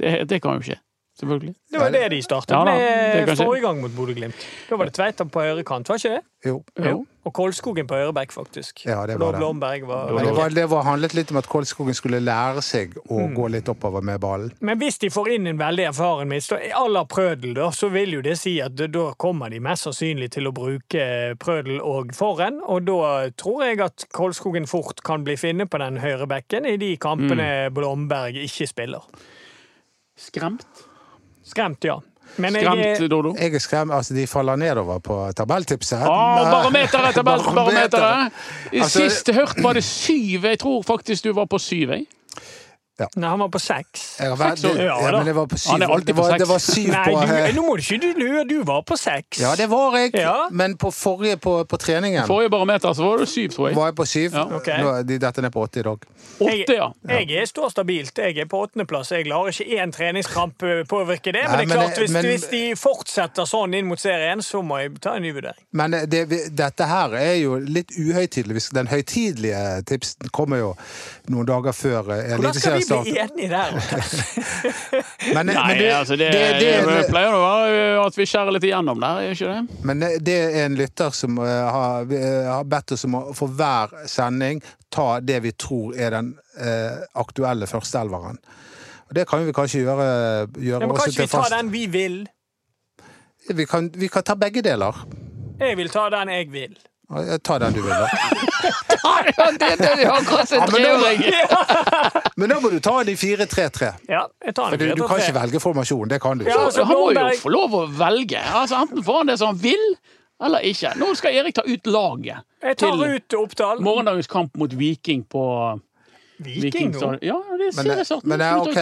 Det, 0.00 0.30
det 0.30 0.38
kan 0.42 0.56
jo 0.56 0.64
skje. 0.64 0.76
Selvfølgelig. 1.20 1.54
Det 1.70 1.80
var 1.82 1.90
det 1.92 2.06
de 2.14 2.22
startet 2.24 2.50
Ja 2.56 2.64
med 2.64 3.36
forrige 3.36 3.60
gang 3.66 3.80
mot 3.82 3.92
Bodø-Glimt. 3.92 4.44
Da 4.70 4.76
var 4.80 4.88
det 4.88 4.94
Tveita 4.96 5.24
på 5.28 5.42
høyrekant, 5.44 5.88
var 5.90 5.98
ikke 6.00 6.14
det? 6.16 6.22
Jo. 6.48 6.62
Jo. 6.80 7.00
Og 7.28 7.34
Kolskogen 7.36 7.84
på 7.86 7.98
høyreback, 7.98 8.30
faktisk. 8.32 8.86
Ja, 8.86 9.02
det 9.06 9.18
var 9.20 9.34
det. 9.34 9.40
Blomberg 9.42 9.82
var 9.84 10.08
det, 10.08 10.30
var, 10.38 10.48
det 10.56 10.62
var 10.70 10.86
handlet 10.86 11.12
litt 11.18 11.30
om 11.30 11.36
at 11.36 11.48
Kolskogen 11.52 11.92
skulle 11.98 12.22
lære 12.24 12.62
seg 12.64 12.94
å 13.12 13.26
gå 13.36 13.48
litt 13.52 13.68
oppover 13.68 14.00
med 14.00 14.22
ballen. 14.22 14.54
Men 14.64 14.78
hvis 14.80 14.96
de 15.02 15.10
får 15.12 15.28
inn 15.34 15.50
en 15.52 15.60
veldig 15.60 15.84
erfaren 15.90 16.30
mist, 16.32 16.54
à 16.56 16.86
la 16.88 17.02
Prødel, 17.04 17.52
da, 17.58 17.68
så 17.76 17.90
vil 17.92 18.16
jo 18.16 18.22
det 18.24 18.38
si 18.40 18.54
at 18.64 18.72
da- 18.80 18.86
da 18.88 19.10
kommer 19.20 19.50
de 19.52 19.60
mest 19.60 19.84
sannsynlig 19.84 20.30
til 20.32 20.48
å 20.48 20.54
bruke 20.56 21.36
Prødel 21.44 21.82
og 21.84 22.14
Forren. 22.16 22.62
Og 22.64 22.86
da 22.88 23.28
tror 23.36 23.66
jeg 23.68 23.80
at 23.84 24.06
Kolskogen 24.16 24.66
fort 24.66 25.02
kan 25.04 25.22
bli 25.28 25.36
finne 25.36 25.66
på 25.68 25.76
den 25.84 26.00
høyre 26.00 26.26
bekken 26.26 26.64
i 26.64 26.78
de 26.80 26.94
kampene 26.96 27.68
Blomberg 27.70 28.40
ikke 28.40 28.66
spiller. 28.72 29.04
Skremt? 30.16 30.64
Skremt, 31.50 31.84
ja. 31.84 31.98
Men 32.38 32.54
Skremt, 32.54 32.80
jeg, 32.84 33.10
Dodo? 33.10 33.34
Jeg 33.38 33.54
er 33.54 33.62
skremt, 33.62 33.92
altså 33.92 34.14
De 34.14 34.26
faller 34.30 34.56
nedover 34.56 35.00
på 35.02 35.16
tabelltipset. 35.36 35.98
Nei. 35.98 36.44
barometeret! 36.52 37.14
Tabellbarometeret! 37.18 38.32
Altså- 38.72 39.02
Sist 39.08 39.30
hørt 39.34 39.58
var 39.62 39.72
det 39.78 39.84
syv. 39.84 40.44
Jeg 40.44 40.58
tror 40.62 40.82
faktisk 40.86 41.24
du 41.24 41.32
var 41.34 41.44
på 41.50 41.58
syv. 41.58 41.90
Jeg. 41.96 42.06
Nei, 43.16 43.28
han 43.28 43.38
var 43.38 43.48
på 43.48 43.60
seks. 43.60 44.04
Jeg 44.20 44.28
har 44.30 44.36
Seks 44.36 44.64
år. 44.64 44.76
ja, 44.76 44.96
Ja, 45.00 45.10
men 45.16 45.24
det 45.26 45.34
var 45.34 45.46
på 45.46 45.58
syv. 45.58 45.70
Han 45.72 45.82
er 45.82 45.92
alltid 45.94 46.06
det, 46.06 46.16
på 46.16 46.24
seks. 46.28 46.38
det 46.42 46.48
var 46.48 46.58
syv 46.58 46.88
Nei, 46.92 47.04
på 47.04 47.20
du, 47.20 47.34
eh, 47.34 47.54
nå 47.54 47.62
må 47.66 47.76
du 47.76 47.82
ikke 47.82 48.00
du 48.00 48.20
lure. 48.20 48.44
Du 48.50 48.62
var 48.64 48.82
på 48.82 48.96
seks. 48.98 49.40
Ja, 49.40 49.54
det 49.56 49.68
var 49.70 49.96
jeg. 49.98 50.14
Ja. 50.14 50.48
Men 50.50 50.76
på 50.76 50.90
forrige 50.92 51.36
på, 51.40 51.64
på 51.64 51.76
treningen 51.78 52.26
Forrige 52.26 52.50
barometer 52.50 52.92
så 52.94 53.04
var 53.04 53.18
det 53.18 53.28
syv, 53.28 53.48
tror 53.54 53.68
jeg. 53.68 53.76
var 53.76 53.86
jeg 53.90 53.94
på 53.96 54.06
syv. 54.06 54.34
Ja. 54.34 54.44
Okay. 54.60 54.82
Nå 54.82 55.02
de 55.02 55.18
dette 55.18 55.42
ned 55.42 55.52
på 55.52 55.62
åtte 55.66 55.80
i 55.80 55.82
dag. 55.82 56.04
Åtte, 56.40 56.74
ja. 56.76 56.90
Jeg 57.08 57.30
er 57.42 57.46
står 57.46 57.68
stabilt. 57.70 58.18
Jeg 58.18 58.38
er 58.38 58.44
på 58.50 58.60
åttendeplass. 58.66 59.10
Jeg 59.12 59.26
lar 59.26 59.48
ikke 59.52 59.66
én 59.80 59.92
treningskamp 59.92 60.62
eh, 60.62 60.82
påvirke 60.88 61.32
det. 61.32 61.44
Men 61.48 61.58
det 61.58 61.70
er 61.70 61.74
klart, 61.74 61.94
det- 61.94 62.04
hvis, 62.06 62.10
men- 62.12 62.24
hvis 62.24 62.48
de 62.50 62.62
fortsetter 62.76 63.44
sånn 63.46 63.74
inn 63.74 63.86
mot 63.86 63.98
serien, 64.00 64.42
så 64.42 64.62
må 64.62 64.78
jeg 64.82 65.00
ta 65.00 65.14
en 65.16 65.22
ny 65.22 65.32
vurdering. 65.32 65.60
Men 65.72 65.90
det, 66.10 66.26
dette 66.56 66.86
her 66.86 67.14
er 67.14 67.34
jo 67.42 67.56
litt 67.58 67.90
uhøytidelig. 67.98 68.68
Den 68.72 68.86
høytidelige 68.86 69.82
tipsen 69.86 70.28
kommer 70.32 70.58
jo 70.58 70.70
noen 71.30 71.46
dager 71.48 71.72
før 71.76 72.10
eh, 72.14 72.34
Eliteserien 72.34 72.82
bli 72.90 73.12
starter. 73.14 73.32
enige 73.32 73.48
der? 73.48 73.70
Men, 75.34 75.46
Nei, 75.46 75.54
men, 75.54 75.78
det, 75.78 75.88
altså 75.94 76.16
det, 76.18 76.30
det, 76.34 76.40
det, 76.58 76.60
det, 76.60 76.96
er- 76.96 77.10
pleier 77.10 77.34
å 77.36 77.40
være 77.42 77.84
at 78.04 78.16
vi 78.18 78.26
skjærer 78.28 78.54
litt 78.56 78.66
igjennom 78.66 79.00
der, 79.02 79.20
gjør 79.26 79.36
ikke 79.36 79.50
det? 79.54 79.78
men 79.90 80.04
det 80.26 80.36
er 80.40 80.56
en 80.64 80.76
lytter 80.78 81.14
som 81.16 81.38
eh, 81.44 81.70
har, 81.76 82.10
eh, 82.16 82.48
har 82.50 82.64
bedt 82.68 82.94
oss 82.96 83.04
om 83.08 83.16
å 83.18 83.22
for 83.36 83.52
hver 83.60 83.94
sending 84.10 84.62
ta 84.90 85.06
det 85.22 85.38
vi 85.44 85.52
tror 85.54 85.94
er 85.94 86.10
den 86.16 86.32
eh, 86.58 87.00
aktuelle 87.22 87.68
førsteelveren. 87.70 88.40
Og 89.10 89.16
det 89.18 89.24
kan 89.30 89.42
vi 89.46 89.54
kanskje 89.54 89.84
gjøre, 89.84 90.08
gjøre 90.58 90.82
Ja, 90.82 90.86
men 90.86 90.96
kan 90.96 91.04
kanskje 91.06 91.24
vi 91.26 91.32
ta 91.36 91.44
den 91.56 91.70
vi 91.74 91.84
vil? 91.90 92.18
Vi 93.50 93.66
kan, 93.66 93.88
vi 93.94 94.08
kan 94.12 94.22
ta 94.26 94.36
begge 94.38 94.62
deler. 94.62 94.94
Jeg 95.60 95.76
vil 95.80 95.90
ta 95.92 96.08
den 96.14 96.30
jeg 96.32 96.50
vil. 96.52 96.76
Ja, 97.10 97.38
tar 97.42 97.58
den 97.58 97.72
du 97.74 97.80
vil, 97.82 97.90
da. 97.90 98.08
Ja, 99.36 99.46
det, 99.58 99.68
det 99.78 100.06
akkurat 100.06 100.48
som 100.48 100.62
en 100.62 100.72
men 100.72 100.82
da- 100.82 100.88
treåring! 101.00 101.22
Men 102.40 102.48
da 102.52 102.56
må 102.60 102.70
du 102.72 102.78
ta 102.80 102.92
de 103.04 103.12
4-3-3. 103.18 103.88
Ja, 104.08 104.22
jeg 104.44 104.54
tar 104.56 104.70
For 104.70 104.76
den 104.80 104.92
du, 104.94 105.02
du 105.02 105.06
kan 105.08 105.20
ikke 105.20 105.34
velge 105.36 105.60
formasjon. 105.60 106.08
Det 106.08 106.20
kan 106.22 106.38
du 106.40 106.44
Ja, 106.46 106.54
ikke. 106.54 106.64
altså, 106.70 106.84
Han 106.88 106.96
må 106.96 107.10
jo 107.12 107.36
få 107.42 107.52
lov 107.52 107.74
å 107.76 107.82
velge. 107.98 108.40
Altså, 108.62 108.78
enten 108.80 109.04
får 109.04 109.18
han 109.18 109.32
det 109.32 109.36
som 109.42 109.50
han 109.52 109.60
vil, 109.62 109.84
eller 110.44 110.64
ikke. 110.70 110.94
Nå 111.00 111.10
skal 111.18 111.36
Erik 111.40 111.54
ta 111.58 111.64
ut 111.66 111.86
laget 111.92 112.40
Jeg 112.64 112.76
tar 112.80 112.96
til 112.96 113.16
ut 113.18 113.36
Oppdal. 113.42 113.82
morgendagens 113.84 114.26
kamp 114.30 114.56
mot 114.56 114.72
Viking 114.72 115.24
på 115.28 115.44
Viking 116.40 116.94
nå? 116.96 117.10
Ja, 117.20 117.36
det 117.60 117.74
ser 117.76 117.90
jeg 117.98 118.06
sånn 118.08 118.22
men, 118.24 118.40
eh, 118.40 118.62
ok, 118.62 118.78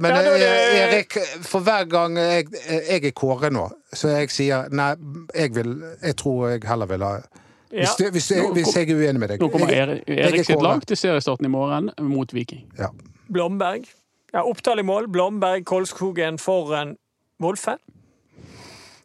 men 0.00 0.14
Ja, 0.16 0.20
eh, 0.32 0.78
Erik, 0.86 1.18
for 1.44 1.60
hver 1.60 1.84
gang 1.92 2.16
jeg, 2.16 2.46
jeg 2.64 3.04
er 3.10 3.12
Kåre 3.12 3.50
nå, 3.52 3.66
så 3.92 4.14
jeg 4.14 4.30
sier 4.32 4.70
nei, 4.72 4.94
jeg 5.36 5.52
vil 5.58 5.74
Jeg 6.00 6.16
tror 6.16 6.54
jeg 6.54 6.64
heller 6.70 6.88
vil 6.88 7.04
ha 7.04 7.12
Ja. 7.20 7.41
Hvis, 7.72 7.94
du, 7.96 8.04
hvis, 8.12 8.28
du, 8.28 8.34
Nå 8.36 8.52
hvis 8.58 8.74
jeg 8.76 8.90
er 8.90 8.98
uenig 9.00 9.20
med 9.22 9.32
deg. 9.32 9.40
Nå 9.40 9.48
kommer 9.52 9.72
Erik, 9.72 10.04
er 10.04 10.26
Erik 10.28 10.44
sitt 10.44 10.60
lag 10.60 10.82
til 10.84 10.98
seriestarten 11.00 11.48
i 11.48 11.52
morgen 11.52 11.88
mot 12.04 12.34
Viking. 12.36 12.66
Ja. 12.76 12.90
Blomberg. 13.32 13.88
Ja, 14.32 14.44
opptall 14.44 14.82
i 14.82 14.84
mål. 14.84 15.08
Blomberg, 15.12 15.64
Kolskogen 15.68 16.36
foran 16.40 16.98
Wolfe. 17.40 17.78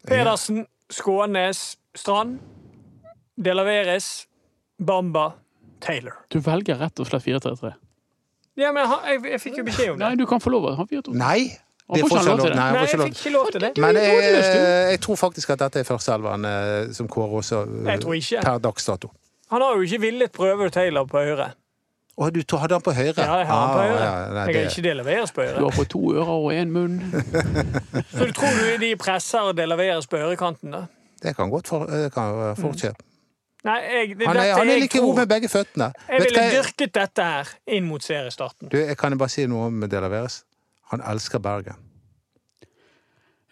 Pedersen, 0.08 0.66
Skånes, 0.92 1.78
Strand. 1.96 2.40
Delaveres, 3.38 4.28
Bamba, 4.84 5.30
Taylor. 5.82 6.20
Du 6.34 6.40
velger 6.44 6.80
rett 6.82 7.00
og 7.00 7.08
slett 7.08 7.24
4-3-3. 7.28 7.72
Ja, 8.58 8.72
men 8.74 8.82
jeg, 8.82 9.00
jeg, 9.06 9.24
jeg 9.32 9.42
fikk 9.44 9.60
jo 9.62 9.66
beskjed 9.68 9.92
om 9.94 10.00
det. 10.00 10.04
Nei, 10.08 10.18
du 10.18 10.26
kan 10.30 10.42
få 10.42 10.52
lov 10.52 10.66
å 10.72 10.76
ha 10.80 10.86
4-2. 10.90 11.14
Nei! 11.16 11.54
Det 11.94 12.02
får 12.04 12.18
ikke 12.20 12.28
lov 12.28 12.40
til 12.42 12.50
det. 12.52 12.56
Nei, 12.60 12.72
jeg 12.76 12.90
fikk 13.00 13.20
ikke 13.22 13.32
lov 13.32 13.52
til 13.52 13.62
det. 13.64 13.70
Men 13.80 13.96
jeg, 13.96 14.42
jeg 14.92 15.00
tror 15.06 15.16
faktisk 15.16 15.54
at 15.56 15.60
dette 15.62 15.80
er 15.80 15.88
førsteelveren 15.88 16.46
eh, 16.50 16.90
som 16.98 17.08
kårer 17.08 17.38
også 17.40 17.62
eh, 17.64 18.42
per 18.44 18.58
dags 18.60 18.86
dato. 18.90 19.12
Han 19.54 19.64
har 19.64 19.78
jo 19.80 19.86
ikke 19.88 20.02
villet 20.04 20.32
prøve 20.36 20.68
Taylor 20.76 21.06
på 21.08 21.22
høyre. 21.24 21.54
Å, 22.18 22.28
du 22.34 22.42
hadde 22.58 22.74
han 22.76 22.82
på 22.84 22.92
høyre? 22.98 23.14
Ja, 23.22 23.38
jeg 23.40 23.48
har 23.48 23.60
han 23.62 23.72
på 23.72 23.80
Ah, 23.80 23.88
høyre. 23.88 24.04
ja, 24.04 24.14
nei, 24.34 24.46
Jeg 24.48 24.54
det- 24.54 24.62
har 24.64 24.72
ikke 24.74 24.84
Delaveres 24.90 25.32
på 25.32 25.42
høyre. 25.46 25.58
Du 25.62 25.64
har 25.70 25.76
på 25.78 25.86
to 25.94 26.02
ører 26.18 26.32
og 26.34 26.48
én 26.52 26.72
munn. 26.74 26.96
Så 28.18 28.26
du 28.26 28.32
tror 28.34 28.58
du 28.58 28.78
de 28.84 28.90
presser 29.00 29.52
Delaveres 29.56 30.08
på 30.10 30.18
høyrekanten, 30.18 30.72
da? 30.74 30.82
Det 31.24 31.36
kan 31.38 31.50
godt 31.54 31.68
for, 31.72 31.86
det 31.88 32.10
kan 32.14 32.56
fort 32.58 32.82
skje. 32.82 32.92
Nei, 33.68 33.78
jeg, 33.86 34.18
det, 34.20 34.28
Han 34.28 34.36
er, 34.38 34.42
dette 34.44 34.58
han 34.60 34.70
er 34.70 34.82
like 34.84 35.00
god 35.02 35.16
med 35.22 35.30
begge 35.30 35.50
føttene. 35.50 35.88
Jeg 36.10 36.22
ville 36.26 36.44
dyrket 36.58 36.94
dette 36.96 37.24
her 37.32 37.54
inn 37.78 37.88
mot 37.88 38.04
seriestarten. 38.04 38.70
Du, 38.72 38.78
jeg 38.78 38.98
kan 39.00 39.16
bare 39.18 39.30
si 39.34 39.46
noe 39.50 39.70
om 39.72 39.88
Delaveres. 39.90 40.42
Han 40.92 41.02
elsker 41.04 41.40
Bergen. 41.44 41.76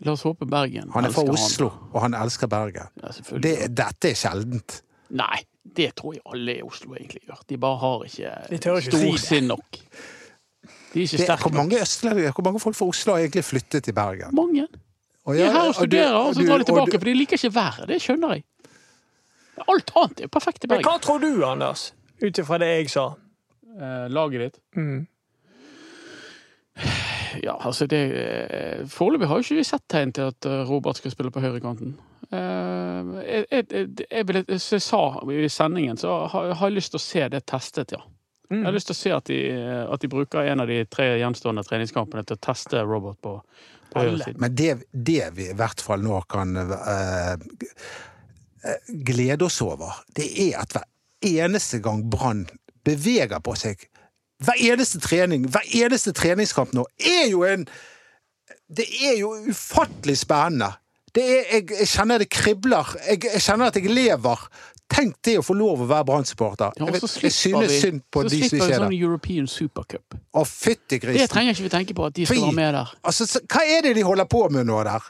La 0.05 0.11
oss 0.11 0.23
håpe 0.27 0.45
Bergen 0.45 0.89
Han 0.91 1.05
er 1.07 1.11
fra 1.15 1.23
Oslo, 1.23 1.33
Oslo, 1.45 1.67
og 1.93 2.01
han 2.03 2.13
elsker 2.19 2.47
Bergen. 2.51 2.89
Ja. 3.01 3.11
Det, 3.39 3.53
dette 3.77 4.09
er 4.11 4.17
sjeldent. 4.19 4.81
Nei, 5.15 5.37
det 5.77 5.93
tror 5.95 6.13
jeg 6.17 6.21
alle 6.33 6.57
i 6.59 6.63
Oslo 6.65 6.95
egentlig 6.97 7.21
gjør. 7.27 7.43
De 7.47 7.57
bare 7.57 7.77
har 7.83 8.03
ikke 8.07 8.33
ikke 8.57 8.81
storsinn 8.89 9.47
nok. 9.51 9.79
De 9.79 10.99
er 10.99 11.05
ikke 11.05 11.17
Det, 11.17 11.27
sterke 11.27 11.41
hvor, 11.45 11.51
nok. 11.53 11.59
mange 11.61 11.79
østlendinger, 11.81 12.31
hvor 12.35 12.43
mange 12.49 12.59
folk 12.59 12.75
fra 12.75 12.85
Oslo 12.91 13.13
har 13.15 13.23
egentlig 13.23 13.43
flyttet 13.45 13.83
til 13.87 13.93
Bergen? 13.95 14.35
Mange. 14.35 14.67
Og 15.25 15.35
De 15.35 15.41
er 15.41 15.51
her 15.51 15.67
og 15.69 15.75
studerer, 15.75 16.13
og 16.13 16.35
så 16.35 16.41
du- 16.41 16.47
drar 16.47 16.57
de 16.57 16.63
tilbake, 16.63 16.91
du- 16.91 16.97
for 16.99 17.05
de 17.05 17.13
liker 17.13 17.33
ikke 17.39 17.55
været. 17.55 17.87
Det 17.87 18.01
skjønner 18.01 18.33
jeg. 18.33 18.43
Alt 19.67 19.91
annet 19.95 20.19
er 20.19 20.23
jo 20.23 20.27
perfekt 20.27 20.63
i 20.63 20.67
Bergen. 20.67 20.83
Men 20.85 20.91
hva 20.91 20.99
tror 21.01 21.17
du, 21.23 21.45
Anders? 21.45 21.93
Ut 22.23 22.37
ifra 22.39 22.57
det 22.59 22.67
jeg 22.67 22.89
sa. 22.89 23.05
Eh, 23.79 24.07
laget 24.11 24.41
ditt? 24.41 24.59
Mm. 24.75 25.07
Ja, 27.43 27.57
altså 27.65 27.87
det 27.89 27.99
eh, 28.21 28.83
Foreløpig 28.91 29.27
har 29.27 29.39
jo 29.39 29.45
ikke 29.47 29.57
vi 29.59 29.63
sett 29.67 29.83
tegn 29.91 30.11
til 30.15 30.29
at 30.31 30.45
eh, 30.49 30.61
Robert 30.69 30.97
skal 30.99 31.11
spille 31.13 31.31
på 31.33 31.41
høyrekanten. 31.43 31.95
Eh, 32.31 33.13
jeg, 33.25 33.45
jeg, 33.51 33.65
jeg, 33.71 33.89
jeg, 34.11 34.27
vil- 34.29 34.43
jeg 34.47 34.81
sa 34.81 35.01
i 35.31 35.49
sendingen, 35.49 35.97
så 36.01 36.19
har 36.31 36.53
har 36.55 36.69
jeg 36.69 36.77
lyst 36.79 36.93
til 36.95 37.01
å 37.01 37.05
se 37.05 37.27
det 37.35 37.43
testet, 37.49 37.91
ja. 37.97 38.01
Jeg 38.51 38.61
har 38.61 38.75
lyst 38.75 38.91
til 38.91 38.93
å 38.93 38.99
se 38.99 39.11
at 39.15 39.25
de, 39.25 39.37
at 39.89 40.01
de 40.03 40.07
bruker 40.11 40.45
en 40.51 40.61
av 40.61 40.67
de 40.69 40.83
tre 40.85 41.07
gjenstående 41.17 41.63
treningskampene 41.65 42.21
til 42.29 42.37
å 42.37 42.41
teste 42.45 42.83
Robert 42.85 43.17
på, 43.25 43.39
på 43.89 44.03
høyresiden. 44.03 44.37
Men 44.43 44.53
det, 44.53 44.75
det 44.93 45.31
vi 45.33 45.47
i 45.49 45.55
hvert 45.57 45.81
fall 45.81 46.03
nå 46.05 46.19
kan 46.29 46.53
eh, 46.61 47.33
glede 48.87 49.47
oss 49.47 49.57
over, 49.65 49.97
det 50.15 50.27
er 50.45 50.59
at 50.61 50.75
hver 50.77 50.85
eneste 51.25 51.79
gang 51.81 52.03
Brann 52.11 52.45
beveger 52.85 53.41
på 53.41 53.55
seg 53.57 53.87
Hver 54.43 54.59
eneste 54.59 54.99
trening, 54.99 55.45
hver 55.47 55.67
eneste 55.79 56.11
treningskamp 56.15 56.73
nå, 56.75 56.83
er 56.99 57.29
jo 57.31 57.45
en 57.47 57.67
Det 58.65 58.85
er 59.05 59.19
jo 59.19 59.29
ufattelig 59.47 60.17
spennende. 60.17 60.71
Det 61.15 61.23
er, 61.23 61.43
jeg, 61.53 61.67
jeg 61.79 61.87
kjenner 61.87 62.17
det 62.19 62.29
kribler. 62.33 62.95
Jeg, 63.07 63.21
jeg 63.29 63.43
kjenner 63.45 63.69
at 63.69 63.77
jeg 63.77 63.91
lever. 63.93 64.47
Tenk 64.91 65.15
det 65.25 65.37
å 65.39 65.43
få 65.45 65.55
lov 65.57 65.81
å 65.81 65.87
være 65.89 66.05
Brann-supporter. 66.09 66.75
Ja, 66.77 66.87
jeg, 66.89 67.01
så 67.01 67.09
synes 67.09 67.37
vi, 67.45 67.77
synd 67.79 68.03
på 68.13 68.25
så 68.25 68.31
de 68.33 68.39
som 68.41 68.51
slipper 68.51 68.67
vi 68.67 68.75
en 68.75 68.83
sånn. 68.83 68.97
European 68.97 69.47
Supercup. 69.49 70.17
Å, 70.33 70.43
fytti 70.49 70.99
Det 71.05 71.29
trenger 71.31 71.55
ikke 71.55 71.65
vi 71.65 71.71
tenke 71.73 71.97
på 71.97 72.05
at 72.09 72.17
de 72.17 72.27
skal 72.27 72.43
være 72.43 72.57
med 72.57 72.75
der. 72.77 72.91
Altså, 73.05 73.29
hva 73.45 73.63
er 73.65 73.87
det 73.87 73.95
de 73.97 74.03
holder 74.05 74.29
på 74.29 74.43
med 74.53 74.67
nå 74.69 74.81
der? 74.85 75.07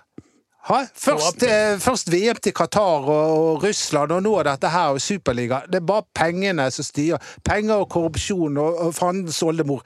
Ha? 0.66 0.80
Først, 0.98 1.44
eh, 1.46 1.76
først 1.80 2.10
VM 2.10 2.40
til 2.42 2.54
Qatar 2.58 3.06
og, 3.06 3.34
og 3.38 3.64
Russland, 3.64 4.12
og 4.16 4.24
nå 4.26 4.32
er 4.40 4.48
dette 4.50 4.72
her 4.74 4.96
og 4.96 5.02
Superliga. 5.04 5.60
Det 5.70 5.82
er 5.84 5.86
bare 5.86 6.08
pengene 6.18 6.66
som 6.74 6.88
styrer. 6.88 7.22
Penger 7.46 7.84
og 7.84 7.90
korrupsjon 7.94 8.58
og, 8.58 8.80
og 8.88 8.96
fandens 8.98 9.42
oldemor. 9.46 9.84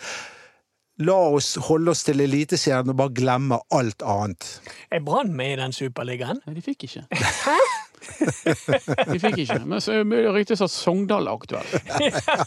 La 1.03 1.15
oss 1.35 1.53
holde 1.69 1.91
oss 1.93 2.03
til 2.03 2.19
Eliteserien 2.23 2.89
og 2.91 2.97
bare 2.99 3.13
glemme 3.15 3.59
alt 3.75 4.03
annet. 4.03 4.47
Er 4.91 4.99
Brann 5.07 5.31
med 5.35 5.53
i 5.53 5.59
den 5.61 5.71
superligaen? 5.75 6.41
Nei, 6.47 6.55
de 6.57 6.63
fikk 6.65 6.87
ikke. 6.89 7.05
de 9.11 9.19
fikk 9.19 9.37
ikke. 9.45 9.59
Men 9.67 9.79
så 9.83 9.95
ryktes 10.35 10.63
at 10.65 10.71
Sogndal 10.73 11.27
er 11.29 11.37
aktuell. 11.39 11.69
ja. 12.09 12.39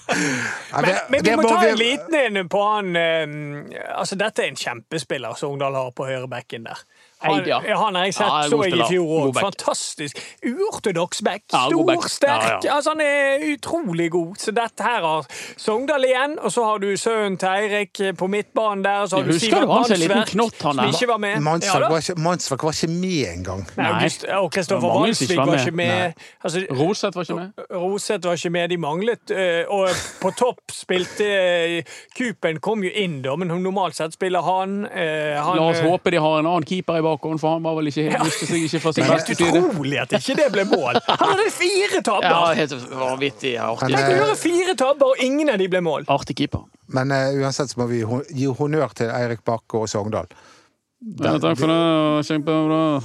Men, 0.74 0.88
det- 0.88 0.98
men 1.14 1.24
vi 1.24 1.36
må 1.38 1.46
ta 1.48 1.62
en 1.70 1.80
liten 1.80 2.18
en 2.36 2.48
på 2.52 2.60
han 2.66 2.92
um, 2.96 3.72
Altså, 3.96 4.16
dette 4.20 4.44
er 4.44 4.52
en 4.52 4.60
kjempespiller 4.60 5.36
Sogndal 5.40 5.76
har 5.78 5.92
på 5.96 6.08
høyrebekken 6.08 6.68
der. 6.68 6.84
Han, 7.22 7.44
ja. 7.46 7.58
han 7.78 7.94
har 7.98 8.04
jeg 8.08 8.14
sett 8.14 8.26
Ja, 8.26 8.42
så 8.50 8.58
jeg 8.64 8.78
i 8.78 8.86
fjor 8.88 9.12
òg. 9.28 9.38
Fantastisk. 9.40 10.18
Uortodoks 10.46 11.22
back. 11.22 11.42
Ja, 11.52 11.68
god 11.70 11.86
back. 11.86 11.98
Stor, 12.02 12.08
sterk. 12.08 12.48
Ja, 12.48 12.58
ja. 12.64 12.74
Altså, 12.76 12.90
han 12.90 13.00
er 13.00 13.44
utrolig 13.52 14.10
god. 14.10 14.36
Så 14.42 14.54
dette 14.56 14.82
her 14.86 15.00
har 15.06 15.26
Sogndal 15.60 16.04
igjen. 16.08 16.38
Og 16.42 16.52
så 16.52 16.64
har 16.66 16.78
du 16.82 16.88
sønnen 16.98 17.38
til 17.40 17.48
Eirik 17.48 18.00
på 18.18 18.28
midtbanen 18.30 18.84
der. 18.84 19.02
Og 19.04 19.08
så 19.12 19.16
har 19.20 19.24
du 19.28 19.32
husker 19.32 19.48
Sivert 19.52 19.68
var 19.68 19.84
sånn 19.88 19.98
Mannsverk, 20.02 20.32
knott, 20.32 20.58
han 20.62 20.74
som 20.74 20.82
der. 20.84 20.92
ikke 20.96 21.08
var 21.12 21.18
med. 21.18 21.40
Mannsverk 21.42 21.82
Ja, 21.82 21.88
var, 21.88 21.98
ikke- 21.98 22.62
var 22.62 22.72
ikke 22.72 22.90
med 22.90 23.26
engang. 23.32 23.62
Og 24.42 24.50
Kristoffer 24.52 24.88
var 24.88 25.00
Walsvik 25.02 25.36
var 25.36 25.46
var 25.46 25.52
med. 25.56 25.60
ikke 25.66 25.76
med. 25.76 26.14
Altså, 26.44 26.66
Roseth 26.70 27.16
var 27.16 27.22
ikke 27.22 27.34
med. 27.34 27.52
Roseth 27.70 28.26
var 28.26 28.32
ikke 28.34 28.50
med, 28.50 28.68
de 28.70 28.76
manglet. 28.76 29.30
eh, 29.30 29.64
Og 29.68 29.88
på 30.20 30.30
topp 30.36 30.60
spilte 30.72 31.24
eh, 31.24 31.82
Kupen 32.16 32.58
kom 32.60 32.82
jo 32.84 32.90
inn, 32.94 33.22
da, 33.22 33.36
men 33.36 33.48
normalt 33.48 33.94
sett 33.96 34.12
spiller 34.12 34.42
han. 34.42 34.86
eh, 34.86 35.38
han 35.42 35.56
La 35.56 35.62
oss 35.70 35.80
håpe 35.80 36.10
de 36.10 36.16
har 36.16 36.38
en 36.38 36.46
annen 36.46 36.64
keeper 36.64 36.98
i 36.98 37.00
bakhånd, 37.02 37.11
for 37.20 37.48
han 37.52 37.62
var 37.62 37.74
vel 37.76 37.90
ikke, 37.90 38.06
viste 38.24 38.46
seg 38.48 38.64
ikke 38.66 38.80
fra 38.80 38.92
Det 38.92 38.94
sin 38.94 39.04
er 39.04 39.10
helt 39.12 39.26
beste 39.26 39.36
side. 39.36 39.62
utrolig 39.62 39.98
at 40.02 40.14
ikke 40.18 40.36
det 40.38 40.46
ble 40.54 40.64
mål! 40.70 41.00
Han 41.08 41.24
hadde 41.32 41.50
fire 41.50 41.98
Ja, 41.98 42.04
tabber! 42.08 42.54
helt 42.58 42.72
vanvittig 42.90 43.56
artig. 43.60 43.92
Tenk 43.96 44.08
å 44.08 44.16
gjøre 44.22 44.38
fire 44.40 44.74
tabber, 44.78 45.12
og 45.12 45.22
ingen 45.24 45.50
av 45.52 45.58
de 45.58 45.68
ble 45.68 45.80
mål! 45.84 46.08
Artig 46.08 46.36
keeper. 46.38 46.64
Men 46.92 47.12
uh, 47.12 47.28
uansett 47.42 47.70
så 47.72 47.80
må 47.82 47.86
vi 47.92 48.02
gi 48.02 48.48
honnør 48.58 48.96
til 48.96 49.12
Eirik 49.12 49.44
Bakke 49.44 49.82
og 49.84 49.88
Sogndal. 49.88 50.28
Ja, 51.02 51.32
takk 51.42 51.58
for 51.58 51.66
det. 51.66 52.26
Kjempebra. 52.28 53.02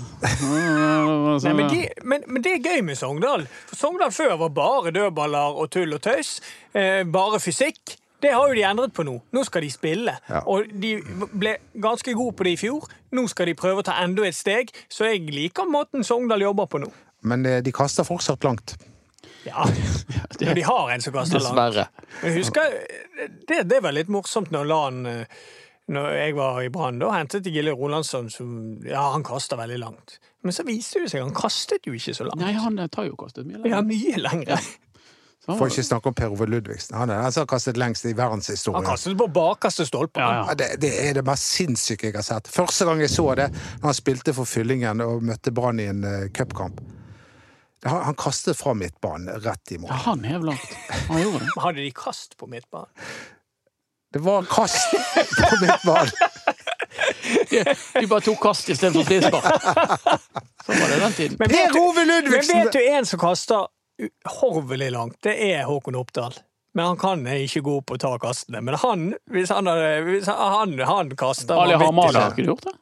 Nei, 1.42 1.54
men, 1.54 1.70
de, 1.72 1.80
men, 2.06 2.26
men 2.30 2.44
det 2.46 2.52
er 2.58 2.60
gøy 2.62 2.84
med 2.86 2.98
Sogndal. 3.00 3.48
For 3.72 3.80
Sogndal 3.80 4.12
før 4.14 4.36
var 4.44 4.52
bare 4.54 4.92
dødballer 4.94 5.58
og 5.58 5.72
tull 5.74 5.96
og 5.98 6.02
tøys. 6.06 6.36
Eh, 6.78 7.02
bare 7.10 7.40
fysikk. 7.42 7.96
Det 8.22 8.32
har 8.34 8.50
jo 8.50 8.56
de 8.58 8.64
endret 8.66 8.94
på 8.98 9.06
nå. 9.06 9.16
Nå 9.36 9.44
skal 9.46 9.62
de 9.66 9.70
spille. 9.72 10.14
Ja. 10.30 10.42
Og 10.50 10.72
de 10.74 10.96
ble 11.38 11.58
ganske 11.84 12.16
gode 12.18 12.34
på 12.40 12.48
det 12.48 12.56
i 12.56 12.62
fjor. 12.64 12.88
Nå 13.14 13.28
skal 13.30 13.52
de 13.52 13.58
prøve 13.58 13.84
å 13.84 13.86
ta 13.86 14.00
enda 14.04 14.26
et 14.26 14.38
steg. 14.38 14.74
Så 14.90 15.10
jeg 15.12 15.28
liker 15.34 15.70
måten 15.70 16.06
Sogndal 16.08 16.42
jobber 16.48 16.70
på 16.72 16.82
nå. 16.82 16.90
Men 17.28 17.46
eh, 17.46 17.60
de 17.66 17.74
kaster 17.76 18.08
fortsatt 18.08 18.48
langt. 18.48 18.78
Ja, 19.48 19.68
Når 20.42 20.58
de 20.58 20.66
har 20.66 20.90
en 20.94 21.04
som 21.06 21.14
kaster 21.16 21.40
langt. 21.40 21.54
Dessverre. 21.56 21.88
Men 22.22 22.34
jeg 22.34 22.42
husker, 22.42 22.76
det, 23.48 23.62
det 23.70 23.84
var 23.86 23.96
litt 23.96 24.10
morsomt 24.12 24.52
når 24.54 24.70
LAN 24.70 25.06
eh, 25.12 25.40
når 25.94 26.10
jeg 26.18 26.36
var 26.36 26.58
i 26.66 26.72
Brann. 26.74 26.98
Da 27.00 27.14
hentet 27.16 27.46
de 27.46 27.54
Gille 27.54 27.72
Rolandsson 27.76 28.32
som 28.34 28.50
Ja, 28.84 29.06
han 29.14 29.24
kaster 29.28 29.60
veldig 29.60 29.78
langt. 29.80 30.18
Men 30.44 30.56
så 30.56 30.66
viste 30.68 31.02
det 31.04 31.12
seg 31.12 31.24
han 31.24 31.36
kastet 31.36 31.88
jo 31.88 31.96
ikke 31.96 32.14
så 32.16 32.28
langt. 32.28 32.42
Nei, 32.44 32.54
han 32.58 32.80
eh, 32.80 32.90
tar 32.92 33.08
jo 33.08 33.16
kastet 33.20 33.48
mye 33.48 33.64
Ja, 33.72 33.82
mye 33.86 34.20
lenger. 34.20 34.68
For 35.48 35.60
var- 35.64 35.70
ikke 35.72 35.84
snakke 35.88 36.10
om 36.12 36.14
Per 36.14 36.34
Ove 36.36 36.46
Ludvigsen. 36.46 36.98
Han 37.00 37.10
er 37.10 37.22
den 37.24 37.32
som 37.32 37.42
har 37.46 37.48
kastet 37.48 37.78
lengst 37.80 38.04
i 38.06 38.10
Han 38.12 38.18
verdenshistorien. 38.18 38.84
kastet 38.86 39.18
på 39.18 39.28
bakerste 39.32 39.86
stolpe. 39.88 40.20
Ja, 40.20 40.46
ja. 40.50 40.54
Det, 40.60 40.68
det 40.84 40.90
er 41.10 41.14
det 41.14 41.24
mest 41.26 41.48
sinnssyke 41.56 42.10
jeg 42.10 42.16
har 42.18 42.26
sett. 42.28 42.48
Første 42.52 42.86
gang 42.86 43.00
jeg 43.00 43.10
så 43.14 43.30
det, 43.40 43.48
når 43.80 43.88
han 43.88 43.94
spilte 43.96 44.34
for 44.36 44.46
Fyllingen 44.46 45.02
og 45.06 45.24
møtte 45.24 45.54
Brann 45.56 45.80
i 45.80 45.86
en 45.88 46.04
uh, 46.04 46.28
cupkamp. 46.36 46.82
Han, 47.86 48.02
han 48.10 48.16
kastet 48.20 48.58
fra 48.60 48.74
midtbanen 48.76 49.40
rett 49.46 49.72
i 49.72 49.78
mål. 49.78 49.90
Ja, 49.94 50.02
han 50.10 50.24
hev 50.28 50.44
langt. 50.44 50.76
Han 51.08 51.22
gjorde 51.22 51.40
det. 51.46 51.52
Hadde 51.64 51.82
de 51.86 51.92
kast 51.96 52.36
på 52.38 52.48
midtbanen? 52.52 52.92
Det 54.14 54.20
var 54.24 54.44
kast 54.52 54.92
på 55.38 55.56
midtbanen! 55.64 56.12
De, 57.50 58.08
bare 58.08 58.22
tok 58.24 58.40
kast 58.42 58.70
istedenfor 58.72 59.04
frispark. 59.08 59.46
Sånn 60.66 60.80
var 60.80 60.92
det 60.92 61.00
den 61.02 61.14
tiden. 61.18 61.36
Men 61.40 61.50
Per 61.52 61.58
vet, 61.58 61.74
du, 61.76 61.82
men 61.96 62.08
Ludvigsen! 62.10 62.62
vet 62.66 62.74
du 62.74 62.80
en 62.98 63.06
som 63.06 63.20
kaster 63.22 63.68
uhorvelig 64.00 64.92
langt? 64.92 65.18
Det 65.26 65.36
er 65.52 65.66
Håkon 65.68 65.96
Oppdal. 65.96 66.38
Men 66.78 66.92
han 66.92 66.98
kan 67.02 67.24
ikke 67.28 67.64
gå 67.66 67.78
opp 67.80 67.96
og 67.96 68.02
ta 68.04 68.12
kastene. 68.22 68.62
Men 68.62 68.76
han, 68.78 69.08
hvis 69.34 69.50
han, 69.50 69.66
hadde, 69.66 70.04
hvis 70.06 70.28
han, 70.30 70.76
han 70.86 71.16
kaster 71.18 71.58
Ali 71.58 71.74
Hamada 71.82 72.28
har 72.28 72.36
ikke 72.36 72.52
gjort 72.52 72.68
det. 72.68 72.76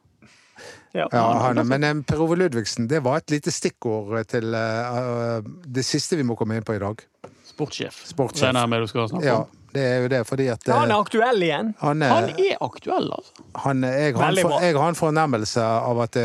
Ja. 0.96 1.06
Ja, 1.12 1.22
han, 1.40 1.60
men 1.68 1.84
eh, 1.84 1.94
Per 2.08 2.20
Ove 2.24 2.36
Ludvigsen, 2.36 2.88
det 2.88 3.02
var 3.04 3.20
et 3.20 3.32
lite 3.32 3.52
stikkord 3.52 4.14
til 4.32 4.54
eh, 4.56 4.98
eh, 5.00 5.48
det 5.76 5.84
siste 5.84 6.16
vi 6.16 6.24
må 6.24 6.36
komme 6.36 6.56
inn 6.56 6.64
på 6.64 6.76
i 6.76 6.80
dag. 6.80 7.02
Sportssjef. 7.48 8.02
Sportssjef. 8.12 8.48
Regner 8.48 8.64
jeg 8.64 8.72
med 8.72 8.84
du 8.84 8.90
skal 8.92 9.10
snakke 9.12 9.26
Ja, 9.28 9.38
det 9.76 9.84
er 9.84 9.98
jo 10.04 10.08
det, 10.12 10.22
fordi 10.28 10.46
at 10.52 10.64
han 10.72 10.88
eh, 10.88 10.94
er 10.94 11.04
aktuell 11.04 11.44
igjen. 11.48 11.74
han, 11.82 12.04
Han 12.04 12.30
er, 12.32 12.40
er 12.50 12.64
aktuell, 12.64 13.10
altså. 13.16 13.44
han, 13.64 13.84
jeg, 13.84 14.16
har 14.16 14.22
en 14.22 14.26
Veldig 14.28 14.46
for, 14.46 14.54
bra. 14.56 14.62
jeg 14.64 14.78
har 14.80 14.92
en 14.94 15.00
fornemmelse 15.02 15.68
av 15.92 16.02
at 16.06 16.20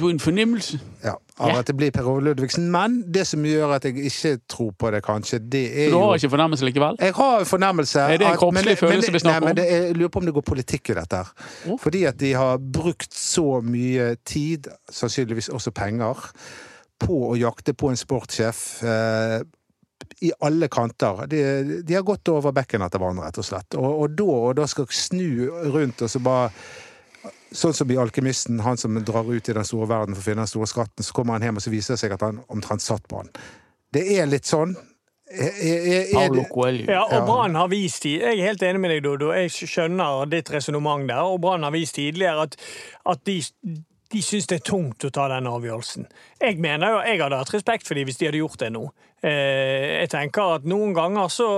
du 0.00 0.06
en 0.10 0.24
fornemmelse? 0.28 0.80
ja, 1.04 1.16
av 1.40 1.48
Ja. 1.54 1.58
at 1.62 1.66
det 1.70 1.74
blir 1.80 1.90
Per 1.96 2.04
Ove 2.10 2.20
Ludvigsen. 2.26 2.66
Men 2.70 2.98
det 3.12 3.24
som 3.30 3.42
gjør 3.48 3.74
at 3.78 3.84
jeg 3.88 3.96
ikke 4.10 4.32
tror 4.52 4.70
på 4.78 4.90
det, 4.92 5.00
kanskje, 5.06 5.38
det 5.50 5.62
er 5.72 5.88
jo 5.88 5.96
Du 5.96 5.98
har 6.04 6.18
ikke 6.20 6.30
fornemmelse 6.36 6.68
likevel? 6.68 6.96
Jeg 7.00 7.14
har 7.16 7.44
fornemmelse 7.48 8.00
Er 8.04 8.18
det 8.20 8.26
en 8.28 8.36
kroppslig 8.42 8.76
følelse 8.78 9.12
vi 9.12 9.18
snakker 9.24 9.40
om? 9.40 9.44
nei, 9.48 9.54
men 9.54 9.56
det 9.56 9.68
Jeg 9.70 9.96
lurer 9.96 10.08
på 10.14 10.20
om 10.22 10.26
det 10.28 10.34
går 10.36 10.46
politikk 10.52 10.90
i 10.90 10.98
dette. 11.00 11.16
her. 11.24 11.76
Fordi 11.80 12.04
at 12.10 12.18
de 12.20 12.32
har 12.36 12.58
brukt 12.58 13.14
så 13.16 13.46
mye 13.64 14.10
tid, 14.24 14.68
sannsynligvis 14.90 15.48
også 15.48 15.72
penger, 15.72 16.14
på 17.00 17.16
å 17.32 17.36
jakte 17.40 17.72
på 17.72 17.88
en 17.88 17.96
sportssjef 17.96 18.82
eh, 18.84 19.40
i 20.22 20.30
alle 20.44 20.68
kanter. 20.68 21.26
De, 21.30 21.82
de 21.82 21.94
har 21.96 22.02
gått 22.04 22.28
over 22.28 22.52
bekken 22.52 22.82
etter 22.84 23.00
hverandre, 23.00 23.24
rett 23.30 23.38
og 23.40 23.46
slett. 23.46 23.74
Og, 23.80 24.02
og 24.04 24.10
da, 24.18 24.24
og 24.24 24.54
da 24.60 24.66
skal 24.68 24.86
snu 24.92 25.48
rundt 25.72 26.02
og 26.04 26.10
så 26.12 26.20
bare 26.20 26.50
Sånn 27.52 27.74
som 27.74 27.90
i 27.90 27.98
Alkymisten, 27.98 28.60
han 28.64 28.78
som 28.78 28.94
drar 29.04 29.26
ut 29.26 29.48
i 29.48 29.56
den 29.56 29.66
store 29.66 29.88
verden 29.90 30.14
for 30.14 30.22
å 30.22 30.28
finne 30.28 30.44
den 30.44 30.52
store 30.52 30.68
skatten, 30.70 31.04
så 31.04 31.16
kommer 31.16 31.36
han 31.36 31.48
hjem 31.48 31.58
og 31.58 31.64
så 31.64 31.72
viser 31.72 31.96
det 31.96 32.02
seg 32.04 32.14
at 32.14 32.22
han 32.24 32.38
omtrent 32.52 32.84
satt 32.84 33.08
på 33.10 33.20
han. 33.20 33.32
Det 33.90 34.04
er 34.14 34.30
litt 34.30 34.46
sånn. 34.46 34.76
Er, 35.30 35.50
er, 35.62 36.08
er, 36.18 36.32
det-. 36.34 36.86
Ja, 36.90 37.04
og 37.06 37.26
Brann 37.28 37.54
har 37.54 37.68
vist. 37.70 38.06
Jeg 38.06 38.34
er 38.34 38.48
helt 38.50 38.62
enig 38.66 38.80
med 38.82 38.90
deg, 38.90 39.04
Dodo. 39.04 39.30
Jeg 39.34 39.52
skjønner 39.54 40.26
ditt 40.30 40.50
resonnement 40.50 41.06
der. 41.06 41.22
Og 41.22 41.38
Brann 41.42 41.66
har 41.66 41.74
vist 41.74 41.94
tidligere 41.98 42.48
at, 42.48 42.56
at 43.06 43.22
de, 43.26 43.36
de 44.10 44.22
syns 44.26 44.50
det 44.50 44.58
er 44.58 44.64
tungt 44.66 45.06
å 45.06 45.12
ta 45.14 45.28
den 45.30 45.46
avgjørelsen. 45.50 46.08
Jeg 46.42 46.58
mener 46.62 46.96
jo, 46.96 47.04
jeg 47.06 47.22
hadde 47.22 47.38
hatt 47.44 47.54
respekt 47.54 47.86
for 47.86 47.98
dem 47.98 48.10
hvis 48.10 48.18
de 48.18 48.26
hadde 48.26 48.42
gjort 48.42 48.58
det 48.62 48.72
nå. 48.74 48.88
Eh, 49.22 50.00
jeg 50.00 50.10
tenker 50.16 50.56
at 50.56 50.66
noen 50.66 50.96
ganger 50.96 51.30
så 51.30 51.50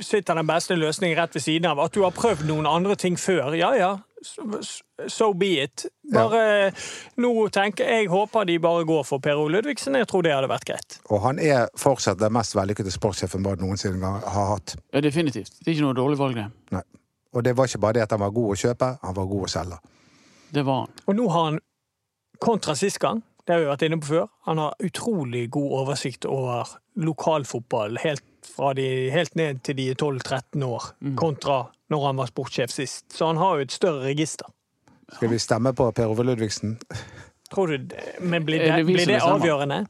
sitter 0.00 0.38
den 0.38 0.48
beste 0.48 0.78
løsningen 0.78 1.18
rett 1.18 1.36
ved 1.36 1.44
siden 1.44 1.68
av. 1.68 1.84
At 1.84 1.92
du 1.92 2.04
har 2.06 2.16
prøvd 2.16 2.46
noen 2.48 2.70
andre 2.70 2.96
ting 2.96 3.20
før. 3.20 3.52
Ja 3.58 3.74
ja, 3.76 3.92
so, 4.22 5.32
be 5.34 5.50
it. 5.62 5.86
Bare 6.12 6.72
nå 7.20 7.32
tenker 7.54 7.88
jeg 7.88 8.08
håper 8.12 8.46
de 8.48 8.58
bare 8.62 8.84
går 8.88 9.04
for 9.08 9.22
Per 9.22 9.40
O. 9.40 9.48
Ludvigsen. 9.52 9.98
Jeg 9.98 10.08
tror 10.10 10.24
det 10.26 10.34
hadde 10.34 10.50
vært 10.50 10.66
greit. 10.68 10.98
Og 11.10 11.22
han 11.26 11.40
er 11.42 11.68
fortsatt 11.78 12.20
den 12.20 12.34
mest 12.34 12.56
vellykkede 12.58 12.92
sportssjefen 12.94 13.44
Brann 13.44 13.62
noensinne 13.62 14.14
har 14.22 14.50
hatt. 14.54 14.76
Ja, 14.92 15.02
definitivt. 15.04 15.58
Det 15.60 15.70
er 15.70 15.76
ikke 15.76 15.88
noe 15.88 15.98
dårlig 15.98 16.20
valg, 16.20 16.38
det. 16.38 16.48
Nei. 16.76 16.84
Og 17.32 17.44
det 17.44 17.56
var 17.56 17.68
ikke 17.68 17.80
bare 17.80 17.96
det 17.96 18.06
at 18.06 18.12
han 18.12 18.20
var 18.20 18.32
god 18.36 18.54
å 18.54 18.56
kjøpe, 18.60 18.88
han 19.02 19.16
var 19.16 19.28
god 19.30 19.44
å 19.46 19.52
selge. 19.52 19.78
Det 20.52 20.64
var 20.68 20.82
han. 20.82 20.96
Og 21.08 21.16
nå 21.16 21.28
har 21.32 21.46
han, 21.48 21.60
kontra 22.42 22.74
sist 22.76 23.00
gang, 23.00 23.22
det 23.46 23.54
har 23.54 23.62
vi 23.62 23.70
vært 23.70 23.84
inne 23.86 23.98
på 24.02 24.10
før, 24.10 24.26
han 24.46 24.60
har 24.60 24.84
utrolig 24.84 25.46
god 25.54 25.78
oversikt 25.80 26.26
over 26.28 26.76
lokalfotball 27.00 27.96
helt, 28.02 28.24
fra 28.56 28.72
de, 28.74 29.10
helt 29.10 29.34
ned 29.36 29.62
til 29.64 29.76
de 29.76 29.90
er 29.90 29.94
12-13 29.94 30.64
år, 30.64 30.90
kontra 31.16 31.60
når 31.92 32.06
han 32.06 32.16
var 32.16 32.26
sportssjef 32.26 32.70
sist. 32.70 33.04
Så 33.12 33.26
han 33.26 33.36
har 33.36 33.56
jo 33.56 33.60
et 33.66 33.72
større 33.72 34.02
register. 34.06 34.46
Skal 35.12 35.28
vi 35.28 35.38
stemme 35.38 35.74
på 35.76 35.90
Per 35.92 36.06
Ove 36.08 36.24
Ludvigsen? 36.24 36.78
Tror 37.52 37.66
du, 37.66 37.76
det- 37.76 38.16
men 38.20 38.44
blir 38.44 38.60
Er 38.60 38.76
det, 38.76 38.86
blir 38.86 39.06
det 39.06 39.20
avgjørende? 39.20 39.86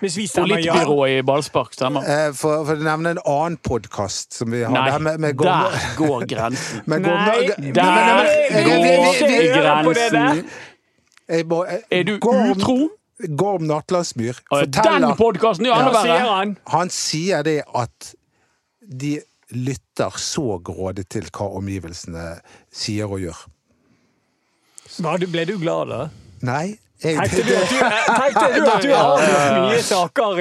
Hvis 0.00 0.16
vi 0.18 0.26
stemmer 0.26 0.58
ja 0.60 0.72
Politbyrået 0.74 1.18
i 1.18 1.22
ballspark 1.22 1.72
stemmer. 1.72 2.02
Eh, 2.04 2.32
For, 2.36 2.64
for 2.66 2.74
å 2.76 2.82
nevne 2.84 3.10
en 3.14 3.18
annen 3.24 3.56
podkast 3.56 4.34
som 4.36 4.50
vi 4.52 4.60
har 4.62 4.70
Nei, 4.74 4.98
med, 4.98 5.18
med 5.20 5.38
der 5.38 5.78
går 5.96 6.26
grensen. 6.28 6.82
Nei, 6.86 6.98
der 6.98 7.00
Men- 7.00 7.02
men- 7.02 7.14
men- 7.24 7.46
vi- 7.46 7.54
vi- 7.56 8.72
vi- 9.32 9.48
går 9.48 9.94
grensen. 9.94 10.44
Er 11.90 12.02
du 12.04 12.12
utro? 12.18 12.90
Gorm 13.38 13.66
Natlandsmyr 13.68 14.40
forteller 14.48 15.04
Den 15.06 15.16
podkasten 15.18 15.68
Ja, 15.68 15.78
ja, 15.86 16.02
sier 16.02 16.30
han? 16.30 16.56
Han 16.72 16.90
sier 16.90 17.44
det 17.46 17.60
at 17.70 18.14
de 18.84 19.16
lytter 19.54 20.16
så 20.18 20.58
grådig 20.64 21.06
til 21.12 21.28
hva 21.30 21.46
omgivelsene 21.60 22.24
sier 22.74 23.10
og 23.10 23.22
gjør. 23.22 23.44
Ble 25.30 25.44
du 25.48 25.56
glad 25.62 25.92
da? 25.92 26.00
Nei, 26.44 26.76
Tenkte 27.02 27.42
du 27.42 27.54
at 27.54 27.68
du, 27.68 27.78
tenkte 28.20 28.44
du, 28.54 28.66
at 28.70 28.82
du 28.82 28.92
har 28.94 29.56
mye 29.66 29.80
saker 29.82 30.38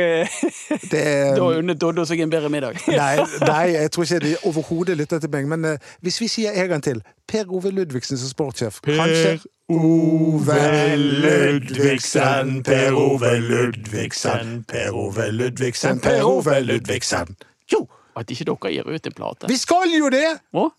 det, 0.92 1.06
Da 1.38 1.48
unnet 1.50 1.82
Doddo 1.82 2.06
seg 2.08 2.22
en 2.24 2.32
bedre 2.32 2.52
middag. 2.54 2.78
Nei, 2.88 3.16
nei, 3.42 3.66
jeg 3.74 3.92
tror 3.92 4.06
ikke 4.08 4.20
de 4.24 4.36
overhodet 4.48 4.98
lytter 4.98 5.20
til 5.24 5.34
meg. 5.34 5.50
Men 5.50 5.66
uh, 5.66 5.92
hvis 6.06 6.22
vi 6.22 6.30
sier 6.32 6.54
en 6.54 6.70
gang 6.76 6.84
til 6.86 7.02
Per 7.28 7.50
Ove 7.50 7.72
Ludvigsen 7.74 8.20
som 8.20 8.30
sportssjef 8.30 8.80
Kanskje 8.86 9.40
Ove 9.74 10.96
Ludvigsen, 11.00 12.62
Per 12.68 12.98
Ove 13.00 13.34
Ludvigsen, 13.40 14.64
Per 14.70 14.92
Ove 14.94 15.32
Ludvigsen, 15.32 16.00
Per 16.04 16.24
Ove 16.28 16.60
Ludvigsen. 16.62 17.36
Jo, 17.72 17.88
At 18.16 18.30
ikke 18.30 18.46
dere 18.46 18.72
gir 18.74 18.90
ut 18.90 19.08
en 19.10 19.16
plate. 19.18 19.48
vi 19.50 19.58
skal 19.58 19.94
jo 19.94 20.10
det! 20.14 20.26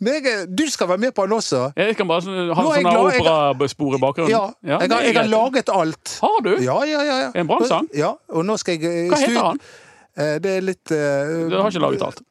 Meg, 0.05 0.29
du 0.59 0.65
skal 0.71 0.89
være 0.89 1.03
med 1.07 1.15
på 1.17 1.25
den 1.27 1.33
også. 1.39 1.73
Jeg 1.77 1.97
kan 1.99 2.09
bare 2.09 2.23
ha 2.55 2.67
er 2.75 2.85
sånn 2.85 2.91
operaspor 2.91 3.97
i 3.97 4.03
bakgrunnen. 4.03 4.31
Ja, 4.31 4.45
jeg, 4.63 4.91
har, 4.93 5.01
jeg 5.03 5.17
har 5.19 5.31
laget 5.33 5.73
alt. 5.73 6.19
Har 6.23 6.39
du? 6.47 6.53
Ja, 6.63 6.79
ja, 6.87 7.03
ja. 7.03 7.17
ja. 7.25 7.33
En 7.35 7.51
brannsang? 7.51 7.89
Ja, 7.95 8.13
og 8.31 8.47
nå 8.47 8.57
skal 8.61 8.79
jeg 8.79 8.87
eh, 8.91 9.11
Hva 9.11 9.19
heter 9.25 9.41
han? 9.51 9.61
Eh, 10.15 10.37
Det 10.45 10.55
er 10.61 10.63
litt 10.63 10.95
uh, 10.95 11.51
Du 11.51 11.59
har 11.59 11.69
ikke 11.73 11.83
laget 11.83 12.07
alt. 12.07 12.23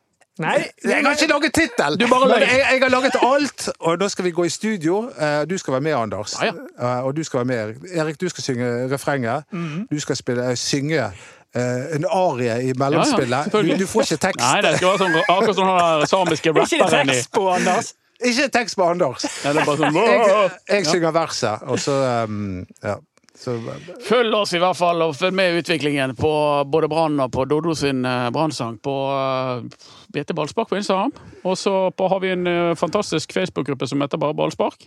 Nei, 0.42 0.56
Jeg 0.82 1.04
har 1.06 1.14
ikke 1.14 1.28
laget 1.30 1.54
tittel! 1.54 2.00
Jeg, 2.02 2.48
jeg 2.50 2.80
har 2.82 2.90
laget 2.90 3.18
alt, 3.22 3.68
og 3.80 4.00
nå 4.02 4.08
skal 4.10 4.26
vi 4.26 4.32
gå 4.34 4.48
i 4.48 4.50
studio. 4.50 5.04
Eh, 5.14 5.44
Du 5.50 5.58
skal 5.62 5.76
være 5.76 5.86
med, 5.90 5.94
Anders. 6.00 6.34
Ja, 6.42 6.54
ja. 6.80 6.94
Og 7.06 7.14
du 7.16 7.22
skal 7.24 7.44
være 7.44 7.52
med, 7.52 7.60
Erik. 7.60 7.84
Erik, 7.94 8.22
du 8.22 8.30
skal 8.30 8.44
synge 8.44 8.72
refrenget. 8.94 9.44
Mhm. 9.52 9.88
Du 9.92 10.00
skal 10.00 10.16
spille, 10.18 10.56
synge 10.56 11.12
eh, 11.56 11.96
en 11.96 12.06
arie 12.10 12.58
i 12.70 12.74
mellomspillet. 12.78 13.54
Ja, 13.54 13.64
ja, 13.68 13.78
du 13.78 13.88
får 13.88 14.08
ikke 14.08 14.20
tekst. 14.28 14.44
Nei, 14.44 14.60
det 14.66 14.76
skal 14.78 14.92
være 14.92 15.02
sånn 15.04 15.18
akkurat 15.24 15.58
som 15.60 15.72
den 15.72 16.12
samiske 16.12 16.52
er 16.52 16.62
ikke 16.66 16.82
rapperen 16.84 17.14
i 17.14 17.16
tekst 17.16 17.34
på, 17.38 17.48
Anders? 17.54 17.94
Ikke 18.24 18.52
tekst 18.54 18.78
på 18.80 18.86
Anders. 18.90 19.26
Nei, 19.44 19.56
det 19.56 19.64
er 19.64 19.72
bare 19.72 19.82
sånn 19.82 19.98
Jeg, 20.04 20.54
jeg 20.76 20.86
synger 20.92 21.18
verset, 21.18 21.66
og 21.68 21.82
så 21.82 21.98
um, 22.28 22.62
Ja. 22.84 23.00
Så, 23.44 23.58
Følg 24.06 24.36
oss 24.38 24.52
i 24.54 24.60
hvert 24.62 24.78
fall, 24.78 25.02
og 25.04 25.16
følg 25.18 25.34
med 25.36 25.52
i 25.52 25.58
utviklingen 25.60 26.14
på 26.16 26.30
både 26.70 26.88
Brann 26.88 27.18
og 27.20 27.32
på 27.34 27.44
Dodo 27.50 27.74
sin 27.76 28.06
eh, 28.06 28.28
brannsang 28.32 28.78
på 28.80 28.94
uh, 29.10 29.88
BT 30.14 30.36
Ballspark 30.38 30.70
på 30.70 30.78
Instagram. 30.78 31.12
Og 31.42 31.58
så 31.60 31.74
har 31.98 32.22
vi 32.24 32.30
en 32.32 32.46
fantastisk 32.80 33.34
Facebook-gruppe 33.36 33.90
som 33.90 34.06
heter 34.06 34.22
bare 34.22 34.38
Ballspark. 34.38 34.86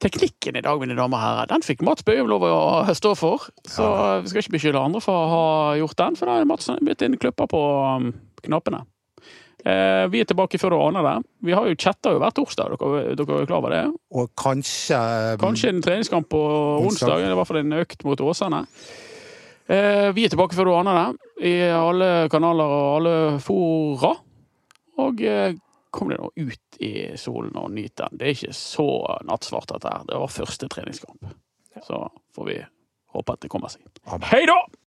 Teknikken 0.00 0.56
i 0.56 0.62
dag, 0.64 0.80
mine 0.80 0.96
damer 0.96 1.18
og 1.18 1.22
herrer, 1.22 1.48
den 1.50 1.64
fikk 1.64 1.82
Mats 1.84 2.04
Bøhum 2.06 2.30
lov 2.30 2.46
å 2.48 2.94
stå 2.96 3.12
for. 3.18 3.50
Så 3.68 3.84
vi 4.22 4.30
skal 4.30 4.40
ikke 4.40 4.54
beskylde 4.56 4.80
andre 4.80 5.02
for 5.04 5.12
å 5.12 5.26
ha 5.28 5.42
gjort 5.76 5.98
den, 6.00 6.16
for 6.16 6.30
da 6.30 6.38
er 6.40 6.48
Mats 6.48 6.70
blitt 6.80 7.04
inn 7.04 7.18
klipper 7.20 7.50
på 7.50 7.60
um, 7.60 8.08
knappene. 8.46 8.80
Eh, 9.60 10.06
vi 10.08 10.22
er 10.22 10.28
tilbake 10.30 10.56
før 10.56 10.72
du 10.72 10.78
aner 10.80 11.04
det. 11.04 11.14
Vi 11.44 11.52
har 11.52 11.68
jo 11.68 11.76
chatta 11.76 12.14
hver 12.16 12.32
torsdag, 12.32 12.78
dere, 12.80 13.12
dere 13.18 13.42
er 13.42 13.50
klar 13.50 13.60
over 13.60 13.74
det? 13.76 13.84
og 14.16 14.32
kanskje 14.40 14.96
um, 14.96 15.42
Kanskje 15.42 15.74
en 15.74 15.84
treningskamp 15.84 16.30
på 16.32 16.40
Onsdag. 16.80 17.12
onsdag, 17.12 17.28
i 17.28 17.36
hvert 17.36 17.50
fall 17.52 17.60
en 17.60 17.78
økt 17.82 18.04
mot 18.08 18.24
Åsane. 18.24 18.64
Eh, 19.70 20.08
vi 20.16 20.24
er 20.24 20.32
tilbake 20.32 20.56
før 20.56 20.70
du 20.70 20.76
aner 20.80 20.96
det, 20.96 21.28
i 21.52 21.56
alle 21.70 22.28
kanaler 22.32 22.72
og 22.78 22.86
alle 22.96 23.16
fora. 23.44 24.16
Og 25.04 25.20
eh, 25.22 25.52
kom 25.90 26.12
deg 26.12 26.20
nå 26.22 26.30
ut 26.36 26.80
i 26.82 26.92
solen 27.20 27.56
og 27.58 27.70
nyt 27.74 27.96
den. 27.98 28.18
Det 28.18 28.26
er 28.26 28.36
ikke 28.36 28.56
så 28.56 28.88
nattsvart, 29.26 29.70
dette 29.72 29.92
her. 29.92 30.04
Det 30.08 30.20
var 30.22 30.34
første 30.34 30.68
treningskamp. 30.70 31.32
Så 31.86 32.02
får 32.36 32.48
vi 32.50 32.58
håpe 33.14 33.34
at 33.34 33.42
det 33.42 33.50
kommer 33.52 33.72
seg. 33.72 33.86
Hei 34.30 34.44
da! 34.48 34.58